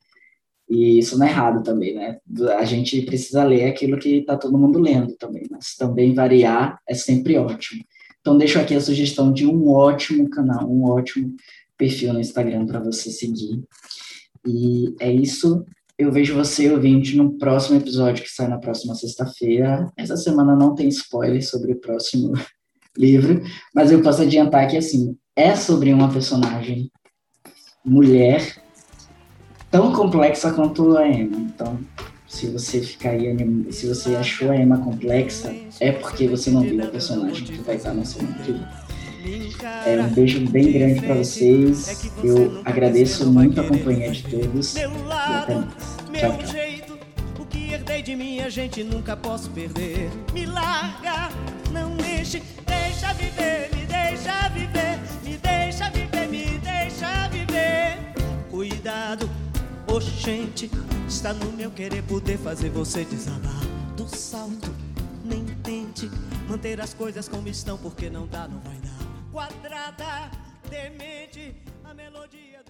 E 0.69 0.99
isso 0.99 1.18
não 1.18 1.26
é 1.26 1.30
errado 1.30 1.64
também, 1.64 1.95
né? 1.95 2.18
A 2.57 2.65
gente 2.65 3.02
precisa 3.03 3.44
ler 3.44 3.65
aquilo 3.65 3.98
que 3.98 4.18
está 4.18 4.35
todo 4.35 4.57
mundo 4.57 4.80
lendo 4.80 5.15
também, 5.15 5.44
mas 5.49 5.76
também 5.76 6.14
variar 6.14 6.80
é 6.88 6.94
sempre 6.94 7.38
ótimo. 7.38 7.84
Então, 8.19 8.38
deixo 8.38 8.60
aqui 8.60 8.76
a 8.76 8.81
sugestão 8.81 9.31
de 9.31 9.45
um 9.45 9.69
ótimo 9.69 10.30
canal, 10.30 10.69
um 10.69 10.84
ótimo 10.84 11.34
perfil 11.77 12.11
no 12.11 12.19
Instagram 12.19 12.65
para 12.65 12.81
você 12.81 13.10
seguir. 13.10 13.64
E 14.45 14.94
é 14.99 15.10
isso. 15.10 15.64
Eu 15.98 16.11
vejo 16.11 16.35
você, 16.35 16.69
ouvinte, 16.69 17.15
no 17.15 17.38
próximo 17.38 17.77
episódio 17.77 18.23
que 18.23 18.30
sai 18.30 18.49
na 18.49 18.57
próxima 18.57 18.94
sexta-feira. 18.95 19.89
Essa 19.95 20.18
semana 20.18 20.56
não 20.56 20.76
tem 20.76 20.89
spoiler 20.89 21.45
sobre 21.48 21.72
o 21.72 21.80
próximo 21.80 22.34
livro, 22.98 23.41
mas 23.73 23.91
eu 23.91 24.02
posso 24.02 24.22
adiantar 24.22 24.68
que, 24.68 24.76
assim, 24.76 25.15
é 25.34 25.56
sobre 25.56 25.94
uma 25.94 26.11
personagem 26.11 26.91
mulher 27.85 28.61
tão 29.69 29.94
complexa 29.94 30.52
quanto 30.52 30.98
a 30.98 31.07
Emma. 31.07 31.38
Então, 31.38 31.80
se 32.27 32.48
você 32.48 32.81
ficar 32.81 33.11
aí, 33.11 33.72
se 33.72 33.88
você 33.88 34.15
achou 34.15 34.52
a 34.52 34.57
Emma 34.57 34.77
complexa, 34.77 35.53
é 35.80 35.91
porque 35.91 36.27
você 36.27 36.49
não 36.52 36.61
viu 36.61 36.84
a 36.84 36.88
personagem 36.88 37.45
que 37.45 37.61
vai 37.61 37.76
estar 37.76 37.94
no 37.94 38.06
segundo 38.06 38.38
livro. 38.44 38.65
É, 39.85 40.02
um 40.02 40.10
beijo 40.10 40.39
bem 40.49 40.72
grande 40.72 41.02
para 41.02 41.15
vocês. 41.15 42.10
Eu 42.23 42.61
agradeço 42.64 43.31
muito 43.31 43.60
a 43.60 43.64
companhia 43.64 44.11
de 44.11 44.23
todos. 44.23 44.76
E 44.76 44.84
até 44.84 45.56
mais. 45.56 45.65
Tchau, 46.14 46.38
tchau. 46.38 46.98
Que 47.49 47.73
herdei 47.73 48.02
de 48.02 48.15
minha 48.15 48.49
gente 48.49 48.84
nunca 48.84 49.15
posso 49.15 49.49
perder. 49.49 50.10
Me 50.34 50.45
larga, 50.45 51.30
não 51.72 51.95
mexe, 51.95 52.44
deixa 52.65 53.14
viver, 53.14 53.69
me 53.73 53.85
deixa 53.85 54.49
viver, 54.49 54.97
oxente, 59.98 60.69
está 61.07 61.34
no 61.34 61.52
meu 61.52 61.72
querer 61.72 62.03
poder 62.03 62.38
fazer 62.38 62.69
você 62.69 63.03
desabar 63.03 63.61
do 63.95 64.07
salto. 64.07 64.72
Nem 65.26 65.45
tente 65.64 66.10
manter 66.48 66.80
as 66.80 66.94
coisas 66.94 67.28
como 67.28 67.48
estão, 67.48 67.78
porque 67.78 68.10
não 68.10 68.28
dá, 68.28 68.48
não 68.48 68.60
vai 68.60 68.78
dar 68.78 68.88
quadrada, 69.32 70.32
demente, 70.69 71.56
a 71.84 71.94
melodia 71.94 72.64